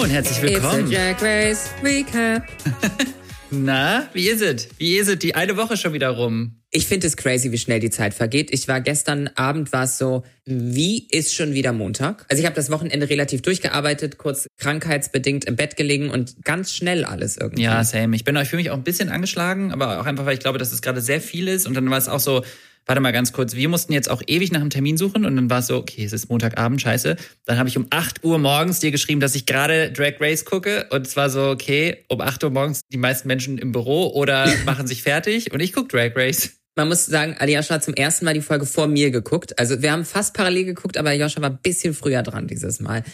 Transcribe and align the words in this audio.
Hallo 0.00 0.08
und 0.08 0.14
herzlich 0.14 0.40
willkommen. 0.40 0.90
It's 0.90 0.98
a 0.98 1.12
Drag 1.12 1.22
Race 1.22 1.70
Recap. 1.84 2.48
Na, 3.50 4.08
wie 4.14 4.30
ist 4.30 4.40
es? 4.40 4.68
Wie 4.78 4.96
ist 4.96 5.08
es? 5.08 5.18
Die 5.18 5.34
eine 5.34 5.58
Woche 5.58 5.76
schon 5.76 5.92
wieder 5.92 6.08
rum. 6.08 6.62
Ich 6.70 6.86
finde 6.86 7.06
es 7.06 7.18
crazy, 7.18 7.52
wie 7.52 7.58
schnell 7.58 7.80
die 7.80 7.90
Zeit 7.90 8.14
vergeht. 8.14 8.50
Ich 8.50 8.66
war 8.66 8.80
gestern 8.80 9.28
Abend, 9.34 9.74
war 9.74 9.84
es 9.84 9.98
so, 9.98 10.24
wie 10.46 11.06
ist 11.10 11.34
schon 11.34 11.52
wieder 11.52 11.74
Montag? 11.74 12.24
Also 12.30 12.40
ich 12.40 12.46
habe 12.46 12.56
das 12.56 12.70
Wochenende 12.70 13.10
relativ 13.10 13.42
durchgearbeitet, 13.42 14.16
kurz 14.16 14.46
krankheitsbedingt 14.56 15.44
im 15.44 15.56
Bett 15.56 15.76
gelegen 15.76 16.08
und 16.08 16.42
ganz 16.44 16.72
schnell 16.72 17.04
alles 17.04 17.36
irgendwie. 17.36 17.64
Ja, 17.64 17.84
same. 17.84 18.16
Ich 18.16 18.24
bin, 18.24 18.34
ich 18.36 18.48
fühle 18.48 18.62
mich 18.62 18.70
auch 18.70 18.78
ein 18.78 18.84
bisschen 18.84 19.10
angeschlagen, 19.10 19.70
aber 19.70 20.00
auch 20.00 20.06
einfach, 20.06 20.24
weil 20.24 20.32
ich 20.32 20.40
glaube, 20.40 20.56
dass 20.56 20.72
es 20.72 20.80
gerade 20.80 21.02
sehr 21.02 21.20
viel 21.20 21.46
ist. 21.46 21.66
Und 21.66 21.74
dann 21.74 21.90
war 21.90 21.98
es 21.98 22.08
auch 22.08 22.20
so, 22.20 22.42
warte 22.90 23.00
mal 23.00 23.12
ganz 23.12 23.32
kurz, 23.32 23.54
wir 23.54 23.68
mussten 23.68 23.92
jetzt 23.92 24.10
auch 24.10 24.20
ewig 24.26 24.50
nach 24.50 24.60
einem 24.60 24.70
Termin 24.70 24.96
suchen 24.96 25.24
und 25.24 25.36
dann 25.36 25.48
war 25.48 25.60
es 25.60 25.68
so, 25.68 25.76
okay, 25.76 26.02
es 26.04 26.12
ist 26.12 26.28
Montagabend, 26.28 26.82
scheiße. 26.82 27.14
Dann 27.44 27.56
habe 27.56 27.68
ich 27.68 27.78
um 27.78 27.86
8 27.88 28.24
Uhr 28.24 28.36
morgens 28.40 28.80
dir 28.80 28.90
geschrieben, 28.90 29.20
dass 29.20 29.36
ich 29.36 29.46
gerade 29.46 29.92
Drag 29.92 30.14
Race 30.18 30.44
gucke 30.44 30.88
und 30.90 31.06
es 31.06 31.14
war 31.14 31.30
so, 31.30 31.50
okay, 31.50 31.98
um 32.08 32.20
8 32.20 32.42
Uhr 32.42 32.50
morgens 32.50 32.80
die 32.92 32.96
meisten 32.96 33.28
Menschen 33.28 33.58
im 33.58 33.70
Büro 33.70 34.08
oder 34.08 34.52
machen 34.66 34.88
sich 34.88 35.04
fertig 35.04 35.52
und 35.52 35.60
ich 35.60 35.72
gucke 35.72 35.86
Drag 35.86 36.16
Race. 36.16 36.50
Man 36.74 36.88
muss 36.88 37.06
sagen, 37.06 37.36
Aliascha 37.38 37.74
hat 37.74 37.84
zum 37.84 37.94
ersten 37.94 38.24
Mal 38.24 38.34
die 38.34 38.40
Folge 38.40 38.66
vor 38.66 38.88
mir 38.88 39.12
geguckt. 39.12 39.56
Also 39.56 39.82
wir 39.82 39.92
haben 39.92 40.04
fast 40.04 40.34
parallel 40.34 40.64
geguckt, 40.64 40.96
aber 40.96 41.12
Joscha 41.12 41.40
war 41.40 41.50
ein 41.50 41.60
bisschen 41.62 41.94
früher 41.94 42.24
dran 42.24 42.48
dieses 42.48 42.80
Mal. 42.80 43.04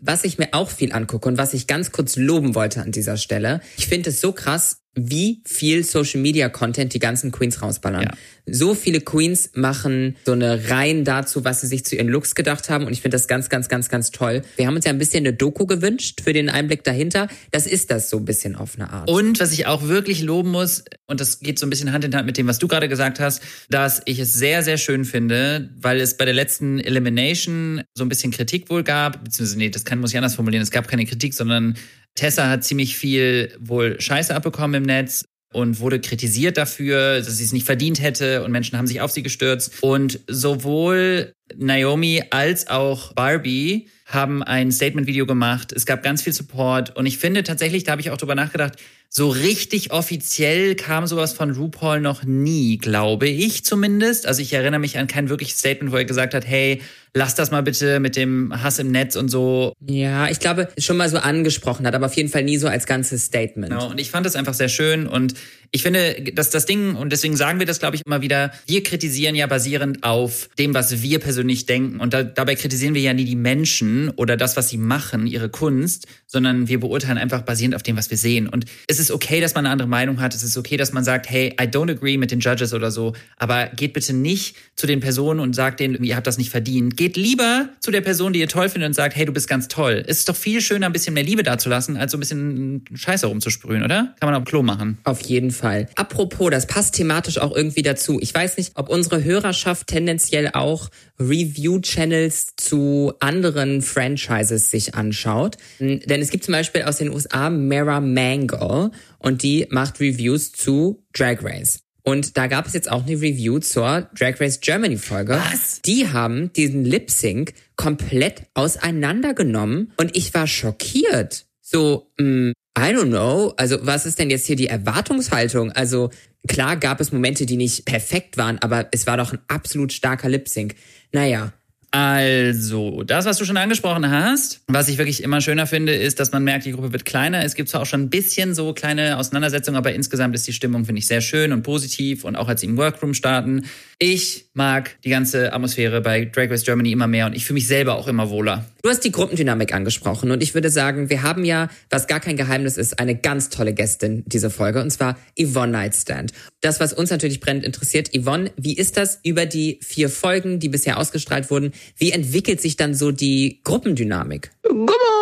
Was 0.00 0.22
ich 0.22 0.38
mir 0.38 0.50
auch 0.52 0.70
viel 0.70 0.92
angucke 0.92 1.28
und 1.28 1.38
was 1.38 1.54
ich 1.54 1.66
ganz 1.66 1.90
kurz 1.90 2.14
loben 2.14 2.54
wollte 2.54 2.82
an 2.82 2.92
dieser 2.92 3.16
Stelle, 3.16 3.62
ich 3.76 3.88
finde 3.88 4.10
es 4.10 4.20
so 4.20 4.30
krass, 4.30 4.83
wie 4.94 5.40
viel 5.44 5.84
Social 5.84 6.20
Media 6.20 6.48
Content 6.48 6.94
die 6.94 6.98
ganzen 6.98 7.32
Queens 7.32 7.62
rausballern. 7.62 8.02
Ja. 8.02 8.10
So 8.46 8.74
viele 8.74 9.00
Queens 9.00 9.50
machen 9.54 10.16
so 10.26 10.32
eine 10.32 10.68
Reihen 10.68 11.04
dazu, 11.04 11.44
was 11.44 11.62
sie 11.62 11.66
sich 11.66 11.84
zu 11.84 11.96
ihren 11.96 12.08
Looks 12.08 12.34
gedacht 12.34 12.68
haben 12.68 12.86
und 12.86 12.92
ich 12.92 13.00
finde 13.00 13.14
das 13.14 13.26
ganz, 13.26 13.48
ganz, 13.48 13.68
ganz, 13.68 13.88
ganz 13.88 14.10
toll. 14.10 14.42
Wir 14.56 14.66
haben 14.66 14.76
uns 14.76 14.84
ja 14.84 14.90
ein 14.90 14.98
bisschen 14.98 15.26
eine 15.26 15.32
Doku 15.32 15.66
gewünscht 15.66 16.20
für 16.22 16.32
den 16.32 16.50
Einblick 16.50 16.84
dahinter. 16.84 17.28
Das 17.50 17.66
ist 17.66 17.90
das 17.90 18.10
so 18.10 18.18
ein 18.18 18.24
bisschen 18.24 18.54
auf 18.54 18.76
eine 18.76 18.90
Art. 18.90 19.10
Und 19.10 19.40
was 19.40 19.52
ich 19.52 19.66
auch 19.66 19.88
wirklich 19.88 20.22
loben 20.22 20.50
muss, 20.50 20.84
und 21.06 21.20
das 21.20 21.40
geht 21.40 21.58
so 21.58 21.66
ein 21.66 21.70
bisschen 21.70 21.92
Hand 21.92 22.04
in 22.04 22.14
Hand 22.14 22.26
mit 22.26 22.36
dem, 22.36 22.46
was 22.46 22.58
du 22.58 22.68
gerade 22.68 22.88
gesagt 22.88 23.18
hast, 23.18 23.42
dass 23.70 24.02
ich 24.04 24.18
es 24.18 24.34
sehr, 24.34 24.62
sehr 24.62 24.76
schön 24.76 25.04
finde, 25.04 25.70
weil 25.80 26.00
es 26.00 26.16
bei 26.16 26.24
der 26.24 26.34
letzten 26.34 26.80
Elimination 26.80 27.82
so 27.94 28.04
ein 28.04 28.08
bisschen 28.08 28.30
Kritik 28.30 28.68
wohl 28.70 28.82
gab, 28.82 29.24
beziehungsweise 29.24 29.58
nee, 29.58 29.70
das 29.70 29.84
kann 29.84 30.00
muss 30.00 30.10
ich 30.10 30.16
anders 30.16 30.34
formulieren, 30.34 30.62
es 30.62 30.70
gab 30.70 30.86
keine 30.86 31.06
Kritik, 31.06 31.34
sondern 31.34 31.76
Tessa 32.14 32.48
hat 32.48 32.64
ziemlich 32.64 32.96
viel 32.96 33.54
wohl 33.58 34.00
Scheiße 34.00 34.34
abbekommen 34.34 34.82
im 34.82 34.86
Netz 34.86 35.24
und 35.52 35.78
wurde 35.78 36.00
kritisiert 36.00 36.56
dafür, 36.56 37.18
dass 37.18 37.36
sie 37.36 37.44
es 37.44 37.52
nicht 37.52 37.64
verdient 37.64 38.02
hätte 38.02 38.42
und 38.42 38.50
Menschen 38.50 38.76
haben 38.76 38.88
sich 38.88 39.00
auf 39.00 39.12
sie 39.12 39.22
gestürzt. 39.22 39.82
Und 39.82 40.20
sowohl 40.26 41.32
Naomi 41.56 42.22
als 42.30 42.68
auch 42.68 43.12
Barbie 43.12 43.88
haben 44.06 44.42
ein 44.42 44.72
Statement-Video 44.72 45.26
gemacht. 45.26 45.72
Es 45.72 45.86
gab 45.86 46.02
ganz 46.02 46.22
viel 46.22 46.32
Support 46.32 46.96
und 46.96 47.06
ich 47.06 47.18
finde 47.18 47.44
tatsächlich, 47.44 47.84
da 47.84 47.92
habe 47.92 48.00
ich 48.00 48.10
auch 48.10 48.16
drüber 48.16 48.34
nachgedacht, 48.34 48.74
so 49.08 49.28
richtig 49.28 49.92
offiziell 49.92 50.74
kam 50.74 51.06
sowas 51.06 51.32
von 51.32 51.52
RuPaul 51.52 52.00
noch 52.00 52.24
nie, 52.24 52.78
glaube 52.78 53.28
ich 53.28 53.64
zumindest. 53.64 54.26
Also 54.26 54.42
ich 54.42 54.52
erinnere 54.52 54.80
mich 54.80 54.98
an 54.98 55.06
kein 55.06 55.28
wirkliches 55.28 55.60
Statement, 55.60 55.92
wo 55.92 55.96
er 55.96 56.04
gesagt 56.04 56.34
hat, 56.34 56.44
hey, 56.44 56.82
lass 57.14 57.34
das 57.34 57.50
mal 57.50 57.62
bitte 57.62 58.00
mit 58.00 58.16
dem 58.16 58.52
Hass 58.62 58.78
im 58.78 58.90
Netz 58.90 59.16
und 59.16 59.28
so. 59.28 59.72
Ja, 59.86 60.28
ich 60.28 60.40
glaube, 60.40 60.68
schon 60.78 60.96
mal 60.96 61.08
so 61.08 61.18
angesprochen 61.18 61.86
hat, 61.86 61.94
aber 61.94 62.06
auf 62.06 62.14
jeden 62.14 62.28
Fall 62.28 62.42
nie 62.42 62.56
so 62.56 62.66
als 62.66 62.86
ganzes 62.86 63.24
Statement. 63.24 63.70
Genau, 63.72 63.90
und 63.90 64.00
ich 64.00 64.10
fand 64.10 64.26
das 64.26 64.36
einfach 64.36 64.54
sehr 64.54 64.68
schön 64.68 65.06
und 65.06 65.34
ich 65.74 65.82
finde, 65.82 66.14
dass 66.34 66.50
das 66.50 66.66
Ding, 66.66 66.94
und 66.94 67.10
deswegen 67.10 67.34
sagen 67.34 67.58
wir 67.58 67.66
das, 67.66 67.80
glaube 67.80 67.96
ich, 67.96 68.06
immer 68.06 68.22
wieder, 68.22 68.52
wir 68.68 68.84
kritisieren 68.84 69.34
ja 69.34 69.48
basierend 69.48 70.04
auf 70.04 70.48
dem, 70.56 70.72
was 70.72 71.02
wir 71.02 71.18
persönlich 71.18 71.66
denken. 71.66 71.98
Und 71.98 72.14
da, 72.14 72.22
dabei 72.22 72.54
kritisieren 72.54 72.94
wir 72.94 73.02
ja 73.02 73.12
nie 73.12 73.24
die 73.24 73.34
Menschen 73.34 74.10
oder 74.10 74.36
das, 74.36 74.56
was 74.56 74.68
sie 74.68 74.76
machen, 74.76 75.26
ihre 75.26 75.48
Kunst, 75.48 76.06
sondern 76.28 76.68
wir 76.68 76.78
beurteilen 76.78 77.18
einfach 77.18 77.42
basierend 77.42 77.74
auf 77.74 77.82
dem, 77.82 77.96
was 77.96 78.08
wir 78.08 78.16
sehen. 78.16 78.48
Und 78.48 78.66
es 78.86 79.00
ist 79.00 79.10
okay, 79.10 79.40
dass 79.40 79.56
man 79.56 79.66
eine 79.66 79.72
andere 79.72 79.88
Meinung 79.88 80.20
hat. 80.20 80.32
Es 80.32 80.44
ist 80.44 80.56
okay, 80.56 80.76
dass 80.76 80.92
man 80.92 81.02
sagt, 81.02 81.28
hey, 81.28 81.56
I 81.60 81.64
don't 81.64 81.90
agree 81.90 82.18
mit 82.18 82.30
den 82.30 82.38
Judges 82.38 82.72
oder 82.72 82.92
so. 82.92 83.12
Aber 83.36 83.66
geht 83.74 83.94
bitte 83.94 84.12
nicht 84.12 84.54
zu 84.76 84.86
den 84.86 85.00
Personen 85.00 85.40
und 85.40 85.56
sagt 85.56 85.80
denen, 85.80 86.04
ihr 86.04 86.14
habt 86.14 86.28
das 86.28 86.38
nicht 86.38 86.50
verdient. 86.50 86.96
Geht 86.96 87.16
lieber 87.16 87.68
zu 87.80 87.90
der 87.90 88.00
Person, 88.00 88.32
die 88.32 88.38
ihr 88.38 88.48
toll 88.48 88.68
findet 88.68 88.90
und 88.90 88.94
sagt, 88.94 89.16
hey, 89.16 89.24
du 89.26 89.32
bist 89.32 89.48
ganz 89.48 89.66
toll. 89.66 90.04
Es 90.06 90.18
ist 90.18 90.28
doch 90.28 90.36
viel 90.36 90.60
schöner, 90.60 90.86
ein 90.86 90.92
bisschen 90.92 91.14
mehr 91.14 91.24
Liebe 91.24 91.42
dazulassen, 91.42 91.96
als 91.96 92.12
so 92.12 92.16
ein 92.16 92.20
bisschen 92.20 92.84
Scheiße 92.94 93.26
rumzusprühen, 93.26 93.82
oder? 93.82 94.14
Kann 94.20 94.30
man 94.30 94.40
auf 94.40 94.44
Klo 94.44 94.62
machen. 94.62 94.98
Auf 95.02 95.20
jeden 95.22 95.50
Fall. 95.50 95.63
Apropos, 95.96 96.50
das 96.50 96.66
passt 96.66 96.94
thematisch 96.94 97.38
auch 97.38 97.54
irgendwie 97.54 97.82
dazu. 97.82 98.18
Ich 98.20 98.34
weiß 98.34 98.56
nicht, 98.56 98.72
ob 98.74 98.88
unsere 98.88 99.24
Hörerschaft 99.24 99.86
tendenziell 99.86 100.50
auch 100.52 100.90
Review-Channels 101.18 102.54
zu 102.56 103.12
anderen 103.20 103.82
Franchises 103.82 104.70
sich 104.70 104.94
anschaut. 104.94 105.56
Denn 105.78 106.20
es 106.20 106.30
gibt 106.30 106.44
zum 106.44 106.52
Beispiel 106.52 106.82
aus 106.82 106.98
den 106.98 107.10
USA 107.10 107.50
Mara 107.50 108.00
Mangle 108.00 108.90
und 109.18 109.42
die 109.42 109.66
macht 109.70 110.00
Reviews 110.00 110.52
zu 110.52 111.02
Drag 111.12 111.42
Race. 111.42 111.80
Und 112.02 112.36
da 112.36 112.48
gab 112.48 112.66
es 112.66 112.74
jetzt 112.74 112.90
auch 112.90 113.06
eine 113.06 113.16
Review 113.16 113.60
zur 113.60 114.10
Drag 114.18 114.38
Race 114.38 114.60
Germany 114.60 114.98
Folge. 114.98 115.40
Was? 115.50 115.80
Die 115.82 116.08
haben 116.08 116.52
diesen 116.52 116.84
Lip 116.84 117.10
Sync 117.10 117.54
komplett 117.76 118.42
auseinandergenommen 118.52 119.92
und 119.96 120.14
ich 120.14 120.34
war 120.34 120.46
schockiert. 120.46 121.46
So, 121.62 122.10
mh, 122.18 122.52
I 122.76 122.92
don't 122.92 123.10
know. 123.10 123.54
Also 123.56 123.78
was 123.82 124.06
ist 124.06 124.18
denn 124.18 124.30
jetzt 124.30 124.46
hier 124.46 124.56
die 124.56 124.66
Erwartungshaltung? 124.66 125.72
Also 125.72 126.10
klar 126.48 126.76
gab 126.76 127.00
es 127.00 127.12
Momente, 127.12 127.46
die 127.46 127.56
nicht 127.56 127.84
perfekt 127.84 128.36
waren, 128.36 128.58
aber 128.58 128.88
es 128.90 129.06
war 129.06 129.16
doch 129.16 129.32
ein 129.32 129.38
absolut 129.48 129.92
starker 129.92 130.28
Lip 130.28 130.48
Sync. 130.48 130.74
Naja, 131.12 131.52
Also, 131.96 133.04
das, 133.04 133.24
was 133.24 133.38
du 133.38 133.44
schon 133.44 133.56
angesprochen 133.56 134.10
hast, 134.10 134.62
was 134.66 134.88
ich 134.88 134.98
wirklich 134.98 135.22
immer 135.22 135.40
schöner 135.40 135.64
finde, 135.68 135.94
ist, 135.94 136.18
dass 136.18 136.32
man 136.32 136.42
merkt, 136.42 136.64
die 136.64 136.72
Gruppe 136.72 136.92
wird 136.92 137.04
kleiner. 137.04 137.44
Es 137.44 137.54
gibt 137.54 137.68
zwar 137.68 137.82
auch 137.82 137.86
schon 137.86 138.00
ein 138.00 138.10
bisschen 138.10 138.52
so 138.52 138.72
kleine 138.72 139.16
Auseinandersetzungen, 139.16 139.76
aber 139.76 139.92
insgesamt 139.92 140.34
ist 140.34 140.44
die 140.48 140.52
Stimmung, 140.52 140.86
finde 140.86 140.98
ich, 140.98 141.06
sehr 141.06 141.20
schön 141.20 141.52
und 141.52 141.62
positiv 141.62 142.24
und 142.24 142.34
auch 142.34 142.48
als 142.48 142.62
sie 142.62 142.66
im 142.66 142.76
Workroom 142.76 143.14
starten. 143.14 143.66
Ich 144.00 144.43
mag 144.54 144.96
die 145.04 145.10
ganze 145.10 145.52
Atmosphäre 145.52 146.00
bei 146.00 146.24
Drag 146.24 146.50
Race 146.50 146.64
Germany 146.64 146.92
immer 146.92 147.06
mehr 147.06 147.26
und 147.26 147.34
ich 147.34 147.44
fühle 147.44 147.54
mich 147.54 147.66
selber 147.66 147.96
auch 147.96 148.08
immer 148.08 148.30
wohler. 148.30 148.64
Du 148.82 148.88
hast 148.88 149.00
die 149.00 149.12
Gruppendynamik 149.12 149.74
angesprochen 149.74 150.30
und 150.30 150.42
ich 150.42 150.54
würde 150.54 150.70
sagen, 150.70 151.10
wir 151.10 151.22
haben 151.22 151.44
ja, 151.44 151.68
was 151.90 152.06
gar 152.06 152.20
kein 152.20 152.36
Geheimnis 152.36 152.76
ist, 152.76 152.98
eine 152.98 153.16
ganz 153.16 153.48
tolle 153.48 153.74
Gästin 153.74 154.22
diese 154.26 154.50
Folge 154.50 154.80
und 154.80 154.90
zwar 154.90 155.18
Yvonne 155.38 155.72
Nightstand. 155.72 156.32
Das, 156.60 156.80
was 156.80 156.92
uns 156.92 157.10
natürlich 157.10 157.40
brennend 157.40 157.64
interessiert, 157.64 158.10
Yvonne, 158.16 158.52
wie 158.56 158.76
ist 158.76 158.96
das 158.96 159.20
über 159.24 159.46
die 159.46 159.80
vier 159.82 160.08
Folgen, 160.08 160.60
die 160.60 160.68
bisher 160.68 160.98
ausgestrahlt 160.98 161.50
wurden? 161.50 161.72
Wie 161.96 162.12
entwickelt 162.12 162.60
sich 162.60 162.76
dann 162.76 162.94
so 162.94 163.10
die 163.10 163.60
Gruppendynamik? 163.64 164.50
Gummo, 164.62 165.13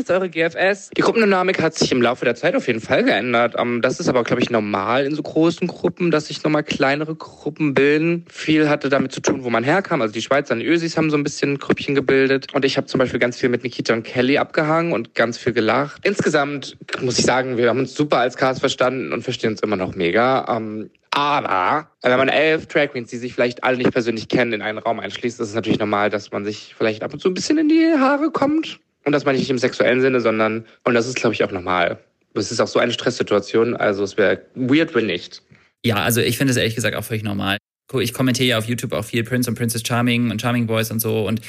ist 0.00 0.10
eure 0.10 0.28
GFS. 0.28 0.90
Die 0.96 1.02
Gruppendynamik 1.02 1.62
hat 1.62 1.74
sich 1.74 1.92
im 1.92 2.02
Laufe 2.02 2.24
der 2.24 2.34
Zeit 2.34 2.56
auf 2.56 2.66
jeden 2.66 2.80
Fall 2.80 3.04
geändert. 3.04 3.54
Ähm, 3.58 3.82
Das 3.82 4.00
ist 4.00 4.08
aber, 4.08 4.24
glaube 4.24 4.42
ich, 4.42 4.50
normal 4.50 5.04
in 5.04 5.14
so 5.14 5.22
großen 5.22 5.66
Gruppen, 5.66 6.10
dass 6.10 6.26
sich 6.26 6.42
nochmal 6.42 6.64
kleinere 6.64 7.14
Gruppen 7.14 7.74
bilden. 7.74 8.24
Viel 8.30 8.68
hatte 8.68 8.88
damit 8.88 9.12
zu 9.12 9.20
tun, 9.20 9.44
wo 9.44 9.50
man 9.50 9.62
herkam. 9.62 10.02
Also 10.02 10.12
die 10.12 10.22
Schweizer 10.22 10.54
und 10.54 10.60
die 10.60 10.66
Ösis 10.66 10.96
haben 10.96 11.10
so 11.10 11.16
ein 11.16 11.22
bisschen 11.22 11.58
Grüppchen 11.58 11.94
gebildet. 11.94 12.52
Und 12.54 12.64
ich 12.64 12.76
habe 12.76 12.86
zum 12.86 12.98
Beispiel 12.98 13.20
ganz 13.20 13.38
viel 13.38 13.48
mit 13.48 13.62
Nikita 13.62 13.94
und 13.94 14.02
Kelly 14.02 14.38
abgehangen 14.38 14.92
und 14.92 15.14
ganz 15.14 15.38
viel 15.38 15.52
gelacht. 15.52 16.00
Insgesamt 16.04 16.76
muss 17.00 17.18
ich 17.18 17.24
sagen, 17.24 17.56
wir 17.56 17.68
haben 17.68 17.78
uns 17.78 17.94
super 17.94 18.18
als 18.18 18.36
Cast 18.36 18.60
verstanden 18.60 19.12
und 19.12 19.22
verstehen 19.22 19.50
uns 19.50 19.60
immer 19.60 19.76
noch 19.76 19.94
mega. 19.94 20.46
Ähm, 20.48 20.90
aber 21.12 21.88
wenn 22.02 22.18
man 22.18 22.28
elf 22.28 22.66
Drag 22.66 22.92
Queens, 22.92 23.10
die 23.10 23.16
sich 23.16 23.34
vielleicht 23.34 23.64
alle 23.64 23.76
nicht 23.76 23.92
persönlich 23.92 24.28
kennen, 24.28 24.52
in 24.52 24.62
einen 24.62 24.78
Raum 24.78 25.00
einschließt, 25.00 25.40
ist 25.40 25.48
es 25.48 25.54
natürlich 25.54 25.80
normal, 25.80 26.08
dass 26.08 26.30
man 26.30 26.44
sich 26.44 26.74
vielleicht 26.76 27.02
ab 27.02 27.12
und 27.12 27.20
zu 27.20 27.28
ein 27.28 27.34
bisschen 27.34 27.58
in 27.58 27.68
die 27.68 27.94
Haare 27.98 28.30
kommt. 28.30 28.80
Und 29.10 29.14
das 29.14 29.24
meine 29.24 29.38
ich 29.38 29.42
nicht 29.42 29.50
im 29.50 29.58
sexuellen 29.58 30.00
Sinne, 30.00 30.20
sondern, 30.20 30.64
und 30.84 30.94
das 30.94 31.08
ist, 31.08 31.16
glaube 31.16 31.34
ich, 31.34 31.42
auch 31.42 31.50
normal. 31.50 31.98
Es 32.34 32.52
ist 32.52 32.60
auch 32.60 32.68
so 32.68 32.78
eine 32.78 32.92
Stresssituation, 32.92 33.74
also 33.74 34.04
es 34.04 34.16
wäre 34.16 34.40
weird, 34.54 34.94
wenn 34.94 35.06
nicht. 35.06 35.42
Ja, 35.84 35.96
also 35.96 36.20
ich 36.20 36.38
finde 36.38 36.52
es 36.52 36.56
ehrlich 36.56 36.76
gesagt 36.76 36.94
auch 36.94 37.02
völlig 37.02 37.24
normal. 37.24 37.56
Ich 37.94 38.12
kommentiere 38.12 38.48
ja 38.48 38.58
auf 38.58 38.66
YouTube 38.66 38.92
auch 38.92 39.04
viel 39.04 39.24
Prince 39.24 39.50
und 39.50 39.56
Princess 39.56 39.82
Charming 39.84 40.30
und 40.30 40.40
Charming 40.40 40.66
Boys 40.66 40.90
und 40.90 41.00
so 41.00 41.26
und 41.26 41.40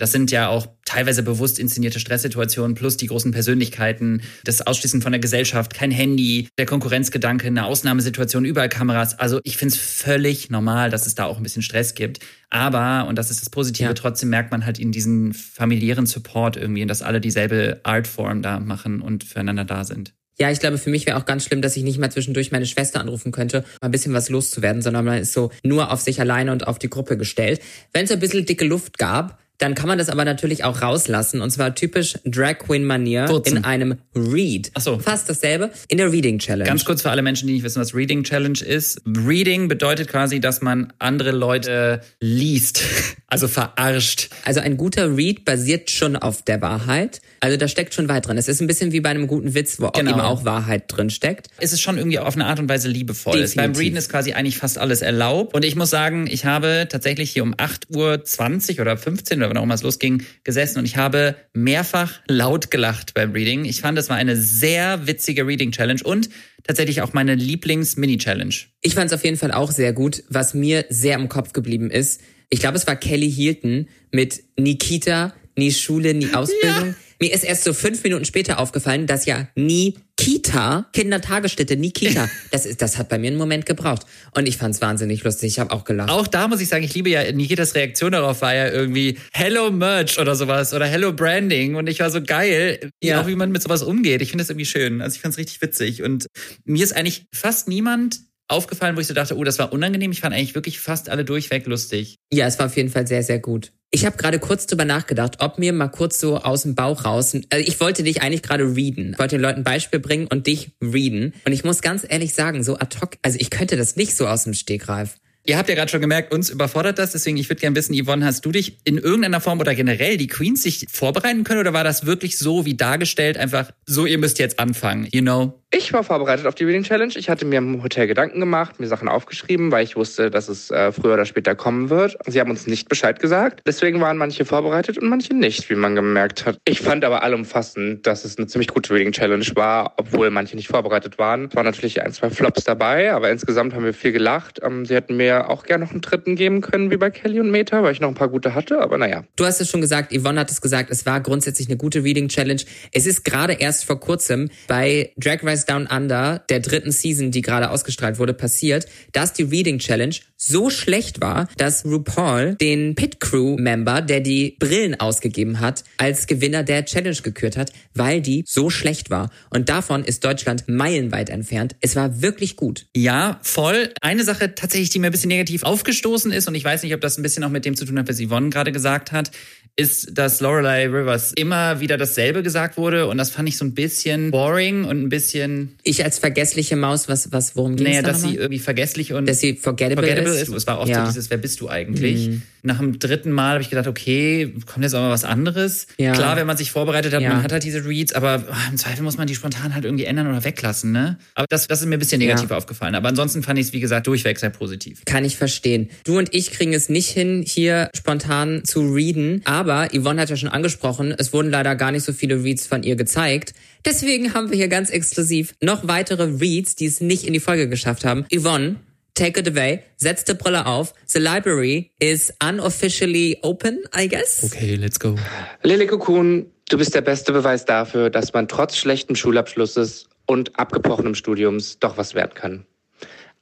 das 0.00 0.12
sind 0.12 0.30
ja 0.30 0.48
auch 0.48 0.66
teilweise 0.86 1.22
bewusst 1.22 1.58
inszenierte 1.58 2.00
Stresssituationen 2.00 2.74
plus 2.74 2.96
die 2.96 3.06
großen 3.06 3.32
Persönlichkeiten, 3.32 4.22
das 4.44 4.66
Ausschließen 4.66 5.02
von 5.02 5.12
der 5.12 5.20
Gesellschaft, 5.20 5.74
kein 5.74 5.90
Handy, 5.90 6.48
der 6.56 6.64
Konkurrenzgedanke, 6.64 7.46
eine 7.46 7.66
Ausnahmesituation, 7.66 8.46
überall 8.46 8.70
Kameras. 8.70 9.18
Also 9.18 9.40
ich 9.44 9.58
finde 9.58 9.74
es 9.74 9.80
völlig 9.80 10.48
normal, 10.48 10.88
dass 10.88 11.06
es 11.06 11.14
da 11.16 11.26
auch 11.26 11.36
ein 11.36 11.42
bisschen 11.42 11.60
Stress 11.60 11.94
gibt. 11.94 12.20
Aber, 12.48 13.06
und 13.08 13.16
das 13.16 13.30
ist 13.30 13.42
das 13.42 13.50
Positive, 13.50 13.88
Ja. 13.88 13.94
trotzdem 13.94 14.30
merkt 14.30 14.50
man 14.52 14.64
halt 14.64 14.78
in 14.78 14.90
diesen 14.90 15.34
familiären 15.34 16.06
Support 16.06 16.56
irgendwie, 16.56 16.86
dass 16.86 17.02
alle 17.02 17.20
dieselbe 17.20 17.80
Artform 17.82 18.40
da 18.40 18.58
machen 18.58 19.02
und 19.02 19.22
füreinander 19.24 19.66
da 19.66 19.84
sind. 19.84 20.14
Ja, 20.40 20.50
ich 20.50 20.58
glaube, 20.58 20.78
für 20.78 20.88
mich 20.88 21.04
wäre 21.04 21.18
auch 21.18 21.26
ganz 21.26 21.44
schlimm, 21.44 21.60
dass 21.60 21.76
ich 21.76 21.82
nicht 21.82 21.98
mal 21.98 22.10
zwischendurch 22.10 22.50
meine 22.50 22.64
Schwester 22.64 22.98
anrufen 22.98 23.30
könnte, 23.30 23.58
um 23.58 23.64
ein 23.82 23.90
bisschen 23.90 24.14
was 24.14 24.30
loszuwerden, 24.30 24.80
sondern 24.80 25.04
man 25.04 25.18
ist 25.18 25.34
so 25.34 25.50
nur 25.62 25.92
auf 25.92 26.00
sich 26.00 26.18
alleine 26.18 26.50
und 26.50 26.66
auf 26.66 26.78
die 26.78 26.88
Gruppe 26.88 27.18
gestellt. 27.18 27.60
Wenn 27.92 28.06
es 28.06 28.10
ein 28.10 28.20
bisschen 28.20 28.46
dicke 28.46 28.64
Luft 28.64 28.96
gab, 28.96 29.38
dann 29.60 29.74
kann 29.74 29.86
man 29.88 29.98
das 29.98 30.08
aber 30.08 30.24
natürlich 30.24 30.64
auch 30.64 30.82
rauslassen. 30.82 31.40
Und 31.40 31.50
zwar 31.50 31.74
typisch 31.74 32.14
Drag 32.24 32.58
Queen 32.58 32.84
Manier 32.84 33.26
Kurzen. 33.26 33.58
in 33.58 33.64
einem 33.64 33.98
Read. 34.16 34.70
Ach 34.74 34.80
so. 34.80 34.98
Fast 34.98 35.28
dasselbe. 35.28 35.70
In 35.88 35.98
der 35.98 36.10
Reading 36.10 36.38
Challenge. 36.38 36.64
Ganz 36.68 36.84
kurz 36.84 37.02
für 37.02 37.10
alle 37.10 37.22
Menschen, 37.22 37.46
die 37.46 37.52
nicht 37.54 37.62
wissen, 37.62 37.80
was 37.80 37.94
Reading 37.94 38.24
Challenge 38.24 38.58
ist. 38.60 39.00
Reading 39.06 39.68
bedeutet 39.68 40.08
quasi, 40.08 40.40
dass 40.40 40.62
man 40.62 40.92
andere 40.98 41.30
Leute 41.30 42.00
liest, 42.20 42.82
also 43.26 43.48
verarscht. 43.48 44.30
Also 44.44 44.60
ein 44.60 44.76
guter 44.76 45.16
Read 45.16 45.44
basiert 45.44 45.90
schon 45.90 46.16
auf 46.16 46.42
der 46.42 46.60
Wahrheit. 46.62 47.20
Also 47.40 47.56
da 47.56 47.68
steckt 47.68 47.94
schon 47.94 48.08
weit 48.08 48.26
drin. 48.26 48.38
Es 48.38 48.48
ist 48.48 48.60
ein 48.60 48.66
bisschen 48.66 48.92
wie 48.92 49.00
bei 49.00 49.10
einem 49.10 49.26
guten 49.26 49.54
Witz, 49.54 49.80
wo 49.80 49.88
Genau. 49.90 50.10
eben 50.12 50.20
auch 50.20 50.44
Wahrheit 50.44 50.84
drin 50.88 51.10
steckt. 51.10 51.48
Es 51.58 51.72
ist 51.72 51.80
schon 51.80 51.98
irgendwie 51.98 52.18
auf 52.18 52.34
eine 52.34 52.46
Art 52.46 52.58
und 52.60 52.68
Weise 52.68 52.88
liebevoll. 52.88 53.46
Beim 53.56 53.72
Reading 53.74 53.96
ist 53.96 54.08
quasi 54.10 54.32
eigentlich 54.32 54.56
fast 54.58 54.78
alles 54.78 55.02
erlaubt. 55.02 55.54
Und 55.54 55.64
ich 55.64 55.76
muss 55.76 55.90
sagen, 55.90 56.26
ich 56.26 56.44
habe 56.46 56.86
tatsächlich 56.90 57.30
hier 57.30 57.42
um 57.42 57.54
8.20 57.54 58.76
Uhr 58.76 58.80
oder 58.82 58.96
15 58.96 59.42
oder 59.42 59.49
wann 59.50 59.58
auch 59.58 59.64
immer 59.64 59.74
es 59.74 59.82
losging, 59.82 60.22
gesessen 60.44 60.78
und 60.78 60.86
ich 60.86 60.96
habe 60.96 61.36
mehrfach 61.52 62.20
laut 62.26 62.70
gelacht 62.70 63.12
beim 63.14 63.32
Reading. 63.32 63.64
Ich 63.66 63.82
fand, 63.82 63.98
es 63.98 64.08
war 64.08 64.16
eine 64.16 64.36
sehr 64.36 65.06
witzige 65.06 65.46
Reading 65.46 65.72
Challenge 65.72 66.00
und 66.02 66.30
tatsächlich 66.64 67.02
auch 67.02 67.12
meine 67.12 67.34
Lieblings-Mini-Challenge. 67.34 68.54
Ich 68.80 68.94
fand 68.94 69.08
es 69.08 69.12
auf 69.12 69.24
jeden 69.24 69.36
Fall 69.36 69.52
auch 69.52 69.70
sehr 69.70 69.92
gut. 69.92 70.22
Was 70.28 70.54
mir 70.54 70.86
sehr 70.88 71.16
im 71.16 71.28
Kopf 71.28 71.52
geblieben 71.52 71.90
ist, 71.90 72.22
ich 72.48 72.60
glaube, 72.60 72.76
es 72.76 72.86
war 72.86 72.96
Kelly 72.96 73.30
Hilton 73.30 73.88
mit 74.10 74.42
Nikita, 74.56 75.34
nie 75.56 75.72
Schule, 75.72 76.14
nie 76.14 76.32
Ausbildung. 76.32 76.94
Mir 77.22 77.34
ist 77.34 77.44
erst 77.44 77.64
so 77.64 77.74
fünf 77.74 78.02
Minuten 78.02 78.24
später 78.24 78.58
aufgefallen, 78.58 79.06
dass 79.06 79.26
ja 79.26 79.46
Nikita, 79.54 80.86
Kindertagesstätte, 80.94 81.76
Nikita, 81.76 82.30
das, 82.50 82.64
ist, 82.64 82.80
das 82.80 82.96
hat 82.96 83.10
bei 83.10 83.18
mir 83.18 83.28
einen 83.28 83.36
Moment 83.36 83.66
gebraucht. 83.66 84.06
Und 84.34 84.48
ich 84.48 84.56
fand 84.56 84.74
es 84.74 84.80
wahnsinnig 84.80 85.22
lustig. 85.22 85.48
Ich 85.52 85.58
habe 85.58 85.70
auch 85.72 85.84
gelacht. 85.84 86.08
Auch 86.08 86.26
da 86.26 86.48
muss 86.48 86.62
ich 86.62 86.68
sagen, 86.68 86.82
ich 86.82 86.94
liebe 86.94 87.10
ja, 87.10 87.30
Nikitas 87.30 87.74
Reaktion 87.74 88.12
darauf 88.12 88.40
war 88.40 88.54
ja 88.54 88.68
irgendwie 88.70 89.18
Hello 89.32 89.70
Merch 89.70 90.18
oder 90.18 90.34
sowas 90.34 90.72
oder 90.72 90.86
Hello 90.86 91.12
Branding 91.12 91.74
und 91.74 91.88
ich 91.88 92.00
war 92.00 92.10
so 92.10 92.22
geil, 92.22 92.90
Ja. 93.02 93.20
auch 93.20 93.26
wie 93.26 93.36
man 93.36 93.52
mit 93.52 93.62
sowas 93.62 93.82
umgeht. 93.82 94.22
Ich 94.22 94.30
finde 94.30 94.42
das 94.42 94.48
irgendwie 94.50 94.66
schön. 94.66 95.02
Also 95.02 95.16
ich 95.16 95.20
fand 95.20 95.32
es 95.32 95.38
richtig 95.38 95.60
witzig 95.60 96.02
und 96.02 96.26
mir 96.64 96.82
ist 96.84 96.92
eigentlich 96.96 97.26
fast 97.34 97.68
niemand 97.68 98.20
aufgefallen, 98.50 98.96
wo 98.96 99.00
ich 99.00 99.06
so 99.06 99.14
dachte, 99.14 99.36
oh, 99.36 99.44
das 99.44 99.58
war 99.58 99.72
unangenehm. 99.72 100.12
Ich 100.12 100.20
fand 100.20 100.34
eigentlich 100.34 100.54
wirklich 100.54 100.80
fast 100.80 101.08
alle 101.08 101.24
durchweg 101.24 101.66
lustig. 101.66 102.16
Ja, 102.32 102.46
es 102.46 102.58
war 102.58 102.66
auf 102.66 102.76
jeden 102.76 102.90
Fall 102.90 103.06
sehr, 103.06 103.22
sehr 103.22 103.38
gut. 103.38 103.72
Ich 103.92 104.06
habe 104.06 104.16
gerade 104.16 104.38
kurz 104.38 104.66
drüber 104.66 104.84
nachgedacht, 104.84 105.36
ob 105.40 105.58
mir 105.58 105.72
mal 105.72 105.88
kurz 105.88 106.20
so 106.20 106.38
aus 106.38 106.62
dem 106.62 106.76
Bauch 106.76 107.04
raus. 107.04 107.34
Also 107.50 107.64
ich 107.66 107.80
wollte 107.80 108.04
dich 108.04 108.22
eigentlich 108.22 108.42
gerade 108.42 108.76
readen. 108.76 109.12
Ich 109.12 109.18
wollte 109.18 109.36
den 109.36 109.42
Leuten 109.42 109.60
ein 109.60 109.64
Beispiel 109.64 109.98
bringen 109.98 110.28
und 110.28 110.46
dich 110.46 110.70
readen. 110.80 111.34
Und 111.44 111.52
ich 111.52 111.64
muss 111.64 111.82
ganz 111.82 112.06
ehrlich 112.08 112.32
sagen, 112.32 112.62
so 112.62 112.78
ad 112.78 112.98
hoc, 113.00 113.16
also 113.22 113.38
ich 113.40 113.50
könnte 113.50 113.76
das 113.76 113.96
nicht 113.96 114.16
so 114.16 114.28
aus 114.28 114.44
dem 114.44 114.54
Stegreif. 114.54 115.16
Ihr 115.44 115.56
habt 115.56 115.68
ja 115.68 115.74
gerade 115.74 115.90
schon 115.90 116.02
gemerkt, 116.02 116.32
uns 116.32 116.50
überfordert 116.50 116.98
das, 116.98 117.12
deswegen 117.12 117.38
ich 117.38 117.48
würde 117.48 117.60
gerne 117.60 117.74
wissen, 117.74 117.94
Yvonne, 117.94 118.24
hast 118.24 118.44
du 118.44 118.52
dich 118.52 118.76
in 118.84 118.98
irgendeiner 118.98 119.40
Form 119.40 119.58
oder 119.58 119.74
generell 119.74 120.18
die 120.18 120.26
Queens 120.26 120.62
sich 120.62 120.86
vorbereiten 120.90 121.44
können 121.44 121.60
oder 121.60 121.72
war 121.72 121.82
das 121.82 122.04
wirklich 122.04 122.36
so 122.36 122.66
wie 122.66 122.76
dargestellt, 122.76 123.38
einfach 123.38 123.72
so, 123.86 124.04
ihr 124.04 124.18
müsst 124.18 124.38
jetzt 124.38 124.58
anfangen, 124.58 125.08
you 125.12 125.22
know? 125.22 125.59
Ich 125.72 125.92
war 125.92 126.02
vorbereitet 126.02 126.48
auf 126.48 126.56
die 126.56 126.64
Reading 126.64 126.82
Challenge. 126.82 127.12
Ich 127.14 127.30
hatte 127.30 127.44
mir 127.44 127.58
im 127.58 127.84
Hotel 127.84 128.08
Gedanken 128.08 128.40
gemacht, 128.40 128.80
mir 128.80 128.88
Sachen 128.88 129.08
aufgeschrieben, 129.08 129.70
weil 129.70 129.84
ich 129.84 129.94
wusste, 129.94 130.28
dass 130.28 130.48
es 130.48 130.72
äh, 130.72 130.90
früher 130.90 131.14
oder 131.14 131.26
später 131.26 131.54
kommen 131.54 131.90
wird. 131.90 132.18
Sie 132.26 132.40
haben 132.40 132.50
uns 132.50 132.66
nicht 132.66 132.88
Bescheid 132.88 133.20
gesagt. 133.20 133.62
Deswegen 133.64 134.00
waren 134.00 134.16
manche 134.16 134.44
vorbereitet 134.44 134.98
und 134.98 135.08
manche 135.08 135.32
nicht, 135.32 135.70
wie 135.70 135.76
man 135.76 135.94
gemerkt 135.94 136.44
hat. 136.44 136.58
Ich 136.64 136.80
fand 136.80 137.04
aber 137.04 137.22
allumfassend, 137.22 138.04
dass 138.04 138.24
es 138.24 138.36
eine 138.36 138.48
ziemlich 138.48 138.66
gute 138.66 138.92
Reading 138.92 139.12
Challenge 139.12 139.46
war, 139.54 139.94
obwohl 139.96 140.30
manche 140.30 140.56
nicht 140.56 140.66
vorbereitet 140.66 141.18
waren. 141.18 141.44
Es 141.44 141.54
waren 141.54 141.66
natürlich 141.66 142.02
ein, 142.02 142.12
zwei 142.12 142.30
Flops 142.30 142.64
dabei, 142.64 143.12
aber 143.12 143.30
insgesamt 143.30 143.72
haben 143.72 143.84
wir 143.84 143.94
viel 143.94 144.10
gelacht. 144.10 144.58
Ähm, 144.64 144.84
sie 144.84 144.96
hätten 144.96 145.16
mir 145.16 145.50
auch 145.50 145.62
gerne 145.62 145.84
noch 145.84 145.92
einen 145.92 146.00
dritten 146.00 146.34
geben 146.34 146.62
können, 146.62 146.90
wie 146.90 146.96
bei 146.96 147.10
Kelly 147.10 147.38
und 147.38 147.52
Meta, 147.52 147.84
weil 147.84 147.92
ich 147.92 148.00
noch 148.00 148.08
ein 148.08 148.14
paar 148.14 148.28
gute 148.28 148.56
hatte, 148.56 148.80
aber 148.80 148.98
naja. 148.98 149.22
Du 149.36 149.44
hast 149.44 149.60
es 149.60 149.70
schon 149.70 149.80
gesagt, 149.80 150.12
Yvonne 150.12 150.40
hat 150.40 150.50
es 150.50 150.60
gesagt, 150.60 150.90
es 150.90 151.06
war 151.06 151.20
grundsätzlich 151.20 151.68
eine 151.68 151.76
gute 151.76 152.02
Reading 152.02 152.26
Challenge. 152.26 152.62
Es 152.90 153.06
ist 153.06 153.24
gerade 153.24 153.52
erst 153.52 153.84
vor 153.84 154.00
kurzem 154.00 154.50
bei 154.66 155.12
Drag 155.16 155.44
Race 155.44 155.59
Down 155.64 155.86
Under, 155.86 156.42
der 156.48 156.60
dritten 156.60 156.92
Season, 156.92 157.30
die 157.30 157.42
gerade 157.42 157.70
ausgestrahlt 157.70 158.18
wurde, 158.18 158.34
passiert, 158.34 158.86
dass 159.12 159.32
die 159.32 159.44
Reading 159.44 159.78
Challenge 159.78 160.14
so 160.36 160.70
schlecht 160.70 161.20
war, 161.20 161.48
dass 161.58 161.84
RuPaul 161.84 162.54
den 162.54 162.94
Pit 162.94 163.20
Crew 163.20 163.56
Member, 163.58 164.00
der 164.00 164.20
die 164.20 164.56
Brillen 164.58 164.98
ausgegeben 164.98 165.60
hat, 165.60 165.84
als 165.98 166.26
Gewinner 166.26 166.62
der 166.62 166.86
Challenge 166.86 167.16
gekürt 167.22 167.56
hat, 167.56 167.72
weil 167.94 168.22
die 168.22 168.44
so 168.46 168.70
schlecht 168.70 169.10
war. 169.10 169.30
Und 169.50 169.68
davon 169.68 170.02
ist 170.02 170.24
Deutschland 170.24 170.64
meilenweit 170.66 171.28
entfernt. 171.28 171.76
Es 171.80 171.94
war 171.94 172.22
wirklich 172.22 172.56
gut. 172.56 172.86
Ja, 172.96 173.38
voll. 173.42 173.92
Eine 174.00 174.24
Sache 174.24 174.54
tatsächlich, 174.54 174.90
die 174.90 174.98
mir 174.98 175.08
ein 175.08 175.12
bisschen 175.12 175.28
negativ 175.28 175.62
aufgestoßen 175.62 176.32
ist, 176.32 176.48
und 176.48 176.54
ich 176.54 176.64
weiß 176.64 176.82
nicht, 176.82 176.94
ob 176.94 177.02
das 177.02 177.18
ein 177.18 177.22
bisschen 177.22 177.44
auch 177.44 177.50
mit 177.50 177.66
dem 177.66 177.76
zu 177.76 177.84
tun 177.84 177.98
hat, 177.98 178.08
was 178.08 178.20
Yvonne 178.20 178.48
gerade 178.48 178.72
gesagt 178.72 179.12
hat, 179.12 179.30
ist, 179.76 180.18
dass 180.18 180.40
Lorelei 180.40 180.86
Rivers 180.86 181.32
immer 181.32 181.80
wieder 181.80 181.96
dasselbe 181.96 182.42
gesagt 182.42 182.76
wurde 182.76 183.06
und 183.06 183.18
das 183.18 183.30
fand 183.30 183.48
ich 183.48 183.56
so 183.56 183.64
ein 183.64 183.74
bisschen 183.74 184.30
boring 184.30 184.84
und 184.84 185.02
ein 185.02 185.08
bisschen, 185.08 185.49
Ich 185.82 186.04
als 186.04 186.18
vergessliche 186.18 186.76
Maus, 186.76 187.08
was, 187.08 187.32
was, 187.32 187.56
worum 187.56 187.76
ging 187.76 187.86
naja, 187.86 188.02
da 188.02 188.08
dass 188.08 188.20
sie 188.20 188.26
nochmal? 188.28 188.40
irgendwie 188.42 188.58
vergesslich 188.58 189.12
und 189.12 189.28
Dass 189.28 189.40
sie 189.40 189.54
forgettable, 189.54 190.06
forgettable 190.06 190.34
ist. 190.36 190.48
ist. 190.48 190.54
Es 190.54 190.66
war 190.66 190.78
auch 190.78 190.88
ja. 190.88 191.00
Mhm. 191.00 191.06
so 191.06 191.12
dieses, 191.12 191.30
wer 191.30 191.38
bist 191.38 191.60
du 191.60 191.68
eigentlich? 191.68 192.40
Nach 192.62 192.78
dem 192.78 192.98
dritten 192.98 193.30
Mal 193.32 193.52
habe 193.52 193.62
ich 193.62 193.70
gedacht, 193.70 193.86
okay, 193.86 194.52
kommt 194.66 194.82
jetzt 194.84 194.94
auch 194.94 195.00
mal 195.00 195.10
was 195.10 195.24
anderes. 195.24 195.86
Ja. 195.98 196.12
Klar, 196.12 196.36
wenn 196.36 196.46
man 196.46 196.56
sich 196.56 196.70
vorbereitet 196.72 197.12
hat, 197.14 197.22
Ja. 197.22 197.30
man 197.30 197.42
hat 197.42 197.52
halt 197.52 197.64
diese 197.64 197.84
Reads, 197.86 198.12
aber 198.12 198.44
ah, 198.50 198.56
im 198.70 198.76
Zweifel 198.76 199.02
muss 199.02 199.16
man 199.16 199.26
die 199.26 199.34
spontan 199.34 199.74
halt 199.74 199.84
irgendwie 199.84 200.04
ändern 200.04 200.26
oder 200.28 200.44
weglassen, 200.44 200.92
ne? 200.92 201.18
Aber 201.34 201.46
das, 201.48 201.66
das 201.68 201.80
ist 201.80 201.86
mir 201.86 201.96
ein 201.96 201.98
bisschen 201.98 202.18
negativ 202.18 202.50
Ja. 202.50 202.56
aufgefallen. 202.56 202.94
Aber 202.94 203.08
ansonsten 203.08 203.42
fand 203.42 203.58
ich 203.58 203.66
es, 203.68 203.72
wie 203.72 203.80
gesagt, 203.80 204.06
durchweg 204.06 204.38
sehr 204.38 204.50
positiv. 204.50 205.02
Kann 205.06 205.24
ich 205.24 205.36
verstehen. 205.36 205.88
Du 206.04 206.18
und 206.18 206.34
ich 206.34 206.50
kriegen 206.52 206.72
es 206.74 206.88
nicht 206.88 207.08
hin, 207.08 207.44
hier 207.46 207.90
spontan 207.96 208.62
zu 208.64 208.92
readen. 208.92 209.42
Aber 209.44 209.88
Yvonne 209.92 210.20
hat 210.20 210.30
ja 210.30 210.36
schon 210.36 210.48
angesprochen, 210.50 211.14
es 211.16 211.32
wurden 211.32 211.50
leider 211.50 211.74
gar 211.76 211.92
nicht 211.92 212.04
so 212.04 212.12
viele 212.12 212.42
Reads 212.44 212.66
von 212.66 212.82
ihr 212.82 212.96
gezeigt. 212.96 213.54
Deswegen 213.84 214.34
haben 214.34 214.50
wir 214.50 214.56
hier 214.58 214.68
ganz 214.68 214.90
exklusiv 214.90 215.54
noch 215.62 215.88
weitere 215.88 216.24
Reads, 216.24 216.76
die 216.76 216.84
es 216.86 217.00
nicht 217.00 217.24
in 217.24 217.32
die 217.32 217.40
Folge 217.40 217.68
geschafft 217.68 218.04
haben. 218.04 218.26
Yvonne, 218.34 218.76
take 219.20 219.38
it 219.38 219.46
away. 219.46 219.82
Setz 219.96 220.24
die 220.24 220.34
Brille 220.34 220.66
auf. 220.66 220.94
The 221.06 221.18
library 221.18 221.90
is 222.00 222.32
unofficially 222.42 223.38
open, 223.42 223.84
I 223.94 224.08
guess. 224.08 224.44
Okay, 224.44 224.76
let's 224.76 224.98
go. 224.98 225.16
Lily 225.62 225.86
Cocoon, 225.86 226.46
du 226.68 226.78
bist 226.78 226.94
der 226.94 227.02
beste 227.02 227.32
Beweis 227.32 227.64
dafür, 227.64 228.10
dass 228.10 228.32
man 228.32 228.48
trotz 228.48 228.76
schlechtem 228.76 229.16
Schulabschlusses 229.16 230.08
und 230.26 230.58
abgebrochenem 230.58 231.14
Studiums 231.14 231.78
doch 231.78 231.96
was 231.98 232.14
werden 232.14 232.34
kann. 232.34 232.66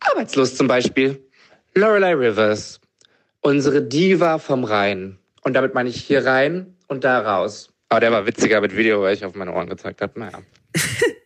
Arbeitslos 0.01 0.57
zum 0.57 0.67
Beispiel. 0.67 1.23
Lorelei 1.75 2.15
Rivers, 2.15 2.81
unsere 3.41 3.83
Diva 3.83 4.39
vom 4.39 4.65
Rhein. 4.65 5.19
Und 5.43 5.55
damit 5.55 5.75
meine 5.75 5.89
ich 5.89 6.03
hier 6.03 6.25
rein 6.25 6.75
und 6.89 7.05
da 7.05 7.21
raus. 7.21 7.71
Aber 7.89 8.01
der 8.01 8.11
war 8.11 8.27
witziger 8.27 8.61
mit 8.61 8.77
Video, 8.77 9.03
weil 9.03 9.15
ich 9.15 9.25
auf 9.25 9.35
meine 9.35 9.53
Ohren 9.53 9.69
gezeigt 9.69 10.01
habe. 10.01 10.19
Naja. 10.19 10.43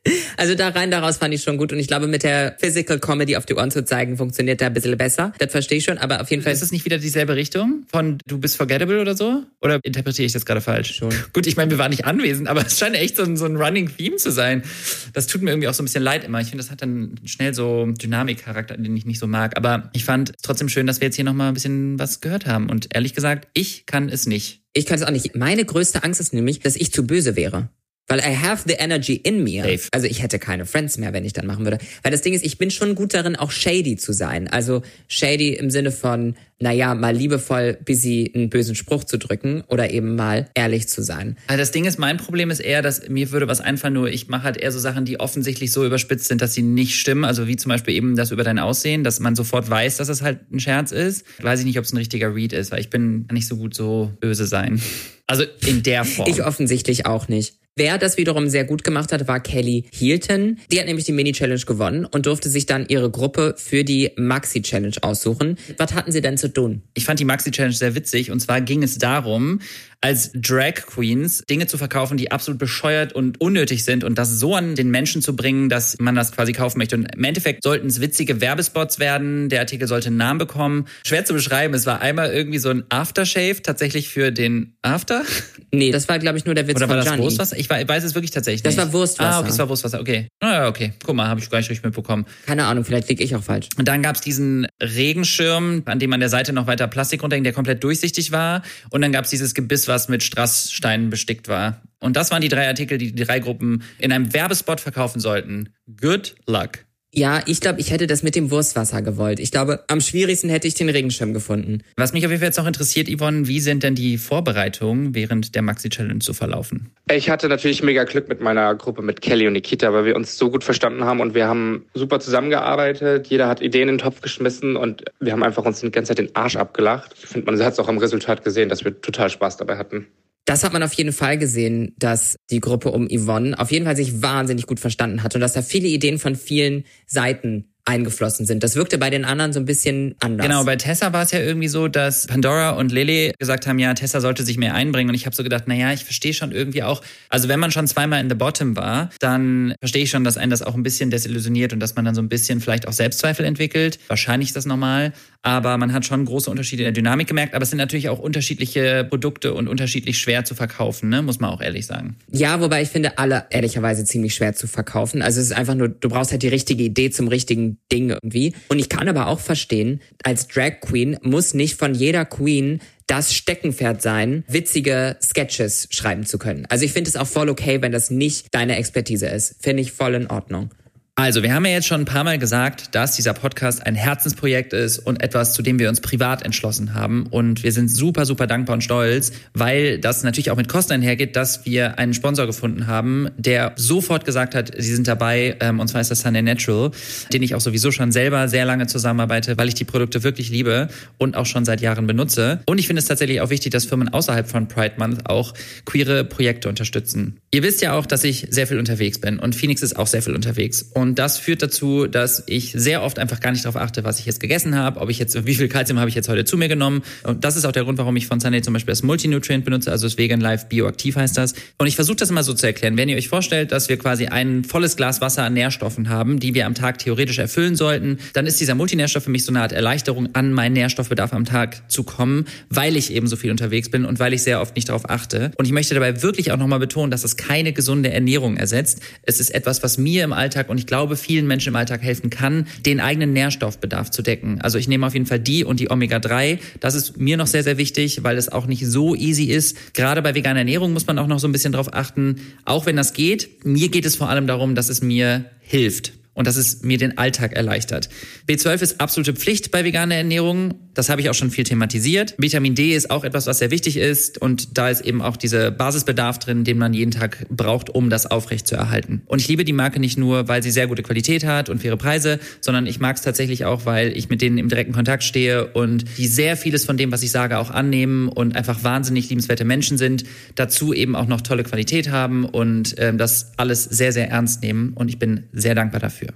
Also 0.43 0.57
da 0.57 0.71
rein, 0.71 0.91
daraus 0.91 1.19
fand 1.19 1.33
ich 1.33 1.45
schon 1.45 1.57
gut. 1.57 1.73
Und 1.73 1.79
ich 1.79 1.87
glaube, 1.87 2.09
mit 2.09 2.25
der 2.25 2.57
Physical 2.59 2.99
Comedy 2.99 3.37
auf 3.37 3.47
die 3.47 3.55
Ohren 3.55 3.71
zu 3.71 3.85
zeigen, 3.85 4.17
funktioniert 4.17 4.61
da 4.61 4.67
ein 4.67 4.73
bisschen 4.73 4.99
besser. 4.99 5.33
Das 5.39 5.53
verstehe 5.53 5.79
ich 5.79 5.85
schon. 5.85 5.99
Aber 5.99 6.21
auf 6.21 6.33
jeden 6.33 6.43
Fall 6.43 6.53
Ist 6.53 6.63
es 6.63 6.73
nicht 6.73 6.85
wieder 6.85 6.99
dieselbe 6.99 7.37
Richtung? 7.37 7.85
Von 7.87 8.19
du 8.27 8.39
bist 8.39 8.57
forgettable 8.57 9.01
oder 9.01 9.15
so? 9.15 9.45
Oder 9.61 9.79
interpretiere 9.85 10.27
ich 10.27 10.33
das 10.33 10.45
gerade 10.45 10.61
falsch? 10.61 10.97
Schon. 10.97 11.15
Gut, 11.33 11.47
ich 11.47 11.57
meine, 11.57 11.71
wir 11.71 11.79
waren 11.79 11.91
nicht 11.91 12.07
anwesend, 12.07 12.49
aber 12.49 12.67
es 12.67 12.77
scheint 12.77 12.97
echt 12.97 13.19
so 13.19 13.23
ein, 13.23 13.37
so 13.37 13.45
ein 13.45 13.55
Running 13.55 13.89
Theme 13.97 14.17
zu 14.17 14.33
sein. 14.33 14.65
Das 15.13 15.29
tut 15.29 15.43
mir 15.43 15.53
irgendwie 15.53 15.69
auch 15.69 15.75
so 15.75 15.85
ein 15.85 15.87
bisschen 15.87 16.03
leid 16.03 16.25
immer. 16.25 16.41
Ich 16.41 16.49
finde, 16.49 16.65
das 16.65 16.73
hat 16.73 16.83
dann 16.83 17.21
schnell 17.25 17.55
so 17.55 17.87
Dynamikcharakter, 17.87 18.77
den 18.77 18.97
ich 18.97 19.07
nicht 19.07 19.21
so 19.21 19.29
mag. 19.29 19.57
Aber 19.57 19.91
ich 19.93 20.05
fand 20.05 20.31
es 20.31 20.43
trotzdem 20.43 20.69
schön, 20.69 20.89
dass 20.89 21.01
wir 21.01 21.07
jetzt 21.07 21.15
hier 21.15 21.25
nochmal 21.25 21.53
ein 21.53 21.55
bisschen 21.55 22.01
was 22.01 22.21
gehört 22.21 22.47
haben. 22.47 22.69
Und 22.69 22.89
ehrlich 22.93 23.15
gesagt, 23.15 23.47
ich 23.55 23.87
kann 23.87 24.09
es 24.09 24.27
nicht. 24.27 24.63
Ich 24.73 24.87
kann 24.87 24.97
es 24.99 25.05
auch 25.05 25.13
nicht. 25.13 25.37
Meine 25.37 25.65
größte 25.65 26.03
Angst 26.03 26.21
ist 26.21 26.35
nämlich, 26.35 26.59
dass 26.59 26.75
ich 26.75 26.93
zu 26.93 27.07
böse 27.07 27.37
wäre. 27.37 27.69
Weil 28.13 28.21
I 28.21 28.37
have 28.37 28.65
the 28.67 28.75
energy 28.75 29.15
in 29.15 29.43
me. 29.43 29.63
Safe. 29.63 29.89
Also 29.91 30.07
ich 30.07 30.23
hätte 30.23 30.39
keine 30.39 30.67
Friends 30.67 30.99
mehr, 30.99 31.15
wenn 31.15 31.25
ich 31.25 31.33
dann 31.33 31.47
machen 31.47 31.65
würde. 31.65 31.79
Weil 32.03 32.13
das 32.13 32.21
Ding 32.21 32.35
ist, 32.35 32.45
ich 32.45 32.59
bin 32.59 32.71
schon 32.71 32.95
gut 32.95 33.15
darin, 33.15 33.37
auch 33.37 33.51
shady 33.51 33.97
zu 33.97 34.13
sein. 34.13 34.49
Also 34.49 34.83
shady 35.09 35.55
im 35.55 35.71
Sinne 35.71 35.93
von, 35.93 36.37
naja, 36.63 36.95
mal 36.95 37.15
liebevoll 37.15 37.77
busy 37.85 38.31
einen 38.35 38.49
bösen 38.49 38.77
Spruch 38.77 39.03
zu 39.03 39.19
drücken 39.19 39.65
oder 39.67 39.91
eben 39.91 40.15
mal 40.15 40.49
ehrlich 40.55 40.89
zu 40.89 41.03
sein. 41.03 41.37
Also 41.49 41.59
das 41.59 41.73
Ding 41.73 41.85
ist, 41.85 41.99
mein 41.99 42.19
Problem 42.19 42.51
ist 42.51 42.61
eher, 42.61 42.83
dass 42.83 43.09
mir 43.09 43.33
würde 43.33 43.49
was 43.49 43.61
einfallen, 43.61 43.95
nur 43.95 44.09
ich 44.09 44.29
mache 44.29 44.45
halt 44.45 44.57
eher 44.57 44.71
so 44.71 44.79
Sachen, 44.79 45.05
die 45.05 45.19
offensichtlich 45.19 45.73
so 45.73 45.85
überspitzt 45.85 46.29
sind, 46.29 46.41
dass 46.41 46.55
sie 46.55 46.63
nicht 46.63 46.95
stimmen. 46.95 47.25
Also 47.25 47.49
wie 47.49 47.57
zum 47.57 47.71
Beispiel 47.71 47.95
eben 47.95 48.15
das 48.15 48.31
über 48.31 48.45
dein 48.45 48.61
Aussehen, 48.61 49.03
dass 49.03 49.19
man 49.19 49.35
sofort 49.35 49.69
weiß, 49.69 49.97
dass 49.97 50.09
es 50.09 50.23
halt 50.23 50.53
ein 50.53 50.61
Scherz 50.61 50.93
ist. 50.93 51.27
Weiß 51.43 51.59
ich 51.59 51.67
nicht, 51.67 51.79
ob 51.79 51.85
es 51.85 51.93
ein 51.93 51.97
richtiger 51.97 52.33
Read 52.35 52.53
ist, 52.53 52.71
weil 52.71 52.81
ich 52.81 52.91
bin 52.91 53.27
nicht 53.33 53.49
so 53.49 53.57
gut 53.57 53.75
so 53.75 54.13
böse 54.21 54.47
sein. 54.47 54.81
Also 55.27 55.45
in 55.67 55.83
der 55.83 56.05
Form. 56.05 56.31
Ich 56.31 56.45
offensichtlich 56.45 57.07
auch 57.07 57.27
nicht. 57.27 57.55
Wer 57.75 57.97
das 57.97 58.19
wiederum 58.19 58.51
sehr 58.51 58.65
gut 58.65 58.85
gemacht 58.85 59.13
hat, 59.13 59.27
war 59.29 59.41
Kelly 59.41 59.87
Hilton. 59.95 60.59
Die 60.71 60.79
hat 60.79 60.85
nämlich 60.85 61.07
die 61.07 61.13
Mini-Challenge 61.13 61.63
gewonnen 61.63 62.05
und 62.05 62.27
durfte 62.27 62.51
sich 62.51 62.67
dann 62.67 62.85
ihre 62.87 63.11
Gruppe 63.11 63.55
für 63.57 63.83
die 63.83 64.11
Maxi-Challenge 64.17 64.97
aussuchen. 65.01 65.57
Was 65.79 65.95
hatten 65.95 66.13
sie 66.13 66.21
denn 66.21 66.37
zu 66.37 66.51
tun? 66.53 66.83
Ich 66.95 67.05
fand 67.05 67.21
die 67.21 67.25
Maxi-Challenge 67.25 67.75
sehr 67.75 67.95
witzig 67.95 68.31
und 68.31 68.41
zwar 68.41 68.61
ging 68.61 68.83
es 68.83 68.99
darum, 68.99 69.61
als 70.03 70.31
Drag 70.35 70.75
Queens 70.87 71.45
Dinge 71.49 71.67
zu 71.67 71.79
verkaufen, 71.79 72.17
die 72.17 72.31
absolut 72.31 72.59
bescheuert 72.59 73.13
und 73.13 73.41
unnötig 73.41 73.85
sind 73.85 74.05
und 74.05 74.19
das 74.19 74.39
so 74.39 74.55
an 74.55 74.75
den 74.75 74.91
Menschen 74.91 75.23
zu 75.23 75.35
bringen, 75.35 75.69
dass 75.69 75.97
man 75.99 76.15
das 76.15 76.33
quasi 76.33 76.53
kaufen 76.53 76.79
möchte. 76.79 76.97
Und 76.97 77.15
im 77.15 77.25
Endeffekt 77.25 77.63
sollten 77.63 77.87
es 77.87 78.01
witzige 78.01 78.41
Werbespots 78.41 78.99
werden. 78.99 79.49
Der 79.49 79.61
Artikel 79.61 79.89
sollte 79.89 80.09
einen 80.09 80.17
Namen 80.17 80.39
bekommen. 80.39 80.87
Schwer 81.07 81.25
zu 81.25 81.33
beschreiben. 81.33 81.73
Es 81.75 81.87
war 81.87 82.01
einmal 82.01 82.33
irgendwie 82.33 82.59
so 82.59 82.69
ein 82.69 82.85
Aftershave 82.89 83.63
tatsächlich 83.63 84.09
für 84.09 84.33
den 84.33 84.75
After. 84.83 85.23
Nee, 85.71 85.91
das 85.91 86.09
war, 86.09 86.19
glaube 86.19 86.37
ich, 86.37 86.45
nur 86.45 86.55
der 86.55 86.67
Witz 86.67 86.77
Oder 86.77 86.89
war 86.89 86.97
von 86.97 86.97
das 86.99 87.07
Gianni. 87.07 87.23
Wurstwasser? 87.23 87.57
Ich 87.59 87.71
weiß 87.71 88.05
es 88.05 88.15
wirklich 88.15 88.31
tatsächlich 88.31 88.63
Das 88.63 88.77
nicht. 88.77 88.85
war 88.85 88.93
Wurstwasser. 88.93 89.37
Ah, 89.37 89.41
okay, 89.41 89.49
es 89.51 89.59
war 89.59 89.69
Wurstwasser. 89.69 90.01
Okay. 90.01 90.29
Naja, 90.43 90.69
okay. 90.69 90.93
Guck 91.05 91.15
mal, 91.15 91.29
habe 91.29 91.41
ich 91.41 91.49
gar 91.49 91.59
nicht 91.59 91.71
richtig 91.71 91.85
mitbekommen. 91.85 92.27
Keine 92.47 92.65
Ahnung, 92.67 92.85
vielleicht 92.85 93.09
liege 93.09 93.23
ich 93.23 93.35
auch 93.37 93.43
falsch. 93.43 93.69
Und 93.79 93.89
dann 93.89 94.03
gab's 94.03 94.21
diesen 94.21 94.67
Regenschirm, 94.83 95.83
an 95.87 95.99
dem 95.99 96.13
an 96.13 96.21
der 96.21 96.29
Seite 96.29 96.53
noch 96.53 96.67
weiter 96.67 96.89
Plastik 96.89 97.23
runterhing, 97.23 97.45
der 97.45 97.53
komplett 97.53 97.83
durchsichtig 97.85 98.33
war. 98.33 98.63
Und 98.91 99.01
dann 99.03 99.13
gab's 99.13 99.31
dieses 99.31 99.55
Gebiss, 99.55 99.89
was 99.93 100.09
mit 100.09 100.23
Strasssteinen 100.23 101.11
bestickt 101.11 101.49
war. 101.49 101.83
Und 102.01 102.17
das 102.17 102.31
waren 102.31 102.41
die 102.41 102.49
drei 102.49 102.67
Artikel, 102.67 102.99
die 102.99 103.13
die 103.13 103.25
drei 103.25 103.39
Gruppen 103.39 103.83
in 103.99 104.11
einem 104.11 104.33
Werbespot 104.33 104.81
verkaufen 104.81 105.21
sollten. 105.21 105.69
Good 106.01 106.35
luck. 106.47 106.85
Ja, 107.15 107.43
ich 107.45 107.61
glaube, 107.61 107.79
ich 107.79 107.91
hätte 107.91 108.07
das 108.07 108.23
mit 108.23 108.35
dem 108.35 108.51
Wurstwasser 108.51 109.03
gewollt. 109.03 109.39
Ich 109.39 109.51
glaube, 109.51 109.85
am 109.89 110.01
schwierigsten 110.01 110.49
hätte 110.49 110.67
ich 110.67 110.73
den 110.73 110.89
Regenschirm 110.89 111.35
gefunden. 111.35 111.83
Was 111.99 112.15
mich 112.15 112.25
auf 112.25 112.31
jeden 112.31 112.41
Fall 112.41 112.49
jetzt 112.49 112.57
noch 112.57 112.67
interessiert, 112.67 113.07
Yvonne, 113.11 113.47
wie 113.49 113.61
sind 113.61 113.83
denn 113.83 113.95
die 113.95 114.17
Vorbereitungen 114.17 115.15
während 115.15 115.55
der 115.55 115.61
Maxi-Challenge 115.61 116.21
zu 116.21 116.33
verlaufen? 116.33 116.91
Ich 117.11 117.29
hatte 117.29 117.51
natürlich 117.51 117.83
mega 117.83 118.05
Glück 118.05 118.29
mit 118.29 118.41
meiner 118.41 118.75
Gruppe, 118.75 119.03
mit 119.03 119.21
Kelly 119.21 119.47
und 119.47 119.53
Nikita, 119.53 119.93
weil 119.93 120.07
wir 120.07 120.17
uns 120.17 120.39
so 120.39 120.51
gut 120.51 120.65
verstanden 120.65 121.05
haben 121.05 121.21
und 121.21 121.35
wir 121.35 121.47
haben 121.47 121.85
super 121.93 122.19
zusammengearbeitet. 122.19 123.27
Jeder 123.27 123.47
hat 123.47 123.61
Ideen 123.61 123.91
in 123.91 123.97
den 123.97 123.99
Topf 123.99 124.23
geschmissen 124.23 124.77
und 124.77 125.05
wir 125.21 125.33
haben 125.33 125.43
einfach 125.43 125.67
uns 125.67 125.81
die 125.81 125.91
ganze 125.91 126.09
Zeit 126.09 126.19
den 126.19 126.35
Arsch 126.35 126.57
abgelacht. 126.57 127.15
Ich 127.23 127.29
finde, 127.29 127.45
man 127.45 127.63
hat 127.63 127.75
es 127.75 127.79
auch 127.79 127.89
am 127.89 127.99
Resultat 127.99 128.43
gesehen, 128.43 128.71
dass 128.71 128.85
wir 128.85 128.99
total 129.03 129.29
Spaß 129.29 129.59
dabei 129.59 129.77
hatten. 129.77 130.07
Das 130.45 130.65
hat 130.65 130.73
man 130.73 130.83
auf 130.83 130.93
jeden 130.95 131.13
Fall 131.13 131.39
gesehen, 131.39 131.95
dass 131.99 132.37
die 132.51 132.61
Gruppe 132.61 132.91
um 132.91 133.09
Yvonne 133.09 133.59
auf 133.59 133.71
jeden 133.71 133.85
Fall 133.85 133.97
sich 133.97 134.23
wahnsinnig 134.23 134.67
gut 134.67 134.81
verstanden 134.81 135.23
hat 135.23 135.35
und 135.35 135.41
dass 135.41 135.53
da 135.53 135.63
viele 135.63 135.89
Ideen 135.89 136.19
von 136.19 136.35
vielen 136.35 136.85
Seiten 137.07 137.72
eingeflossen 137.85 138.47
sind. 138.47 138.63
Das 138.63 138.77
wirkte 138.77 138.97
bei 138.97 139.11
den 139.11 139.25
anderen 139.25 139.53
so 139.53 139.59
ein 139.59 139.65
bisschen 139.65 140.15
anders. 140.21 140.47
Genau, 140.47 140.65
bei 140.65 140.77
Tessa 140.77 141.13
war 141.13 141.23
es 141.23 141.33
ja 141.33 141.41
irgendwie 141.41 141.67
so, 141.67 141.89
dass 141.89 142.29
Pandora 142.29 142.71
und 142.71 142.93
Lily 142.93 143.33
gesagt 143.39 143.67
haben, 143.67 143.79
ja, 143.81 143.93
Tessa 143.95 144.21
sollte 144.21 144.45
sich 144.45 144.57
mehr 144.57 144.75
einbringen. 144.75 145.09
Und 145.09 145.17
ich 145.17 145.27
habe 145.27 145.35
so 145.35 145.43
gedacht, 145.43 145.65
na 145.67 145.75
ja, 145.75 145.93
ich 145.93 146.05
verstehe 146.05 146.33
schon 146.33 146.53
irgendwie 146.53 146.85
auch, 146.85 147.03
also 147.29 147.49
wenn 147.49 147.59
man 147.59 147.73
schon 147.73 147.89
zweimal 147.89 148.21
in 148.21 148.29
the 148.29 148.37
bottom 148.37 148.77
war, 148.77 149.11
dann 149.19 149.75
verstehe 149.81 150.05
ich 150.05 150.11
schon, 150.11 150.23
dass 150.23 150.37
einen 150.37 150.51
das 150.51 150.63
auch 150.63 150.75
ein 150.75 150.85
bisschen 150.85 151.11
desillusioniert 151.11 151.73
und 151.73 151.81
dass 151.81 151.97
man 151.97 152.05
dann 152.05 152.15
so 152.15 152.23
ein 152.23 152.29
bisschen 152.29 152.61
vielleicht 152.61 152.87
auch 152.87 152.93
Selbstzweifel 152.93 153.45
entwickelt. 153.45 153.99
Wahrscheinlich 154.07 154.51
ist 154.51 154.57
das 154.57 154.67
normal. 154.67 155.13
Aber 155.43 155.77
man 155.77 155.93
hat 155.93 156.07
schon 156.07 156.25
große 156.25 156.49
Unterschiede 156.49 156.85
in 156.85 156.87
der 156.87 156.93
Dynamik 156.93 157.27
gemerkt. 157.27 157.55
Aber 157.55 157.65
es 157.65 157.71
sind 157.71 157.79
natürlich 157.79 158.09
auch 158.09 158.21
unterschiedliche 158.21 159.05
Produkte 159.09 159.55
und 159.55 159.67
unterschiedlich 159.67 160.19
schwer 160.19 160.45
zu 160.45 160.55
verkaufen, 160.55 161.09
ne? 161.09 161.21
muss 161.23 161.41
man 161.41 161.51
auch 161.51 161.61
ehrlich 161.61 161.87
sagen. 161.87 162.15
Ja, 162.31 162.61
wobei 162.61 162.83
ich 162.83 162.91
finde 162.91 163.19
alle 163.19 163.47
ehrlicherweise 163.51 164.05
ziemlich 164.05 164.37
schwer 164.37 164.55
zu 164.55 164.69
verkaufen. 164.69 165.21
Also 165.21 165.41
es 165.41 165.47
ist 165.47 165.53
einfach 165.53 165.75
nur, 165.75 165.89
du 165.89 166.09
brauchst 166.09 166.31
halt 166.31 166.43
die 166.43 166.49
richtige 166.49 166.85
Idee 166.85 167.11
zum 167.11 167.27
richtigen 167.27 167.72
Ding 167.91 168.11
irgendwie. 168.11 168.55
Und 168.69 168.79
ich 168.79 168.89
kann 168.89 169.09
aber 169.09 169.29
auch 169.29 169.41
verstehen, 169.41 170.01
als 170.23 170.49
Drag 170.49 170.81
Queen 170.81 171.19
muss 171.23 171.55
nicht 171.55 171.77
von 171.77 171.95
jeder 171.95 172.25
Queen 172.25 172.81
das 173.07 173.35
Steckenpferd 173.35 174.01
sein, 174.01 174.45
witzige 174.49 175.17
Sketches 175.23 175.89
schreiben 175.91 176.25
zu 176.25 176.39
können. 176.39 176.67
Also 176.69 176.85
ich 176.85 176.93
finde 176.93 177.11
es 177.11 177.17
auch 177.17 177.27
voll 177.27 177.51
okay, 177.51 177.83
wenn 177.83 177.93
das 177.93 178.11
nicht 178.11 178.47
deine 178.53 178.77
Expertise 178.77 179.27
ist. 179.27 179.57
Finde 179.61 179.83
ich 179.83 179.93
voll 179.93 180.15
in 180.15 180.29
Ordnung. 180.29 180.71
Also, 181.15 181.43
wir 181.43 181.53
haben 181.53 181.67
ja 181.67 181.73
jetzt 181.73 181.87
schon 181.87 182.01
ein 182.01 182.05
paar 182.07 182.25
Mal 182.25 182.39
gesagt, 182.39 182.95
dass 182.95 183.17
dieser 183.17 183.35
Podcast 183.35 183.85
ein 183.85 183.95
Herzensprojekt 183.95 184.73
ist 184.73 184.99
und 184.99 185.23
etwas, 185.23 185.53
zu 185.53 185.61
dem 185.61 185.79
wir 185.79 185.91
uns 185.91 186.01
privat 186.01 186.43
entschlossen 186.43 186.95
haben. 186.95 187.27
Und 187.27 187.63
wir 187.63 187.71
sind 187.73 187.89
super, 187.91 188.25
super 188.25 188.47
dankbar 188.47 188.73
und 188.73 188.81
stolz, 188.81 189.31
weil 189.53 189.99
das 189.99 190.23
natürlich 190.23 190.51
auch 190.51 190.57
mit 190.57 190.69
Kosten 190.69 190.95
einhergeht, 190.95 191.37
dass 191.37 191.67
wir 191.67 191.99
einen 191.99 192.15
Sponsor 192.15 192.47
gefunden 192.47 192.87
haben, 192.87 193.29
der 193.37 193.73
sofort 193.77 194.25
gesagt 194.25 194.55
hat, 194.55 194.73
sie 194.79 194.95
sind 194.95 195.07
dabei, 195.07 195.55
ähm, 195.61 195.81
und 195.81 195.89
zwar 195.89 196.01
ist 196.01 196.11
das 196.11 196.21
Sunday 196.21 196.41
Natural, 196.41 196.93
den 197.31 197.43
ich 197.43 197.55
auch 197.55 197.61
sowieso 197.61 197.91
schon 197.91 198.11
selber 198.11 198.49
sehr 198.49 198.65
lange 198.65 198.87
zusammenarbeite, 198.87 199.59
weil 199.59 199.69
ich 199.69 199.75
die 199.75 199.85
Produkte 199.85 200.23
wirklich 200.23 200.49
liebe 200.49 200.89
und 201.19 201.37
auch 201.37 201.47
schon 201.47 201.67
seit 201.67 201.83
Jahren 201.83 202.07
benutze. 202.07 202.63
Und 202.65 202.79
ich 202.79 202.87
finde 202.87 203.01
es 203.01 203.07
tatsächlich 203.07 203.43
auch 203.43 203.51
wichtig, 203.51 203.71
dass 203.71 203.85
Firmen 203.85 204.09
außerhalb 204.09 204.49
von 204.49 204.67
Pride 204.67 204.95
Month 204.97 205.29
auch 205.29 205.53
queere 205.85 206.25
Projekte 206.25 206.71
unterstützen. 206.71 207.37
Ihr 207.51 207.63
wisst 207.63 207.83
ja 207.83 207.93
auch, 207.93 208.07
dass 208.07 208.25
ich 208.25 208.47
sehr 208.49 208.67
viel 208.67 208.79
unterwegs 208.79 209.21
bin 209.21 209.39
und 209.39 209.55
Phoenix 209.55 209.83
ist 209.83 209.99
auch 209.99 210.07
sehr 210.07 210.23
viel 210.23 210.35
unterwegs. 210.35 210.81
Und 210.95 211.02
das 211.11 211.39
führt 211.39 211.63
dazu, 211.63 212.07
dass 212.07 212.43
ich 212.47 212.73
sehr 212.73 213.03
oft 213.03 213.19
einfach 213.19 213.41
gar 213.41 213.53
nicht 213.53 213.65
darauf 213.65 213.81
achte, 213.81 214.05
was 214.05 214.19
ich 214.19 214.27
jetzt 214.27 214.41
gegessen 214.41 214.77
habe, 214.77 215.01
ob 215.01 215.11
ich 215.11 215.19
jetzt, 215.19 215.47
wie 215.47 215.55
viel 215.55 215.69
Kalzium 215.69 215.99
habe 215.99 216.09
ich 216.09 216.15
jetzt 216.15 216.29
heute 216.29 216.45
zu 216.45 216.57
mir 216.57 216.69
genommen. 216.69 217.03
Und 217.25 217.45
das 217.45 217.57
ist 217.57 217.65
auch 217.65 217.73
der 217.73 217.85
Grund, 217.85 217.99
warum 217.99 218.17
ich 218.17 218.27
von 218.27 218.41
Sunday 218.41 218.63
zum 218.63 218.73
Beispiel 218.73 218.93
das 218.93 219.03
Multinutrient 219.03 219.65
benutze, 219.65 219.91
also 219.91 220.07
das 220.07 220.19
Vegan 220.19 220.41
Life 220.41 220.67
Bioaktiv 220.69 221.17
heißt 221.17 221.37
das. 221.37 221.55
Und 221.79 221.87
ich 221.87 221.97
versuche 221.97 222.17
das 222.17 222.31
immer 222.31 222.43
so 222.43 222.55
zu 222.55 222.67
erklären. 222.67 222.97
Wenn 222.97 223.09
ihr 223.09 223.17
euch 223.17 223.29
vorstellt, 223.29 223.73
dass 223.73 223.89
wir 223.89 223.97
quasi 223.97 224.27
ein 224.27 224.65
volles 224.65 224.97
Glas 224.97 225.21
Wasser 225.21 225.43
an 225.45 225.55
Nährstoffen 225.55 226.09
haben, 226.09 226.39
die 226.41 226.55
wir 226.55 226.67
am 226.67 226.75
Tag 226.75 226.99
theoretisch 226.99 227.39
erfüllen 227.39 227.77
sollten, 227.77 228.19
dann 228.33 228.47
ist 228.47 228.61
dieser 228.61 228.75
Multinährstoff 228.75 229.25
für 229.25 229.31
mich 229.31 229.45
so 229.45 229.53
eine 229.53 229.63
Art 229.63 229.73
Erleichterung, 229.73 230.29
an 230.35 230.53
meinen 230.53 230.73
Nährstoffbedarf 230.73 231.33
am 231.33 231.45
Tag 231.45 231.91
zu 231.91 232.03
kommen, 232.03 232.47
weil 232.69 232.97
ich 232.97 233.13
eben 233.13 233.27
so 233.27 233.37
viel 233.37 233.51
unterwegs 233.51 233.91
bin 233.91 234.05
und 234.05 234.19
weil 234.19 234.33
ich 234.33 234.43
sehr 234.43 234.61
oft 234.61 234.77
nicht 234.77 234.89
darauf 234.89 235.09
achte. 235.09 235.53
Und 235.57 235.67
ich 235.67 235.73
möchte 235.73 235.95
dabei 235.95 236.23
wirklich 236.23 236.53
auch 236.53 236.57
nochmal 236.57 236.79
betonen, 236.79 237.11
dass 237.11 237.25
es 237.25 237.37
keine 237.37 237.73
gesunde 237.73 238.11
Ernährung 238.11 238.57
ersetzt. 238.57 239.01
Es 239.23 239.41
ist 239.41 239.55
etwas, 239.55 239.83
was 239.83 239.99
mir 239.99 240.25
im 240.25 240.33
Alltag 240.33 240.69
und 240.69 240.79
ich 240.79 240.87
glaube 240.93 241.17
vielen 241.17 241.47
Menschen 241.47 241.71
im 241.71 241.77
Alltag 241.77 242.03
helfen 242.03 242.29
kann, 242.29 242.67
den 242.85 243.01
eigenen 243.01 243.33
Nährstoffbedarf 243.33 244.11
zu 244.11 244.21
decken. 244.21 244.61
Also 244.61 244.77
ich 244.77 244.89
nehme 244.89 245.07
auf 245.07 245.15
jeden 245.15 245.25
Fall 245.25 245.41
die 245.41 245.65
und 245.65 245.81
die 245.81 245.91
Omega-3. 245.91 246.59
Das 246.81 246.95
ist 246.95 247.17
mir 247.17 247.39
noch 247.39 247.47
sehr, 247.47 247.63
sehr 247.63 247.79
wichtig, 247.79 248.25
weil 248.25 248.37
es 248.37 248.51
auch 248.51 248.67
nicht 248.67 248.87
so 248.87 249.15
easy 249.15 249.45
ist. 249.45 249.95
Gerade 249.95 250.21
bei 250.21 250.35
veganer 250.35 250.59
Ernährung 250.59 250.93
muss 250.93 251.07
man 251.07 251.19
auch 251.19 251.29
noch 251.29 251.39
so 251.39 251.49
ein 251.49 251.53
bisschen 251.53 251.73
drauf 251.73 251.95
achten. 251.95 252.43
Auch 252.67 252.85
wenn 252.85 252.97
das 252.97 253.15
geht, 253.15 253.65
mir 253.65 253.89
geht 253.89 254.05
es 254.05 254.17
vor 254.17 254.29
allem 254.29 254.47
darum, 254.47 254.75
dass 254.75 254.91
es 254.91 255.01
mir 255.01 255.47
hilft 255.63 256.13
und 256.35 256.47
dass 256.47 256.57
es 256.57 256.83
mir 256.83 256.99
den 256.99 257.19
Alltag 257.19 257.53
erleichtert. 257.53 258.09
B12 258.49 258.83
ist 258.83 259.01
absolute 259.01 259.35
Pflicht 259.35 259.71
bei 259.71 259.85
veganer 259.85 260.15
Ernährung. 260.15 260.75
Das 260.95 261.09
habe 261.09 261.21
ich 261.21 261.31
auch 261.31 261.35
schon 261.35 261.51
viel 261.51 261.65
thematisiert. 261.65 262.35
Vitamin 262.39 262.75
D 262.75 262.95
ist 262.95 263.11
auch 263.11 263.25
etwas, 263.25 263.47
was 263.47 263.59
sehr 263.59 263.71
wichtig 263.71 263.97
ist 263.97 264.39
und 264.39 264.77
da 264.77 264.89
ist 264.89 265.03
eben 265.03 265.23
auch 265.23 265.37
dieser 265.37 265.71
Basisbedarf 265.71 266.39
drin, 266.39 266.65
den 266.65 266.79
man 266.79 266.95
jeden 266.95 267.11
Tag 267.11 267.47
braucht, 267.49 267.91
um 267.91 268.11
das 268.11 268.27
aufrecht 268.27 268.67
zu 268.67 268.77
erhalten. 268.77 269.23
Und 269.27 269.41
ich 269.41 269.49
liebe 269.49 269.65
die 269.65 269.73
Marke 269.73 270.01
nicht 270.01 270.19
nur, 270.19 270.49
weil 270.49 270.63
sie 270.63 270.71
sehr 270.71 270.87
gute 270.87 271.03
Qualität 271.03 271.45
hat 271.45 271.69
und 271.69 271.81
faire 271.81 271.97
Preise, 271.97 272.39
sondern 272.61 272.87
ich 272.87 273.01
mag 273.01 273.17
es 273.17 273.23
tatsächlich 273.23 273.65
auch, 273.65 273.87
weil 273.87 274.17
ich 274.17 274.29
mit 274.29 274.43
denen 274.43 274.59
im 274.59 274.69
direkten 274.69 274.93
Kontakt 274.93 275.25
stehe 275.25 275.67
und 275.69 276.05
die 276.19 276.27
sehr 276.27 276.57
vieles 276.57 276.85
von 276.85 276.97
dem, 276.97 277.13
was 277.13 277.23
ich 277.23 277.31
sage, 277.31 277.59
auch 277.59 277.71
annehmen 277.71 278.29
und 278.29 278.57
einfach 278.57 278.85
wahnsinnig 278.85 279.29
liebenswerte 279.29 279.65
Menschen 279.65 279.99
sind. 279.99 280.25
Dazu 280.55 280.93
eben 280.93 281.17
auch 281.17 281.27
noch 281.27 281.41
tolle 281.41 281.65
Qualität 281.65 282.11
haben 282.11 282.45
und 282.45 282.95
ähm, 282.99 283.19
das 283.19 283.53
alles 283.57 283.85
sehr, 283.85 284.13
sehr 284.13 284.31
ernst 284.31 284.63
nehmen 284.63 284.93
und 284.95 285.09
ich 285.09 285.19
bin 285.19 285.45
sehr 285.53 285.75
dankbar 285.75 286.01
dafür. 286.01 286.32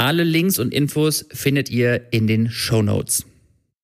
Alle 0.00 0.24
Links 0.24 0.58
und 0.58 0.72
Infos 0.72 1.26
findet 1.30 1.68
ihr 1.68 2.10
in 2.10 2.26
den 2.26 2.50
Show 2.50 2.80
Notes. 2.80 3.26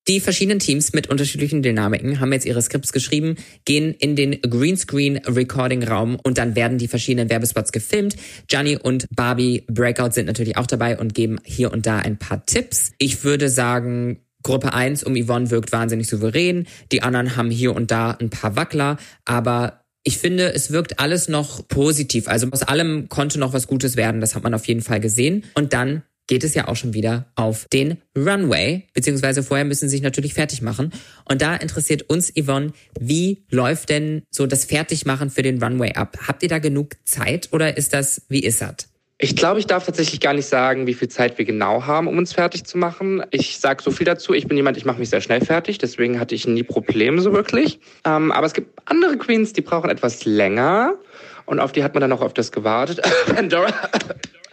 Die 0.07 0.19
verschiedenen 0.19 0.57
Teams 0.57 0.93
mit 0.93 1.11
unterschiedlichen 1.11 1.61
Dynamiken 1.61 2.19
haben 2.19 2.33
jetzt 2.33 2.47
ihre 2.47 2.59
Skripts 2.59 2.91
geschrieben, 2.91 3.35
gehen 3.65 3.93
in 3.93 4.15
den 4.15 4.41
Greenscreen-Recording-Raum 4.41 6.17
und 6.23 6.39
dann 6.39 6.55
werden 6.55 6.79
die 6.79 6.87
verschiedenen 6.87 7.29
Werbespots 7.29 7.71
gefilmt. 7.71 8.15
Gianni 8.47 8.77
und 8.77 9.05
Barbie 9.15 9.63
Breakout 9.67 10.13
sind 10.13 10.25
natürlich 10.25 10.57
auch 10.57 10.65
dabei 10.65 10.97
und 10.97 11.13
geben 11.13 11.37
hier 11.43 11.71
und 11.71 11.85
da 11.85 11.99
ein 11.99 12.17
paar 12.17 12.43
Tipps. 12.47 12.93
Ich 12.97 13.23
würde 13.23 13.47
sagen, 13.47 14.21
Gruppe 14.41 14.73
1 14.73 15.03
um 15.03 15.15
Yvonne 15.15 15.51
wirkt 15.51 15.71
wahnsinnig 15.71 16.07
souverän. 16.07 16.65
Die 16.91 17.03
anderen 17.03 17.35
haben 17.35 17.51
hier 17.51 17.75
und 17.75 17.91
da 17.91 18.09
ein 18.13 18.31
paar 18.31 18.55
Wackler, 18.55 18.97
aber 19.23 19.83
ich 20.03 20.17
finde, 20.17 20.53
es 20.53 20.71
wirkt 20.71 20.99
alles 20.99 21.27
noch 21.27 21.67
positiv. 21.67 22.27
Also 22.27 22.47
aus 22.51 22.63
allem 22.63 23.09
konnte 23.09 23.39
noch 23.39 23.53
was 23.53 23.67
Gutes 23.67 23.97
werden. 23.97 24.21
Das 24.21 24.35
hat 24.35 24.43
man 24.43 24.53
auf 24.53 24.65
jeden 24.67 24.81
Fall 24.81 24.99
gesehen. 24.99 25.43
Und 25.53 25.73
dann 25.73 26.03
geht 26.27 26.43
es 26.43 26.53
ja 26.53 26.67
auch 26.67 26.75
schon 26.75 26.93
wieder 26.93 27.31
auf 27.35 27.67
den 27.71 27.97
Runway, 28.15 28.83
beziehungsweise 28.93 29.43
vorher 29.43 29.65
müssen 29.65 29.87
sie 29.87 29.95
sich 29.95 30.01
natürlich 30.01 30.33
fertig 30.33 30.61
machen. 30.61 30.91
Und 31.25 31.41
da 31.41 31.55
interessiert 31.55 32.03
uns, 32.09 32.33
Yvonne, 32.33 32.73
wie 32.99 33.45
läuft 33.49 33.89
denn 33.89 34.23
so 34.29 34.45
das 34.45 34.65
Fertigmachen 34.65 35.29
für 35.29 35.41
den 35.41 35.63
Runway 35.63 35.93
ab? 35.93 36.17
Habt 36.27 36.43
ihr 36.43 36.49
da 36.49 36.59
genug 36.59 36.95
Zeit 37.05 37.49
oder 37.53 37.77
ist 37.77 37.93
das, 37.93 38.23
wie 38.29 38.43
ist 38.43 38.61
das? 38.61 38.89
Ich 39.19 39.35
glaube, 39.35 39.59
ich 39.59 39.65
darf 39.65 39.83
tatsächlich 39.83 40.19
gar 40.19 40.33
nicht 40.33 40.45
sagen, 40.45 40.85
wie 40.85 40.93
viel 40.93 41.07
Zeit 41.07 41.39
wir 41.39 41.45
genau 41.45 41.87
haben, 41.87 42.07
um 42.07 42.19
uns 42.19 42.33
fertig 42.33 42.65
zu 42.65 42.77
machen. 42.77 43.23
Ich 43.31 43.57
sage 43.57 43.81
so 43.81 43.89
viel 43.89 44.05
dazu. 44.05 44.33
Ich 44.33 44.47
bin 44.47 44.57
jemand, 44.57 44.77
ich 44.77 44.85
mache 44.85 44.99
mich 44.99 45.09
sehr 45.09 45.21
schnell 45.21 45.41
fertig, 45.41 45.79
deswegen 45.79 46.19
hatte 46.19 46.35
ich 46.35 46.45
nie 46.45 46.61
Probleme 46.61 47.19
so 47.19 47.33
wirklich. 47.33 47.79
Ähm, 48.05 48.31
aber 48.31 48.45
es 48.45 48.53
gibt 48.53 48.79
andere 48.85 49.17
Queens, 49.17 49.53
die 49.53 49.61
brauchen 49.61 49.89
etwas 49.89 50.25
länger 50.25 50.99
und 51.47 51.59
auf 51.59 51.71
die 51.71 51.83
hat 51.83 51.95
man 51.95 52.01
dann 52.01 52.11
auch 52.11 52.21
öfters 52.21 52.51
gewartet. 52.51 53.01
Pandora. 53.25 53.73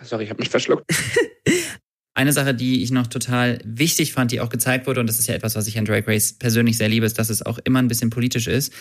Sorry, 0.00 0.24
ich 0.24 0.30
habe 0.30 0.40
mich 0.40 0.48
verschluckt. 0.48 0.90
Eine 2.14 2.32
Sache, 2.32 2.54
die 2.54 2.82
ich 2.82 2.90
noch 2.90 3.08
total 3.08 3.58
wichtig 3.64 4.12
fand, 4.14 4.32
die 4.32 4.40
auch 4.40 4.48
gezeigt 4.48 4.86
wurde, 4.86 5.00
und 5.00 5.08
das 5.08 5.18
ist 5.18 5.26
ja 5.26 5.34
etwas, 5.34 5.56
was 5.56 5.66
ich 5.66 5.76
an 5.76 5.84
Drag 5.84 6.06
Race 6.06 6.32
persönlich 6.32 6.78
sehr 6.78 6.88
liebe, 6.88 7.04
ist, 7.04 7.18
dass 7.18 7.28
es 7.28 7.44
auch 7.44 7.58
immer 7.64 7.80
ein 7.80 7.88
bisschen 7.88 8.08
politisch 8.08 8.46
ist. 8.46 8.72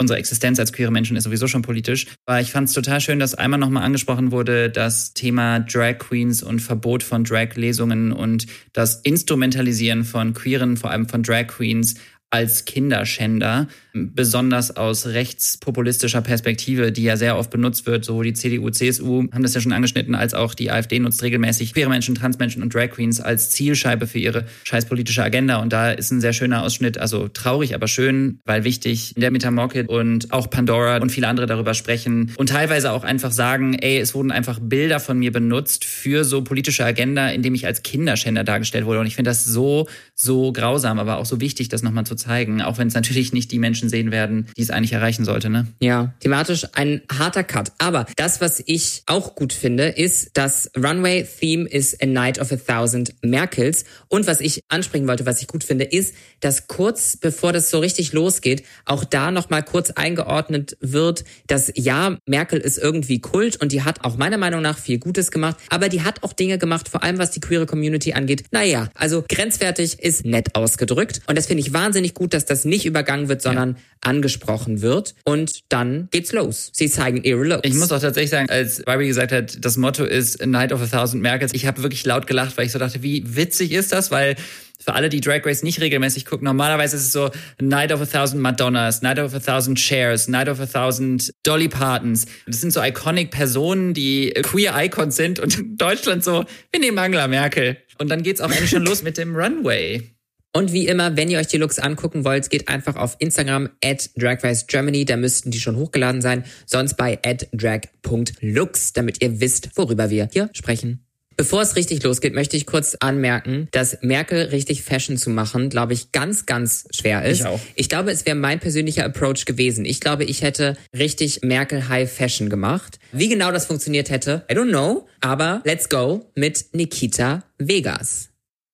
Unsere 0.00 0.18
Existenz 0.18 0.58
als 0.58 0.72
queere 0.72 0.90
Menschen 0.90 1.16
ist 1.16 1.24
sowieso 1.24 1.46
schon 1.46 1.62
politisch. 1.62 2.06
Aber 2.26 2.40
ich 2.40 2.50
fand 2.50 2.68
es 2.68 2.74
total 2.74 3.00
schön, 3.00 3.18
dass 3.18 3.34
einmal 3.34 3.60
nochmal 3.60 3.84
angesprochen 3.84 4.32
wurde, 4.32 4.68
das 4.70 5.14
Thema 5.14 5.60
Drag 5.60 5.98
Queens 5.98 6.42
und 6.42 6.60
Verbot 6.60 7.02
von 7.02 7.24
Drag-Lesungen 7.24 8.12
und 8.12 8.46
das 8.72 8.96
Instrumentalisieren 8.96 10.04
von 10.04 10.34
queeren, 10.34 10.76
vor 10.76 10.90
allem 10.90 11.08
von 11.08 11.22
Drag 11.22 11.46
Queens, 11.46 11.94
als 12.32 12.64
Kinderschänder, 12.64 13.68
besonders 13.92 14.74
aus 14.74 15.04
rechtspopulistischer 15.04 16.22
Perspektive, 16.22 16.90
die 16.90 17.02
ja 17.02 17.18
sehr 17.18 17.36
oft 17.36 17.50
benutzt 17.50 17.84
wird. 17.84 18.06
Sowohl 18.06 18.24
die 18.24 18.32
CDU, 18.32 18.70
CSU 18.70 19.24
haben 19.30 19.42
das 19.42 19.52
ja 19.52 19.60
schon 19.60 19.72
angeschnitten, 19.72 20.14
als 20.14 20.32
auch 20.32 20.54
die 20.54 20.70
AfD 20.70 20.98
nutzt 20.98 21.22
regelmäßig 21.22 21.74
queere 21.74 21.90
Menschen, 21.90 22.14
Transmenschen 22.14 22.62
und 22.62 22.74
Drag 22.74 22.88
Queens 22.88 23.20
als 23.20 23.50
Zielscheibe 23.50 24.06
für 24.06 24.18
ihre 24.18 24.46
scheißpolitische 24.64 25.22
Agenda. 25.22 25.56
Und 25.56 25.74
da 25.74 25.90
ist 25.90 26.10
ein 26.10 26.22
sehr 26.22 26.32
schöner 26.32 26.62
Ausschnitt, 26.62 26.96
also 26.96 27.28
traurig, 27.28 27.74
aber 27.74 27.86
schön, 27.86 28.40
weil 28.46 28.64
wichtig, 28.64 29.14
in 29.14 29.20
der 29.20 29.30
Metamorphic 29.30 29.90
und 29.90 30.32
auch 30.32 30.48
Pandora 30.48 30.96
und 30.96 31.12
viele 31.12 31.28
andere 31.28 31.46
darüber 31.46 31.74
sprechen 31.74 32.32
und 32.38 32.48
teilweise 32.48 32.92
auch 32.92 33.04
einfach 33.04 33.30
sagen, 33.30 33.74
ey, 33.74 33.98
es 33.98 34.14
wurden 34.14 34.30
einfach 34.30 34.58
Bilder 34.58 35.00
von 35.00 35.18
mir 35.18 35.32
benutzt 35.32 35.84
für 35.84 36.24
so 36.24 36.42
politische 36.42 36.86
Agenda, 36.86 37.28
indem 37.28 37.54
ich 37.54 37.66
als 37.66 37.82
Kinderschänder 37.82 38.42
dargestellt 38.42 38.86
wurde. 38.86 39.00
Und 39.00 39.06
ich 39.06 39.16
finde 39.16 39.30
das 39.30 39.44
so, 39.44 39.86
so 40.14 40.50
grausam, 40.52 40.98
aber 40.98 41.18
auch 41.18 41.26
so 41.26 41.38
wichtig, 41.42 41.68
das 41.68 41.82
nochmal 41.82 42.06
zu 42.06 42.21
zeigen, 42.22 42.62
auch 42.62 42.78
wenn 42.78 42.88
es 42.88 42.94
natürlich 42.94 43.32
nicht 43.32 43.52
die 43.52 43.58
Menschen 43.58 43.88
sehen 43.88 44.10
werden, 44.10 44.48
die 44.56 44.62
es 44.62 44.70
eigentlich 44.70 44.92
erreichen 44.92 45.24
sollte. 45.24 45.50
Ne? 45.50 45.66
Ja, 45.80 46.14
thematisch 46.20 46.66
ein 46.74 47.02
harter 47.10 47.44
Cut. 47.44 47.72
Aber 47.78 48.06
das, 48.16 48.40
was 48.40 48.62
ich 48.64 49.02
auch 49.06 49.34
gut 49.34 49.52
finde, 49.52 49.88
ist, 49.88 50.30
das 50.34 50.70
Runway-Theme 50.76 51.68
ist 51.68 52.02
A 52.02 52.06
Night 52.06 52.38
of 52.38 52.52
a 52.52 52.56
Thousand 52.56 53.14
Merkels. 53.22 53.84
Und 54.08 54.26
was 54.26 54.40
ich 54.40 54.62
ansprechen 54.68 55.08
wollte, 55.08 55.26
was 55.26 55.40
ich 55.40 55.46
gut 55.46 55.64
finde, 55.64 55.84
ist, 55.84 56.14
dass 56.40 56.66
kurz 56.66 57.16
bevor 57.16 57.52
das 57.52 57.70
so 57.70 57.78
richtig 57.78 58.12
losgeht, 58.12 58.64
auch 58.84 59.04
da 59.04 59.30
nochmal 59.30 59.62
kurz 59.62 59.90
eingeordnet 59.90 60.76
wird, 60.80 61.24
dass 61.46 61.72
ja, 61.74 62.18
Merkel 62.26 62.60
ist 62.60 62.78
irgendwie 62.78 63.20
Kult 63.20 63.60
und 63.60 63.72
die 63.72 63.82
hat 63.82 64.04
auch 64.04 64.16
meiner 64.16 64.38
Meinung 64.38 64.62
nach 64.62 64.78
viel 64.78 64.98
Gutes 64.98 65.30
gemacht, 65.30 65.56
aber 65.68 65.88
die 65.88 66.02
hat 66.02 66.22
auch 66.22 66.32
Dinge 66.32 66.58
gemacht, 66.58 66.88
vor 66.88 67.02
allem 67.02 67.18
was 67.18 67.30
die 67.30 67.40
queere 67.40 67.66
Community 67.66 68.12
angeht. 68.12 68.44
Naja, 68.50 68.88
also 68.94 69.24
grenzwertig 69.28 70.00
ist 70.00 70.24
nett 70.24 70.54
ausgedrückt. 70.54 71.20
Und 71.26 71.36
das 71.36 71.46
finde 71.46 71.62
ich 71.62 71.72
wahnsinnig 71.72 72.11
gut, 72.14 72.34
dass 72.34 72.44
das 72.44 72.64
nicht 72.64 72.86
übergangen 72.86 73.28
wird, 73.28 73.42
sondern 73.42 73.70
ja. 73.70 73.76
angesprochen 74.00 74.82
wird. 74.82 75.14
Und 75.24 75.60
dann 75.68 76.08
geht's 76.10 76.32
los. 76.32 76.70
Sie 76.72 76.88
zeigen 76.88 77.22
ihre 77.24 77.44
Looks. 77.44 77.62
Ich 77.64 77.74
muss 77.74 77.92
auch 77.92 78.00
tatsächlich 78.00 78.30
sagen, 78.30 78.50
als 78.50 78.82
Barbie 78.82 79.06
gesagt 79.06 79.32
hat, 79.32 79.64
das 79.64 79.76
Motto 79.76 80.04
ist 80.04 80.44
Night 80.44 80.72
of 80.72 80.82
a 80.82 80.86
Thousand 80.86 81.22
Merkels, 81.22 81.52
ich 81.54 81.66
habe 81.66 81.82
wirklich 81.82 82.04
laut 82.04 82.26
gelacht, 82.26 82.56
weil 82.56 82.66
ich 82.66 82.72
so 82.72 82.78
dachte, 82.78 83.02
wie 83.02 83.36
witzig 83.36 83.72
ist 83.72 83.92
das, 83.92 84.10
weil 84.10 84.36
für 84.82 84.94
alle, 84.94 85.08
die 85.08 85.20
Drag 85.20 85.44
Race 85.46 85.62
nicht 85.62 85.80
regelmäßig 85.80 86.26
gucken, 86.26 86.44
normalerweise 86.44 86.96
ist 86.96 87.06
es 87.06 87.12
so 87.12 87.30
Night 87.60 87.92
of 87.92 88.00
a 88.00 88.06
Thousand 88.06 88.40
Madonnas, 88.40 89.02
Night 89.02 89.18
of 89.18 89.34
a 89.34 89.38
Thousand 89.38 89.78
Chairs, 89.78 90.28
Night 90.28 90.48
of 90.48 90.60
a 90.60 90.66
Thousand 90.66 91.32
Dolly 91.44 91.68
Partons. 91.68 92.26
Das 92.46 92.60
sind 92.60 92.72
so 92.72 92.82
iconic 92.82 93.30
Personen, 93.30 93.94
die 93.94 94.32
queer 94.42 94.74
Icons 94.76 95.16
sind 95.16 95.38
und 95.38 95.58
in 95.58 95.76
Deutschland 95.76 96.24
so, 96.24 96.44
wir 96.72 96.80
nehmen 96.80 96.98
Angela 96.98 97.28
Merkel. 97.28 97.76
Und 97.98 98.08
dann 98.08 98.22
geht's 98.22 98.40
auch 98.40 98.50
eigentlich 98.50 98.70
schon 98.70 98.84
los 98.84 99.02
mit 99.02 99.16
dem 99.18 99.36
Runway. 99.36 100.11
Und 100.54 100.72
wie 100.72 100.86
immer, 100.86 101.16
wenn 101.16 101.30
ihr 101.30 101.38
euch 101.38 101.46
die 101.46 101.56
Looks 101.56 101.78
angucken 101.78 102.24
wollt, 102.24 102.50
geht 102.50 102.68
einfach 102.68 102.96
auf 102.96 103.16
Instagram 103.18 103.70
at 103.82 104.10
DragRaceGermany, 104.16 105.06
da 105.06 105.16
müssten 105.16 105.50
die 105.50 105.60
schon 105.60 105.76
hochgeladen 105.76 106.20
sein, 106.20 106.44
sonst 106.66 106.96
bei 106.96 107.18
at 107.24 107.48
drag.looks, 107.52 108.92
damit 108.92 109.22
ihr 109.22 109.40
wisst, 109.40 109.70
worüber 109.76 110.10
wir 110.10 110.28
hier 110.30 110.50
sprechen. 110.52 111.06
Bevor 111.36 111.62
es 111.62 111.76
richtig 111.76 112.02
losgeht, 112.02 112.34
möchte 112.34 112.56
ich 112.56 112.66
kurz 112.66 112.94
anmerken, 113.00 113.68
dass 113.70 113.98
Merkel 114.02 114.48
richtig 114.48 114.82
Fashion 114.82 115.16
zu 115.16 115.30
machen, 115.30 115.70
glaube 115.70 115.94
ich, 115.94 116.12
ganz, 116.12 116.46
ganz 116.46 116.86
schwer 116.90 117.24
ist. 117.24 117.40
Ich 117.40 117.46
auch. 117.46 117.60
Ich 117.74 117.88
glaube, 117.88 118.10
es 118.10 118.26
wäre 118.26 118.36
mein 118.36 118.60
persönlicher 118.60 119.04
Approach 119.04 119.46
gewesen. 119.46 119.84
Ich 119.84 120.00
glaube, 120.00 120.24
ich 120.24 120.42
hätte 120.42 120.76
richtig 120.96 121.40
Merkel 121.42 121.88
High 121.88 122.10
Fashion 122.10 122.50
gemacht. 122.50 122.98
Wie 123.12 123.28
genau 123.28 123.50
das 123.50 123.66
funktioniert 123.66 124.10
hätte, 124.10 124.44
I 124.50 124.54
don't 124.54 124.68
know. 124.68 125.08
Aber 125.20 125.62
let's 125.64 125.88
go 125.88 126.30
mit 126.34 126.66
Nikita 126.72 127.44
Vegas. 127.58 128.31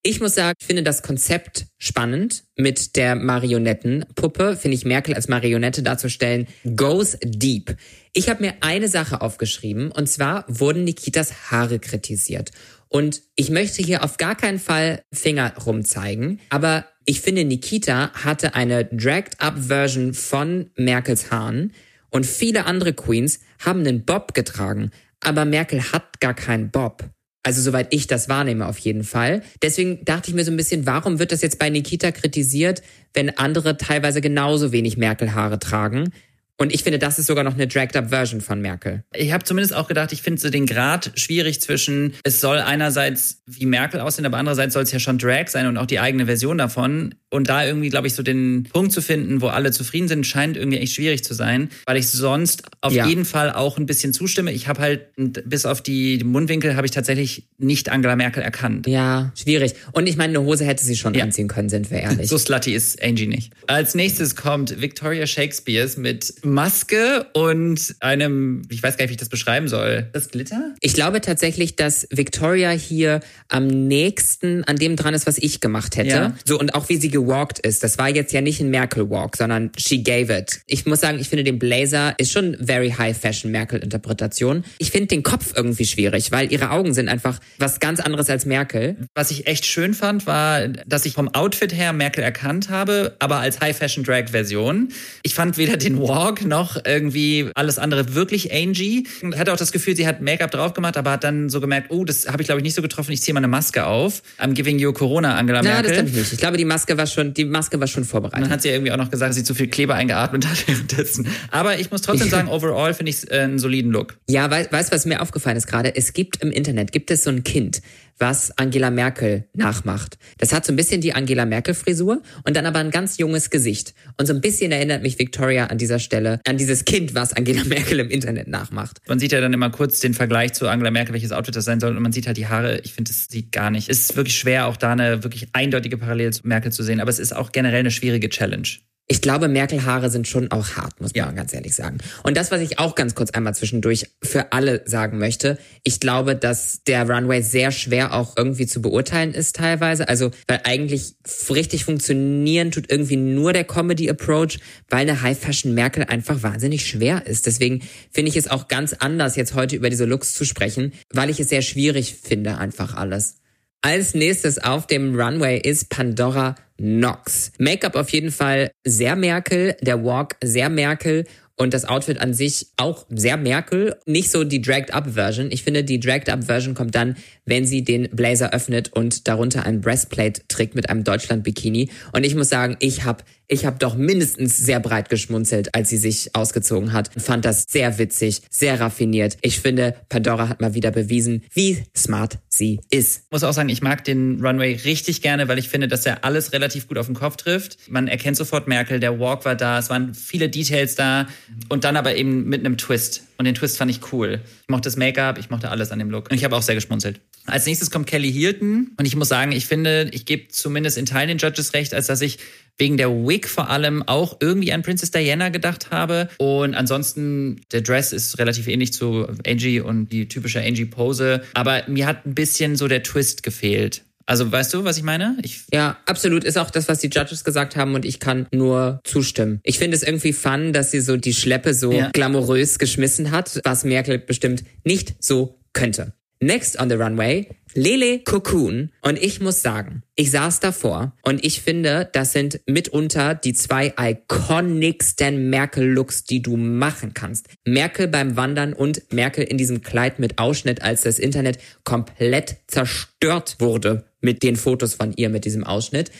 Ich 0.08 0.22
muss 0.22 0.36
sagen, 0.36 0.56
ich 0.58 0.66
finde 0.66 0.82
das 0.82 1.02
Konzept 1.02 1.66
spannend 1.76 2.44
mit 2.56 2.96
der 2.96 3.14
Marionettenpuppe. 3.14 4.56
Finde 4.56 4.74
ich 4.74 4.86
Merkel 4.86 5.12
als 5.12 5.28
Marionette 5.28 5.82
darzustellen, 5.82 6.46
goes 6.76 7.18
deep. 7.22 7.76
Ich 8.14 8.30
habe 8.30 8.42
mir 8.42 8.54
eine 8.62 8.88
Sache 8.88 9.20
aufgeschrieben 9.20 9.92
und 9.92 10.08
zwar 10.08 10.46
wurden 10.48 10.84
Nikitas 10.84 11.50
Haare 11.50 11.78
kritisiert. 11.78 12.52
Und 12.88 13.20
ich 13.36 13.50
möchte 13.50 13.82
hier 13.82 14.02
auf 14.02 14.16
gar 14.16 14.34
keinen 14.34 14.58
Fall 14.58 15.02
Finger 15.12 15.52
rumzeigen, 15.66 16.40
aber 16.48 16.86
ich 17.04 17.20
finde, 17.20 17.44
Nikita 17.44 18.10
hatte 18.14 18.54
eine 18.54 18.86
dragged-up-Version 18.86 20.14
von 20.14 20.70
Merkels 20.76 21.30
Haaren 21.30 21.74
und 22.08 22.24
viele 22.24 22.64
andere 22.64 22.94
Queens 22.94 23.40
haben 23.58 23.80
einen 23.80 24.06
Bob 24.06 24.32
getragen, 24.32 24.90
aber 25.20 25.44
Merkel 25.44 25.92
hat 25.92 26.18
gar 26.20 26.32
keinen 26.32 26.70
Bob. 26.70 27.04
Also 27.48 27.62
soweit 27.62 27.94
ich 27.94 28.06
das 28.06 28.28
wahrnehme 28.28 28.66
auf 28.66 28.76
jeden 28.76 29.04
Fall. 29.04 29.40
Deswegen 29.62 30.04
dachte 30.04 30.28
ich 30.28 30.34
mir 30.34 30.44
so 30.44 30.50
ein 30.50 30.58
bisschen, 30.58 30.84
warum 30.84 31.18
wird 31.18 31.32
das 31.32 31.40
jetzt 31.40 31.58
bei 31.58 31.70
Nikita 31.70 32.12
kritisiert, 32.12 32.82
wenn 33.14 33.38
andere 33.38 33.78
teilweise 33.78 34.20
genauso 34.20 34.70
wenig 34.70 34.98
Merkel-Haare 34.98 35.58
tragen? 35.58 36.12
Und 36.60 36.74
ich 36.74 36.82
finde, 36.82 36.98
das 36.98 37.20
ist 37.20 37.26
sogar 37.26 37.44
noch 37.44 37.54
eine 37.54 37.68
dragged-up-Version 37.68 38.40
von 38.40 38.60
Merkel. 38.60 39.04
Ich 39.14 39.32
habe 39.32 39.44
zumindest 39.44 39.74
auch 39.74 39.86
gedacht, 39.86 40.12
ich 40.12 40.22
finde 40.22 40.40
so 40.40 40.50
den 40.50 40.66
Grad 40.66 41.12
schwierig 41.14 41.60
zwischen, 41.60 42.14
es 42.24 42.40
soll 42.40 42.58
einerseits 42.58 43.42
wie 43.46 43.64
Merkel 43.64 44.00
aussehen, 44.00 44.26
aber 44.26 44.38
andererseits 44.38 44.74
soll 44.74 44.82
es 44.82 44.90
ja 44.90 44.98
schon 44.98 45.18
Drag 45.18 45.46
sein 45.48 45.68
und 45.68 45.78
auch 45.78 45.86
die 45.86 46.00
eigene 46.00 46.26
Version 46.26 46.58
davon. 46.58 47.14
Und 47.30 47.48
da 47.48 47.64
irgendwie, 47.64 47.90
glaube 47.90 48.06
ich, 48.06 48.14
so 48.14 48.22
den 48.22 48.64
Punkt 48.72 48.90
zu 48.90 49.02
finden, 49.02 49.40
wo 49.40 49.48
alle 49.48 49.70
zufrieden 49.70 50.08
sind, 50.08 50.26
scheint 50.26 50.56
irgendwie 50.56 50.78
echt 50.78 50.94
schwierig 50.94 51.22
zu 51.22 51.34
sein, 51.34 51.68
weil 51.86 51.98
ich 51.98 52.08
sonst 52.08 52.62
auf 52.80 52.92
ja. 52.92 53.06
jeden 53.06 53.26
Fall 53.26 53.52
auch 53.52 53.76
ein 53.76 53.86
bisschen 53.86 54.12
zustimme. 54.12 54.50
Ich 54.50 54.66
habe 54.66 54.80
halt, 54.80 55.10
bis 55.16 55.66
auf 55.66 55.82
die 55.82 56.24
Mundwinkel, 56.24 56.74
habe 56.74 56.86
ich 56.86 56.90
tatsächlich 56.90 57.48
nicht 57.58 57.90
Angela 57.90 58.16
Merkel 58.16 58.42
erkannt. 58.42 58.86
Ja, 58.86 59.30
schwierig. 59.36 59.74
Und 59.92 60.08
ich 60.08 60.16
meine, 60.16 60.38
eine 60.38 60.46
Hose 60.46 60.64
hätte 60.64 60.84
sie 60.84 60.96
schon 60.96 61.14
ja. 61.14 61.22
anziehen 61.22 61.48
können, 61.48 61.68
sind 61.68 61.90
wir 61.90 61.98
ehrlich. 62.00 62.28
so 62.28 62.38
slutty 62.38 62.72
ist 62.72 63.02
Angie 63.02 63.26
nicht. 63.26 63.52
Als 63.66 63.94
nächstes 63.94 64.34
kommt 64.34 64.80
Victoria 64.80 65.26
Shakespeares 65.26 65.98
mit 65.98 66.34
Maske 66.52 67.26
und 67.32 67.96
einem, 68.00 68.62
ich 68.70 68.82
weiß 68.82 68.96
gar 68.96 69.04
nicht, 69.04 69.10
wie 69.10 69.14
ich 69.14 69.18
das 69.18 69.28
beschreiben 69.28 69.68
soll. 69.68 70.08
Das 70.12 70.28
Glitter? 70.30 70.74
Ich 70.80 70.94
glaube 70.94 71.20
tatsächlich, 71.20 71.76
dass 71.76 72.06
Victoria 72.10 72.70
hier 72.70 73.20
am 73.48 73.66
nächsten 73.66 74.64
an 74.64 74.76
dem 74.76 74.96
dran 74.96 75.14
ist, 75.14 75.26
was 75.26 75.38
ich 75.38 75.60
gemacht 75.60 75.96
hätte. 75.96 76.08
Ja. 76.08 76.34
So, 76.44 76.58
und 76.58 76.74
auch 76.74 76.88
wie 76.88 76.96
sie 76.96 77.10
gewalkt 77.10 77.58
ist. 77.60 77.84
Das 77.84 77.98
war 77.98 78.08
jetzt 78.08 78.32
ja 78.32 78.40
nicht 78.40 78.60
ein 78.60 78.70
Merkel-Walk, 78.70 79.36
sondern 79.36 79.70
she 79.76 80.02
gave 80.02 80.36
it. 80.36 80.60
Ich 80.66 80.86
muss 80.86 81.00
sagen, 81.00 81.18
ich 81.18 81.28
finde 81.28 81.44
den 81.44 81.58
Blazer 81.58 82.14
ist 82.18 82.32
schon 82.32 82.56
very 82.64 82.90
high 82.90 83.16
fashion 83.16 83.50
Merkel-Interpretation. 83.50 84.64
Ich 84.78 84.90
finde 84.90 85.08
den 85.08 85.22
Kopf 85.22 85.52
irgendwie 85.56 85.86
schwierig, 85.86 86.32
weil 86.32 86.52
ihre 86.52 86.70
Augen 86.70 86.94
sind 86.94 87.08
einfach 87.08 87.38
was 87.58 87.80
ganz 87.80 88.00
anderes 88.00 88.30
als 88.30 88.46
Merkel. 88.46 88.96
Was 89.14 89.30
ich 89.30 89.46
echt 89.46 89.66
schön 89.66 89.94
fand, 89.94 90.26
war, 90.26 90.68
dass 90.68 91.06
ich 91.06 91.14
vom 91.14 91.28
Outfit 91.34 91.74
her 91.74 91.92
Merkel 91.92 92.22
erkannt 92.22 92.70
habe, 92.70 93.16
aber 93.18 93.36
als 93.36 93.60
High 93.60 93.76
Fashion 93.76 94.04
Drag 94.04 94.28
Version. 94.30 94.88
Ich 95.22 95.34
fand 95.34 95.58
weder 95.58 95.76
den 95.76 95.98
Walk 95.98 96.37
noch 96.44 96.78
irgendwie 96.84 97.50
alles 97.54 97.78
andere 97.78 98.14
wirklich 98.14 98.52
Angie. 98.52 99.06
Hatte 99.36 99.52
auch 99.52 99.56
das 99.56 99.72
Gefühl, 99.72 99.96
sie 99.96 100.06
hat 100.06 100.20
Make-up 100.20 100.50
drauf 100.50 100.74
gemacht, 100.74 100.96
aber 100.96 101.12
hat 101.12 101.24
dann 101.24 101.48
so 101.48 101.60
gemerkt, 101.60 101.90
oh, 101.90 102.04
das 102.04 102.28
habe 102.28 102.42
ich 102.42 102.48
glaube 102.48 102.60
ich 102.60 102.64
nicht 102.64 102.74
so 102.74 102.82
getroffen. 102.82 103.12
Ich 103.12 103.22
ziehe 103.22 103.34
mal 103.34 103.40
eine 103.40 103.48
Maske 103.48 103.86
auf. 103.86 104.22
I'm 104.38 104.52
giving 104.52 104.78
you 104.78 104.92
Corona, 104.92 105.36
Angela 105.36 105.62
Merkel. 105.62 105.76
Ja, 105.76 105.82
das 105.82 105.92
glaube 105.92 106.08
ich 106.08 106.14
nicht. 106.14 106.32
Ich 106.32 106.38
glaube, 106.38 106.56
die 106.56 106.64
Maske 106.64 106.96
war 106.96 107.06
schon, 107.06 107.34
die 107.34 107.44
Maske 107.44 107.80
war 107.80 107.86
schon 107.86 108.04
vorbereitet. 108.04 108.44
dann 108.44 108.50
hat 108.50 108.62
sie 108.62 108.68
irgendwie 108.68 108.92
auch 108.92 108.96
noch 108.96 109.10
gesagt, 109.10 109.30
dass 109.30 109.36
sie 109.36 109.44
zu 109.44 109.54
viel 109.54 109.68
Kleber 109.68 109.94
eingeatmet 109.94 110.46
hat 110.46 110.68
währenddessen. 110.68 111.28
Aber 111.50 111.78
ich 111.78 111.90
muss 111.90 112.02
trotzdem 112.02 112.28
sagen, 112.28 112.48
overall 112.48 112.94
finde 112.94 113.10
ich 113.10 113.30
äh, 113.30 113.40
einen 113.40 113.58
soliden 113.58 113.92
Look. 113.92 114.16
Ja, 114.28 114.50
weißt 114.50 114.70
du, 114.72 114.94
was 114.94 115.06
mir 115.06 115.20
aufgefallen 115.22 115.56
ist 115.56 115.66
gerade? 115.66 115.94
Es 115.94 116.12
gibt 116.12 116.42
im 116.42 116.50
Internet, 116.50 116.92
gibt 116.92 117.10
es 117.10 117.24
so 117.24 117.30
ein 117.30 117.44
Kind, 117.44 117.82
was 118.18 118.56
Angela 118.58 118.90
Merkel 118.90 119.48
nachmacht. 119.54 120.18
Das 120.38 120.52
hat 120.52 120.64
so 120.66 120.72
ein 120.72 120.76
bisschen 120.76 121.00
die 121.00 121.14
Angela 121.14 121.46
Merkel 121.46 121.74
Frisur 121.74 122.22
und 122.44 122.56
dann 122.56 122.66
aber 122.66 122.78
ein 122.78 122.90
ganz 122.90 123.18
junges 123.18 123.50
Gesicht. 123.50 123.94
Und 124.16 124.26
so 124.26 124.34
ein 124.34 124.40
bisschen 124.40 124.72
erinnert 124.72 125.02
mich 125.02 125.18
Victoria 125.18 125.66
an 125.66 125.78
dieser 125.78 125.98
Stelle 125.98 126.40
an 126.46 126.56
dieses 126.56 126.84
Kind, 126.84 127.14
was 127.14 127.32
Angela 127.32 127.64
Merkel 127.66 128.00
im 128.00 128.10
Internet 128.10 128.48
nachmacht. 128.48 129.00
Man 129.08 129.18
sieht 129.18 129.32
ja 129.32 129.40
dann 129.40 129.52
immer 129.52 129.70
kurz 129.70 130.00
den 130.00 130.14
Vergleich 130.14 130.52
zu 130.52 130.68
Angela 130.68 130.90
Merkel, 130.90 131.12
welches 131.12 131.32
Outfit 131.32 131.56
das 131.56 131.64
sein 131.64 131.80
soll 131.80 131.96
und 131.96 132.02
man 132.02 132.12
sieht 132.12 132.26
halt 132.26 132.36
die 132.36 132.46
Haare. 132.46 132.80
Ich 132.84 132.94
finde, 132.94 133.10
es 133.10 133.26
sieht 133.28 133.52
gar 133.52 133.70
nicht. 133.70 133.88
Es 133.88 134.00
ist 134.00 134.16
wirklich 134.16 134.36
schwer, 134.36 134.66
auch 134.66 134.76
da 134.76 134.92
eine 134.92 135.22
wirklich 135.24 135.48
eindeutige 135.52 135.98
Parallele 135.98 136.30
zu 136.30 136.46
Merkel 136.46 136.72
zu 136.72 136.82
sehen, 136.82 137.00
aber 137.00 137.10
es 137.10 137.18
ist 137.18 137.34
auch 137.34 137.52
generell 137.52 137.80
eine 137.80 137.90
schwierige 137.90 138.28
Challenge. 138.28 138.68
Ich 139.10 139.22
glaube, 139.22 139.48
Merkel-Haare 139.48 140.10
sind 140.10 140.28
schon 140.28 140.50
auch 140.50 140.76
hart, 140.76 141.00
muss 141.00 141.14
man 141.14 141.34
ganz 141.34 141.54
ehrlich 141.54 141.74
sagen. 141.74 141.96
Und 142.24 142.36
das, 142.36 142.50
was 142.50 142.60
ich 142.60 142.78
auch 142.78 142.94
ganz 142.94 143.14
kurz 143.14 143.30
einmal 143.30 143.54
zwischendurch 143.54 144.04
für 144.22 144.52
alle 144.52 144.82
sagen 144.84 145.16
möchte, 145.16 145.56
ich 145.82 145.98
glaube, 145.98 146.36
dass 146.36 146.82
der 146.84 147.08
Runway 147.08 147.40
sehr 147.40 147.70
schwer 147.70 148.12
auch 148.12 148.34
irgendwie 148.36 148.66
zu 148.66 148.82
beurteilen 148.82 149.32
ist 149.32 149.56
teilweise. 149.56 150.10
Also, 150.10 150.30
weil 150.46 150.60
eigentlich 150.64 151.14
richtig 151.48 151.86
funktionieren 151.86 152.70
tut 152.70 152.90
irgendwie 152.90 153.16
nur 153.16 153.54
der 153.54 153.64
Comedy-Approach, 153.64 154.58
weil 154.90 155.00
eine 155.00 155.22
High-Fashion-Merkel 155.22 156.04
einfach 156.04 156.42
wahnsinnig 156.42 156.84
schwer 156.84 157.26
ist. 157.26 157.46
Deswegen 157.46 157.80
finde 158.10 158.28
ich 158.28 158.36
es 158.36 158.50
auch 158.50 158.68
ganz 158.68 158.92
anders, 158.92 159.36
jetzt 159.36 159.54
heute 159.54 159.74
über 159.74 159.88
diese 159.88 160.04
Looks 160.04 160.34
zu 160.34 160.44
sprechen, 160.44 160.92
weil 161.14 161.30
ich 161.30 161.40
es 161.40 161.48
sehr 161.48 161.62
schwierig 161.62 162.16
finde, 162.22 162.58
einfach 162.58 162.94
alles. 162.94 163.36
Als 163.80 164.12
nächstes 164.12 164.58
auf 164.58 164.88
dem 164.88 165.18
Runway 165.18 165.60
ist 165.60 165.88
Pandora 165.88 166.56
Knox. 166.78 167.52
Make-up 167.58 167.94
auf 167.94 168.10
jeden 168.10 168.32
Fall 168.32 168.72
sehr 168.84 169.14
Merkel, 169.14 169.76
der 169.80 170.04
Walk 170.04 170.36
sehr 170.42 170.68
Merkel 170.68 171.24
und 171.58 171.74
das 171.74 171.84
Outfit 171.84 172.20
an 172.20 172.34
sich 172.34 172.68
auch 172.76 173.06
sehr 173.08 173.36
Merkel. 173.36 173.96
Nicht 174.06 174.30
so 174.30 174.44
die 174.44 174.62
Dragged-Up-Version. 174.62 175.50
Ich 175.50 175.64
finde, 175.64 175.84
die 175.84 176.00
Dragged-Up-Version 176.00 176.74
kommt 176.74 176.94
dann, 176.94 177.16
wenn 177.44 177.66
sie 177.66 177.82
den 177.82 178.08
Blazer 178.10 178.52
öffnet 178.52 178.92
und 178.92 179.28
darunter 179.28 179.64
ein 179.64 179.80
Breastplate 179.80 180.42
trägt 180.48 180.74
mit 180.74 180.88
einem 180.88 181.04
Deutschland-Bikini. 181.04 181.90
Und 182.12 182.24
ich 182.24 182.34
muss 182.34 182.48
sagen, 182.48 182.76
ich 182.80 183.04
habe 183.04 183.24
ich 183.48 183.64
hab 183.64 183.78
doch 183.80 183.96
mindestens 183.96 184.58
sehr 184.58 184.78
breit 184.78 185.08
geschmunzelt, 185.08 185.74
als 185.74 185.88
sie 185.88 185.96
sich 185.96 186.34
ausgezogen 186.34 186.92
hat. 186.92 187.10
Fand 187.16 187.44
das 187.44 187.64
sehr 187.68 187.98
witzig, 187.98 188.42
sehr 188.50 188.78
raffiniert. 188.78 189.38
Ich 189.40 189.60
finde, 189.60 189.94
Pandora 190.10 190.48
hat 190.48 190.60
mal 190.60 190.74
wieder 190.74 190.90
bewiesen, 190.90 191.42
wie 191.54 191.82
smart 191.96 192.38
sie 192.58 192.80
ist. 192.90 193.22
Ich 193.24 193.30
muss 193.30 193.44
auch 193.44 193.52
sagen, 193.52 193.68
ich 193.68 193.82
mag 193.82 194.04
den 194.04 194.44
Runway 194.44 194.74
richtig 194.84 195.22
gerne, 195.22 195.48
weil 195.48 195.58
ich 195.58 195.68
finde, 195.68 195.88
dass 195.88 196.04
er 196.04 196.24
alles 196.24 196.52
relativ 196.52 196.88
gut 196.88 196.98
auf 196.98 197.06
den 197.06 197.14
Kopf 197.14 197.36
trifft. 197.36 197.78
Man 197.88 198.08
erkennt 198.08 198.36
sofort 198.36 198.68
Merkel, 198.68 199.00
der 199.00 199.18
Walk 199.18 199.44
war 199.44 199.54
da, 199.54 199.78
es 199.78 199.88
waren 199.90 200.14
viele 200.14 200.48
Details 200.48 200.94
da 200.94 201.26
und 201.68 201.84
dann 201.84 201.96
aber 201.96 202.16
eben 202.16 202.44
mit 202.44 202.60
einem 202.60 202.76
Twist. 202.76 203.24
Und 203.38 203.44
den 203.44 203.54
Twist 203.54 203.78
fand 203.78 203.90
ich 203.90 204.12
cool. 204.12 204.40
Ich 204.62 204.68
mochte 204.68 204.88
das 204.88 204.96
Make-up, 204.96 205.38
ich 205.38 205.48
mochte 205.48 205.70
alles 205.70 205.92
an 205.92 206.00
dem 206.00 206.10
Look. 206.10 206.30
Und 206.30 206.36
ich 206.36 206.44
habe 206.44 206.56
auch 206.56 206.62
sehr 206.62 206.74
geschmunzelt. 206.74 207.20
Als 207.46 207.66
nächstes 207.66 207.90
kommt 207.90 208.06
Kelly 208.06 208.32
Hilton. 208.32 208.90
Und 208.98 209.06
ich 209.06 209.16
muss 209.16 209.28
sagen, 209.28 209.52
ich 209.52 209.66
finde, 209.66 210.10
ich 210.12 210.26
gebe 210.26 210.48
zumindest 210.48 210.98
in 210.98 211.06
Teilen 211.06 211.28
den 211.28 211.38
Judges 211.38 211.72
recht, 211.72 211.94
als 211.94 212.08
dass 212.08 212.20
ich 212.20 212.38
wegen 212.78 212.96
der 212.96 213.10
Wig 213.10 213.46
vor 213.48 213.68
allem 213.68 214.02
auch 214.06 214.38
irgendwie 214.40 214.72
an 214.72 214.82
Princess 214.82 215.10
Diana 215.10 215.48
gedacht 215.50 215.90
habe. 215.90 216.28
Und 216.38 216.74
ansonsten, 216.74 217.60
der 217.72 217.82
Dress 217.82 218.12
ist 218.12 218.38
relativ 218.38 218.68
ähnlich 218.68 218.92
zu 218.92 219.26
Angie 219.46 219.80
und 219.80 220.08
die 220.12 220.28
typische 220.28 220.60
Angie-Pose. 220.60 221.42
Aber 221.54 221.82
mir 221.88 222.06
hat 222.06 222.24
ein 222.24 222.34
bisschen 222.34 222.76
so 222.76 222.88
der 222.88 223.02
Twist 223.02 223.42
gefehlt. 223.42 224.04
Also 224.28 224.52
weißt 224.52 224.74
du, 224.74 224.84
was 224.84 224.98
ich 224.98 225.02
meine? 225.02 225.38
Ich 225.42 225.62
ja, 225.72 225.96
absolut. 226.04 226.44
Ist 226.44 226.58
auch 226.58 226.70
das, 226.70 226.86
was 226.86 226.98
die 226.98 227.08
Judges 227.08 227.44
gesagt 227.44 227.76
haben 227.76 227.94
und 227.94 228.04
ich 228.04 228.20
kann 228.20 228.46
nur 228.52 229.00
zustimmen. 229.04 229.60
Ich 229.62 229.78
finde 229.78 229.96
es 229.96 230.02
irgendwie 230.02 230.34
fun, 230.34 230.74
dass 230.74 230.90
sie 230.90 231.00
so 231.00 231.16
die 231.16 231.32
Schleppe 231.32 231.72
so 231.72 231.92
ja. 231.92 232.10
glamourös 232.10 232.78
geschmissen 232.78 233.30
hat, 233.30 233.58
was 233.64 233.84
Merkel 233.84 234.18
bestimmt 234.18 234.64
nicht 234.84 235.14
so 235.18 235.58
könnte. 235.72 236.12
Next 236.40 236.78
on 236.78 236.90
the 236.90 236.96
runway, 236.96 237.48
Lele 237.78 238.18
Cocoon. 238.18 238.90
Und 239.02 239.22
ich 239.22 239.40
muss 239.40 239.62
sagen, 239.62 240.02
ich 240.16 240.32
saß 240.32 240.58
davor 240.58 241.12
und 241.22 241.44
ich 241.44 241.62
finde, 241.62 242.08
das 242.12 242.32
sind 242.32 242.60
mitunter 242.66 243.36
die 243.36 243.52
zwei 243.52 243.94
iconicsten 243.96 245.48
Merkel-Looks, 245.48 246.24
die 246.24 246.42
du 246.42 246.56
machen 246.56 247.14
kannst. 247.14 247.46
Merkel 247.64 248.08
beim 248.08 248.36
Wandern 248.36 248.72
und 248.72 249.12
Merkel 249.12 249.44
in 249.44 249.58
diesem 249.58 249.82
Kleid 249.82 250.18
mit 250.18 250.38
Ausschnitt, 250.38 250.82
als 250.82 251.02
das 251.02 251.20
Internet 251.20 251.58
komplett 251.84 252.56
zerstört 252.66 253.56
wurde 253.60 254.04
mit 254.20 254.42
den 254.42 254.56
Fotos 254.56 254.94
von 254.94 255.12
ihr 255.12 255.28
mit 255.28 255.44
diesem 255.44 255.62
Ausschnitt. 255.62 256.10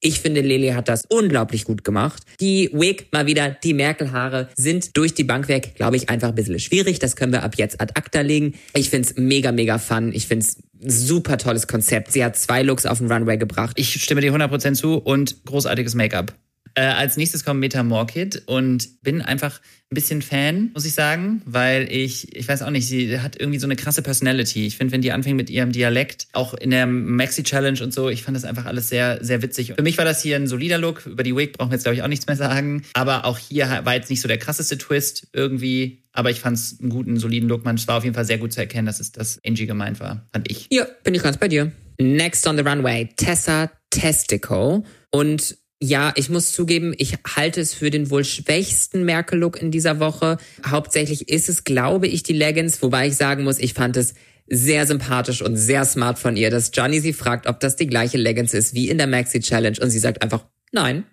Ich 0.00 0.20
finde, 0.20 0.42
Lele 0.42 0.74
hat 0.74 0.88
das 0.88 1.04
unglaublich 1.08 1.64
gut 1.64 1.82
gemacht. 1.82 2.22
Die 2.40 2.70
Wig, 2.72 3.08
mal 3.12 3.26
wieder, 3.26 3.50
die 3.50 3.72
Merkel-Haare 3.74 4.48
sind 4.54 4.96
durch 4.96 5.14
die 5.14 5.24
Bank 5.24 5.48
weg, 5.48 5.74
glaube 5.74 5.96
ich, 5.96 6.10
einfach 6.10 6.28
ein 6.28 6.34
bisschen 6.34 6.60
schwierig. 6.60 6.98
Das 6.98 7.16
können 7.16 7.32
wir 7.32 7.42
ab 7.42 7.54
jetzt 7.56 7.80
ad 7.80 7.92
acta 7.96 8.20
legen. 8.20 8.54
Ich 8.74 8.90
finde 8.90 9.08
es 9.08 9.16
mega, 9.16 9.52
mega 9.52 9.78
fun. 9.78 10.12
Ich 10.12 10.26
finde 10.26 10.46
es 10.46 10.58
super 10.80 11.38
tolles 11.38 11.66
Konzept. 11.66 12.12
Sie 12.12 12.24
hat 12.24 12.36
zwei 12.36 12.62
Looks 12.62 12.84
auf 12.84 12.98
den 12.98 13.10
Runway 13.10 13.38
gebracht. 13.38 13.78
Ich 13.78 14.02
stimme 14.02 14.20
dir 14.20 14.34
100% 14.34 14.74
zu 14.74 14.98
und 14.98 15.44
großartiges 15.44 15.94
Make-up. 15.94 16.34
Äh, 16.78 16.82
als 16.82 17.16
nächstes 17.16 17.42
kommt 17.42 17.58
Meta 17.58 17.82
Morkid 17.82 18.42
und 18.44 19.02
bin 19.02 19.22
einfach 19.22 19.62
ein 19.90 19.94
bisschen 19.94 20.20
Fan, 20.20 20.72
muss 20.74 20.84
ich 20.84 20.92
sagen, 20.92 21.40
weil 21.46 21.90
ich, 21.90 22.36
ich 22.36 22.46
weiß 22.46 22.60
auch 22.60 22.70
nicht, 22.70 22.86
sie 22.86 23.20
hat 23.20 23.40
irgendwie 23.40 23.58
so 23.58 23.66
eine 23.66 23.76
krasse 23.76 24.02
Personality. 24.02 24.66
Ich 24.66 24.76
finde, 24.76 24.92
wenn 24.92 25.00
die 25.00 25.10
anfängt 25.10 25.38
mit 25.38 25.48
ihrem 25.48 25.72
Dialekt, 25.72 26.26
auch 26.34 26.52
in 26.52 26.70
der 26.70 26.86
Maxi 26.86 27.44
Challenge 27.44 27.82
und 27.82 27.94
so, 27.94 28.10
ich 28.10 28.22
fand 28.22 28.36
das 28.36 28.44
einfach 28.44 28.66
alles 28.66 28.90
sehr, 28.90 29.24
sehr 29.24 29.40
witzig. 29.40 29.72
Für 29.74 29.82
mich 29.82 29.96
war 29.96 30.04
das 30.04 30.20
hier 30.20 30.36
ein 30.36 30.46
solider 30.46 30.76
Look. 30.76 31.06
Über 31.06 31.22
die 31.22 31.34
Wig 31.34 31.52
brauchen 31.52 31.70
wir 31.70 31.76
jetzt, 31.76 31.84
glaube 31.84 31.96
ich, 31.96 32.02
auch 32.02 32.08
nichts 32.08 32.26
mehr 32.26 32.36
sagen. 32.36 32.82
Aber 32.92 33.24
auch 33.24 33.38
hier 33.38 33.80
war 33.84 33.94
jetzt 33.94 34.10
nicht 34.10 34.20
so 34.20 34.28
der 34.28 34.38
krasseste 34.38 34.76
Twist 34.76 35.28
irgendwie. 35.32 36.02
Aber 36.12 36.30
ich 36.30 36.40
fand 36.40 36.58
es 36.58 36.78
einen 36.78 36.90
guten, 36.90 37.16
soliden 37.16 37.48
Look. 37.48 37.64
Man, 37.64 37.76
es 37.76 37.88
war 37.88 37.96
auf 37.96 38.04
jeden 38.04 38.14
Fall 38.14 38.26
sehr 38.26 38.38
gut 38.38 38.52
zu 38.52 38.60
erkennen, 38.60 38.86
dass 38.86 39.00
es 39.00 39.12
das 39.12 39.40
Angie 39.46 39.66
gemeint 39.66 39.98
war, 39.98 40.26
fand 40.30 40.50
ich. 40.50 40.66
Ja, 40.70 40.86
bin 41.04 41.14
ich 41.14 41.22
ganz 41.22 41.38
bei 41.38 41.48
dir. 41.48 41.72
Next 41.98 42.46
on 42.46 42.58
the 42.58 42.62
runway, 42.62 43.08
Tessa 43.16 43.70
Testico. 43.88 44.84
Und 45.10 45.56
ja, 45.82 46.12
ich 46.16 46.30
muss 46.30 46.52
zugeben, 46.52 46.94
ich 46.96 47.18
halte 47.36 47.60
es 47.60 47.74
für 47.74 47.90
den 47.90 48.10
wohl 48.10 48.24
schwächsten 48.24 49.04
Merkel-Look 49.04 49.60
in 49.60 49.70
dieser 49.70 50.00
Woche. 50.00 50.38
Hauptsächlich 50.66 51.28
ist 51.28 51.48
es, 51.48 51.64
glaube 51.64 52.06
ich, 52.06 52.22
die 52.22 52.32
Leggings, 52.32 52.80
wobei 52.82 53.08
ich 53.08 53.16
sagen 53.16 53.44
muss, 53.44 53.58
ich 53.58 53.74
fand 53.74 53.96
es 53.96 54.14
sehr 54.48 54.86
sympathisch 54.86 55.42
und 55.42 55.56
sehr 55.56 55.84
smart 55.84 56.18
von 56.18 56.36
ihr, 56.36 56.50
dass 56.50 56.70
Johnny 56.72 57.00
sie 57.00 57.12
fragt, 57.12 57.46
ob 57.46 57.60
das 57.60 57.76
die 57.76 57.86
gleiche 57.86 58.16
Leggings 58.16 58.54
ist 58.54 58.74
wie 58.74 58.88
in 58.88 58.96
der 58.96 59.06
Maxi 59.06 59.40
Challenge 59.40 59.76
und 59.80 59.90
sie 59.90 59.98
sagt 59.98 60.22
einfach, 60.22 60.46
Nein. 60.76 61.04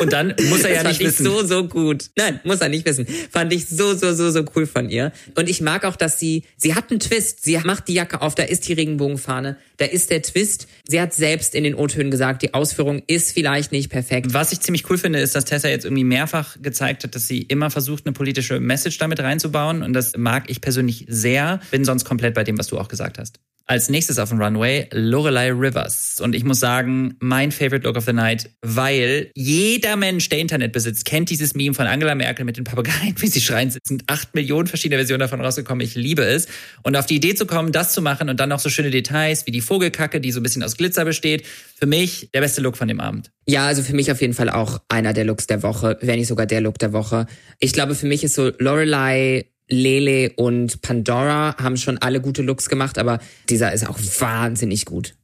Und 0.00 0.14
dann 0.14 0.34
muss 0.48 0.62
er 0.62 0.72
ja 0.76 0.82
nicht 0.82 1.00
wissen. 1.00 1.26
so, 1.26 1.44
so 1.44 1.68
gut. 1.68 2.06
Nein, 2.16 2.40
muss 2.42 2.62
er 2.62 2.70
nicht 2.70 2.86
wissen. 2.86 3.06
Fand 3.30 3.52
ich 3.52 3.68
so, 3.68 3.94
so, 3.94 4.14
so, 4.14 4.30
so 4.30 4.46
cool 4.56 4.66
von 4.66 4.88
ihr. 4.88 5.12
Und 5.34 5.50
ich 5.50 5.60
mag 5.60 5.84
auch, 5.84 5.96
dass 5.96 6.18
sie, 6.18 6.44
sie 6.56 6.74
hat 6.74 6.90
einen 6.90 7.00
Twist. 7.00 7.44
Sie 7.44 7.58
macht 7.58 7.86
die 7.86 7.92
Jacke 7.92 8.22
auf, 8.22 8.34
da 8.34 8.44
ist 8.44 8.66
die 8.66 8.72
Regenbogenfahne, 8.72 9.58
da 9.76 9.84
ist 9.84 10.10
der 10.10 10.22
Twist. 10.22 10.68
Sie 10.88 10.98
hat 10.98 11.12
selbst 11.12 11.54
in 11.54 11.64
den 11.64 11.74
O-Tönen 11.74 12.10
gesagt, 12.10 12.40
die 12.40 12.54
Ausführung 12.54 13.02
ist 13.08 13.32
vielleicht 13.32 13.72
nicht 13.72 13.90
perfekt. 13.90 14.32
Was 14.32 14.52
ich 14.52 14.60
ziemlich 14.60 14.88
cool 14.88 14.96
finde, 14.96 15.18
ist, 15.20 15.34
dass 15.34 15.44
Tessa 15.44 15.68
jetzt 15.68 15.84
irgendwie 15.84 16.04
mehrfach 16.04 16.56
gezeigt 16.62 17.04
hat, 17.04 17.14
dass 17.14 17.28
sie 17.28 17.42
immer 17.42 17.70
versucht, 17.70 18.06
eine 18.06 18.14
politische 18.14 18.58
Message 18.58 18.96
damit 18.96 19.20
reinzubauen. 19.20 19.82
Und 19.82 19.92
das 19.92 20.16
mag 20.16 20.48
ich 20.48 20.62
persönlich 20.62 21.04
sehr. 21.08 21.60
Bin 21.70 21.84
sonst 21.84 22.06
komplett 22.06 22.32
bei 22.32 22.44
dem, 22.44 22.56
was 22.56 22.68
du 22.68 22.78
auch 22.78 22.88
gesagt 22.88 23.18
hast. 23.18 23.38
Als 23.66 23.88
nächstes 23.88 24.18
auf 24.18 24.30
dem 24.30 24.42
Runway 24.42 24.88
Lorelei 24.90 25.52
Rivers. 25.52 26.20
Und 26.20 26.34
ich 26.34 26.42
muss 26.44 26.58
sagen, 26.58 27.14
mein 27.20 27.52
Favorite 27.52 27.86
Look 27.86 27.96
of 27.96 28.04
the 28.04 28.12
Night, 28.12 28.50
weil 28.62 29.30
jeder 29.34 29.94
Mensch, 29.96 30.28
der 30.28 30.40
Internet 30.40 30.72
besitzt, 30.72 31.04
kennt 31.04 31.30
dieses 31.30 31.54
Meme 31.54 31.74
von 31.74 31.86
Angela 31.86 32.16
Merkel 32.16 32.44
mit 32.44 32.56
den 32.56 32.64
Papageien, 32.64 33.14
wie 33.20 33.28
sie 33.28 33.40
schreien. 33.40 33.68
Es 33.68 33.78
sind 33.84 34.02
acht 34.08 34.34
Millionen 34.34 34.66
verschiedene 34.66 34.98
Versionen 34.98 35.20
davon 35.20 35.40
rausgekommen. 35.40 35.86
Ich 35.86 35.94
liebe 35.94 36.22
es. 36.22 36.48
Und 36.82 36.96
auf 36.96 37.06
die 37.06 37.16
Idee 37.16 37.34
zu 37.34 37.46
kommen, 37.46 37.70
das 37.70 37.92
zu 37.92 38.02
machen 38.02 38.28
und 38.28 38.40
dann 38.40 38.48
noch 38.48 38.60
so 38.60 38.70
schöne 38.70 38.90
Details 38.90 39.46
wie 39.46 39.52
die 39.52 39.60
Vogelkacke, 39.60 40.20
die 40.20 40.32
so 40.32 40.40
ein 40.40 40.42
bisschen 40.42 40.64
aus 40.64 40.76
Glitzer 40.76 41.04
besteht. 41.04 41.46
Für 41.78 41.86
mich 41.86 42.30
der 42.34 42.40
beste 42.40 42.60
Look 42.60 42.76
von 42.76 42.88
dem 42.88 43.00
Abend. 43.00 43.30
Ja, 43.46 43.66
also 43.66 43.82
für 43.82 43.94
mich 43.94 44.10
auf 44.10 44.20
jeden 44.20 44.34
Fall 44.34 44.50
auch 44.50 44.80
einer 44.88 45.12
der 45.12 45.24
Looks 45.24 45.46
der 45.46 45.62
Woche, 45.62 45.96
wenn 46.00 46.18
nicht 46.18 46.28
sogar 46.28 46.46
der 46.46 46.60
Look 46.60 46.78
der 46.78 46.92
Woche. 46.92 47.26
Ich 47.58 47.72
glaube, 47.72 47.94
für 47.94 48.06
mich 48.06 48.24
ist 48.24 48.34
so 48.34 48.50
Lorelei 48.58 49.46
Lele 49.70 50.32
und 50.36 50.82
Pandora 50.82 51.56
haben 51.58 51.76
schon 51.76 51.98
alle 51.98 52.20
gute 52.20 52.42
Looks 52.42 52.68
gemacht, 52.68 52.98
aber 52.98 53.20
dieser 53.48 53.72
ist 53.72 53.88
auch 53.88 53.98
wahnsinnig 54.18 54.84
gut. 54.84 55.14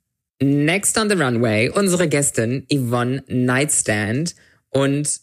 Next 0.43 0.99
on 0.99 1.09
the 1.09 1.17
runway, 1.17 1.71
unsere 1.71 2.09
Gästin 2.09 2.67
Yvonne 2.71 3.25
Nightstand. 3.27 4.35
Und 4.71 5.21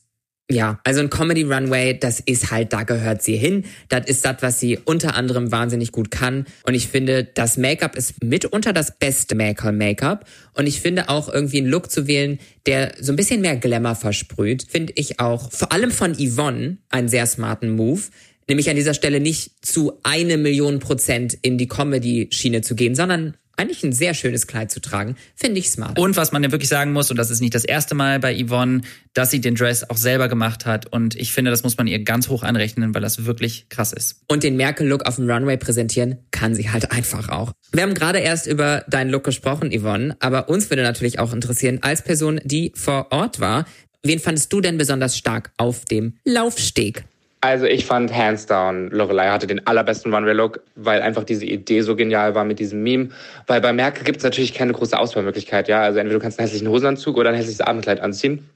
ja, 0.51 0.79
also 0.83 0.99
ein 0.99 1.09
Comedy 1.09 1.43
Runway, 1.43 1.97
das 1.97 2.19
ist 2.19 2.51
halt, 2.51 2.73
da 2.73 2.83
gehört 2.83 3.21
sie 3.21 3.37
hin. 3.37 3.63
Das 3.89 4.07
ist 4.07 4.25
das, 4.25 4.37
was 4.41 4.59
sie 4.59 4.77
unter 4.83 5.15
anderem 5.15 5.51
wahnsinnig 5.51 5.91
gut 5.91 6.11
kann. 6.11 6.45
Und 6.63 6.73
ich 6.73 6.87
finde, 6.87 7.23
das 7.23 7.57
Make-up 7.57 7.95
ist 7.95 8.23
mitunter 8.23 8.73
das 8.73 8.97
beste 8.97 9.35
Make-up. 9.35 10.25
Und 10.53 10.67
ich 10.67 10.81
finde 10.81 11.09
auch 11.09 11.29
irgendwie 11.29 11.59
einen 11.59 11.67
Look 11.67 11.89
zu 11.89 12.07
wählen, 12.07 12.39
der 12.65 12.93
so 12.99 13.13
ein 13.13 13.15
bisschen 13.15 13.41
mehr 13.41 13.55
Glamour 13.55 13.95
versprüht, 13.95 14.67
finde 14.69 14.93
ich 14.95 15.19
auch 15.19 15.51
vor 15.51 15.71
allem 15.71 15.91
von 15.91 16.13
Yvonne 16.15 16.77
einen 16.89 17.07
sehr 17.07 17.25
smarten 17.25 17.75
Move 17.75 18.01
nämlich 18.47 18.69
an 18.69 18.75
dieser 18.75 18.93
Stelle 18.93 19.19
nicht 19.19 19.65
zu 19.65 19.99
eine 20.03 20.37
Million 20.37 20.79
Prozent 20.79 21.37
in 21.41 21.57
die 21.57 21.67
Comedy-Schiene 21.67 22.61
zu 22.61 22.75
gehen, 22.75 22.95
sondern 22.95 23.35
eigentlich 23.55 23.83
ein 23.83 23.93
sehr 23.93 24.13
schönes 24.13 24.47
Kleid 24.47 24.71
zu 24.71 24.79
tragen, 24.81 25.15
finde 25.35 25.59
ich 25.59 25.69
smart. 25.69 25.99
Und 25.99 26.17
was 26.17 26.31
man 26.31 26.43
ja 26.43 26.51
wirklich 26.51 26.69
sagen 26.69 26.91
muss, 26.91 27.11
und 27.11 27.17
das 27.17 27.29
ist 27.29 27.39
nicht 27.39 27.53
das 27.53 27.65
erste 27.65 27.93
Mal 27.93 28.19
bei 28.19 28.35
Yvonne, 28.35 28.81
dass 29.13 29.31
sie 29.31 29.41
den 29.41 29.55
Dress 29.55 29.87
auch 29.89 29.97
selber 29.97 30.27
gemacht 30.27 30.65
hat. 30.65 30.91
Und 30.91 31.15
ich 31.15 31.31
finde, 31.33 31.51
das 31.51 31.63
muss 31.63 31.77
man 31.77 31.87
ihr 31.87 32.03
ganz 32.03 32.29
hoch 32.29 32.43
anrechnen, 32.43 32.95
weil 32.95 33.01
das 33.01 33.25
wirklich 33.25 33.69
krass 33.69 33.93
ist. 33.93 34.21
Und 34.27 34.43
den 34.43 34.57
Merkel-Look 34.57 35.05
auf 35.05 35.17
dem 35.17 35.29
Runway 35.29 35.57
präsentieren 35.57 36.17
kann 36.31 36.55
sie 36.55 36.71
halt 36.71 36.91
einfach 36.91 37.29
auch. 37.29 37.51
Wir 37.71 37.83
haben 37.83 37.93
gerade 37.93 38.19
erst 38.19 38.47
über 38.47 38.85
deinen 38.87 39.11
Look 39.11 39.23
gesprochen, 39.23 39.71
Yvonne, 39.71 40.15
aber 40.19 40.49
uns 40.49 40.69
würde 40.69 40.83
natürlich 40.83 41.19
auch 41.19 41.33
interessieren, 41.33 41.79
als 41.81 42.01
Person, 42.01 42.41
die 42.43 42.71
vor 42.75 43.11
Ort 43.11 43.39
war, 43.39 43.65
wen 44.01 44.19
fandest 44.19 44.51
du 44.51 44.61
denn 44.61 44.77
besonders 44.77 45.15
stark 45.15 45.51
auf 45.57 45.85
dem 45.85 46.15
Laufsteg? 46.25 47.03
Also 47.43 47.65
ich 47.65 47.85
fand 47.85 48.15
hands 48.15 48.45
down, 48.45 48.87
Lorelei 48.87 49.27
hatte 49.27 49.47
den 49.47 49.67
allerbesten 49.67 50.13
Runway-Look, 50.13 50.61
weil 50.75 51.01
einfach 51.01 51.25
diese 51.25 51.43
Idee 51.43 51.81
so 51.81 51.93
genial 51.93 52.35
war 52.35 52.45
mit 52.45 52.57
diesem 52.57 52.81
Meme. 52.83 53.09
Weil 53.47 53.59
bei 53.59 53.73
Merkel 53.73 54.05
gibt 54.05 54.19
es 54.19 54.23
natürlich 54.23 54.53
keine 54.53 54.71
große 54.71 54.97
Auswahlmöglichkeit, 54.97 55.67
ja. 55.67 55.81
Also 55.81 55.99
entweder 55.99 56.19
du 56.19 56.23
kannst 56.23 56.39
einen 56.39 56.47
hässlichen 56.47 56.69
Hosenanzug 56.69 57.17
oder 57.17 57.31
ein 57.31 57.35
hässliches 57.35 57.59
Abendkleid 57.59 57.99
anziehen. 57.99 58.47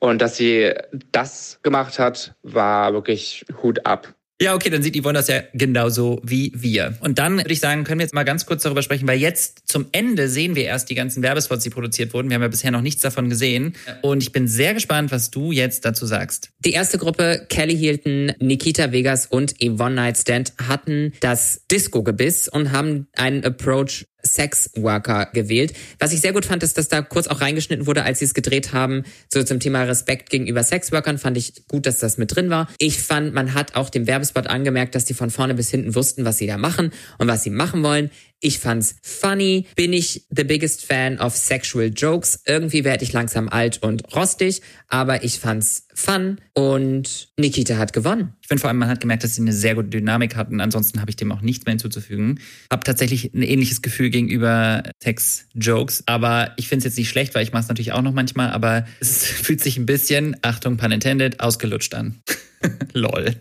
Und 0.00 0.20
dass 0.20 0.36
sie 0.36 0.74
das 1.12 1.60
gemacht 1.62 2.00
hat, 2.00 2.34
war 2.42 2.92
wirklich 2.94 3.44
Hut 3.62 3.86
ab. 3.86 4.12
Ja, 4.40 4.54
okay, 4.54 4.68
dann 4.68 4.82
sieht 4.82 5.00
Yvonne 5.00 5.18
das 5.18 5.28
ja 5.28 5.40
genauso 5.54 6.20
wie 6.22 6.52
wir. 6.54 6.94
Und 7.00 7.18
dann 7.18 7.38
würde 7.38 7.52
ich 7.52 7.60
sagen, 7.60 7.84
können 7.84 8.00
wir 8.00 8.04
jetzt 8.04 8.12
mal 8.12 8.24
ganz 8.24 8.44
kurz 8.44 8.62
darüber 8.62 8.82
sprechen, 8.82 9.08
weil 9.08 9.18
jetzt 9.18 9.62
zum 9.66 9.86
Ende 9.92 10.28
sehen 10.28 10.54
wir 10.56 10.64
erst 10.64 10.90
die 10.90 10.94
ganzen 10.94 11.22
Werbespots, 11.22 11.64
die 11.64 11.70
produziert 11.70 12.12
wurden. 12.12 12.28
Wir 12.28 12.34
haben 12.34 12.42
ja 12.42 12.48
bisher 12.48 12.70
noch 12.70 12.82
nichts 12.82 13.00
davon 13.00 13.30
gesehen. 13.30 13.74
Und 14.02 14.22
ich 14.22 14.32
bin 14.32 14.46
sehr 14.46 14.74
gespannt, 14.74 15.10
was 15.10 15.30
du 15.30 15.52
jetzt 15.52 15.86
dazu 15.86 16.04
sagst. 16.04 16.50
Die 16.66 16.72
erste 16.72 16.98
Gruppe, 16.98 17.46
Kelly 17.48 17.78
Hilton, 17.78 18.32
Nikita 18.38 18.92
Vegas 18.92 19.24
und 19.24 19.54
Yvonne 19.58 19.94
Nightstand, 19.94 20.52
hatten 20.68 21.14
das 21.20 21.62
Disco-Gebiss 21.70 22.48
und 22.48 22.72
haben 22.72 23.06
einen 23.16 23.42
Approach 23.42 24.04
Sexworker 24.26 25.28
gewählt. 25.32 25.72
Was 25.98 26.12
ich 26.12 26.20
sehr 26.20 26.32
gut 26.32 26.44
fand, 26.44 26.62
ist, 26.62 26.76
dass 26.78 26.88
da 26.88 27.02
kurz 27.02 27.26
auch 27.26 27.40
reingeschnitten 27.40 27.86
wurde, 27.86 28.04
als 28.04 28.18
sie 28.18 28.24
es 28.24 28.34
gedreht 28.34 28.72
haben, 28.72 29.04
so 29.32 29.42
zum 29.42 29.60
Thema 29.60 29.82
Respekt 29.82 30.30
gegenüber 30.30 30.62
Sexworkern, 30.62 31.18
fand 31.18 31.36
ich 31.38 31.66
gut, 31.68 31.86
dass 31.86 31.98
das 31.98 32.18
mit 32.18 32.34
drin 32.34 32.50
war. 32.50 32.68
Ich 32.78 32.98
fand, 33.00 33.34
man 33.34 33.54
hat 33.54 33.74
auch 33.74 33.90
dem 33.90 34.06
Werbespot 34.06 34.46
angemerkt, 34.46 34.94
dass 34.94 35.04
die 35.04 35.14
von 35.14 35.30
vorne 35.30 35.54
bis 35.54 35.70
hinten 35.70 35.94
wussten, 35.94 36.24
was 36.24 36.38
sie 36.38 36.46
da 36.46 36.58
machen 36.58 36.92
und 37.18 37.28
was 37.28 37.42
sie 37.42 37.50
machen 37.50 37.82
wollen. 37.82 38.10
Ich 38.46 38.60
fand's 38.60 38.94
funny. 39.02 39.66
Bin 39.74 39.92
ich 39.92 40.24
the 40.30 40.44
biggest 40.44 40.86
fan 40.86 41.18
of 41.18 41.34
sexual 41.34 41.90
jokes? 41.92 42.42
Irgendwie 42.46 42.84
werde 42.84 43.02
ich 43.02 43.12
langsam 43.12 43.48
alt 43.48 43.82
und 43.82 44.14
rostig, 44.14 44.62
aber 44.86 45.24
ich 45.24 45.40
fand's 45.40 45.88
fun 45.92 46.40
und 46.54 47.26
Nikita 47.36 47.76
hat 47.76 47.92
gewonnen. 47.92 48.34
Ich 48.40 48.46
finde 48.46 48.60
vor 48.60 48.68
allem, 48.68 48.78
man 48.78 48.88
hat 48.88 49.00
gemerkt, 49.00 49.24
dass 49.24 49.34
sie 49.34 49.40
eine 49.40 49.52
sehr 49.52 49.74
gute 49.74 49.88
Dynamik 49.88 50.36
hatten. 50.36 50.60
Ansonsten 50.60 51.00
habe 51.00 51.10
ich 51.10 51.16
dem 51.16 51.32
auch 51.32 51.40
nichts 51.40 51.66
mehr 51.66 51.72
hinzuzufügen. 51.72 52.38
Hab 52.70 52.84
tatsächlich 52.84 53.34
ein 53.34 53.42
ähnliches 53.42 53.82
Gefühl 53.82 54.10
gegenüber 54.10 54.84
Sex-Jokes, 55.02 56.04
aber 56.06 56.52
ich 56.56 56.68
finde 56.68 56.86
es 56.86 56.92
jetzt 56.92 56.98
nicht 56.98 57.08
schlecht, 57.08 57.34
weil 57.34 57.42
ich 57.42 57.52
mache 57.52 57.62
es 57.62 57.68
natürlich 57.68 57.94
auch 57.94 58.02
noch 58.02 58.12
manchmal, 58.12 58.50
aber 58.50 58.86
es 59.00 59.26
fühlt 59.26 59.60
sich 59.60 59.76
ein 59.76 59.86
bisschen, 59.86 60.36
Achtung, 60.42 60.76
pun 60.76 60.92
intended, 60.92 61.40
ausgelutscht 61.40 61.94
an. 61.94 62.22
lol. 62.94 63.34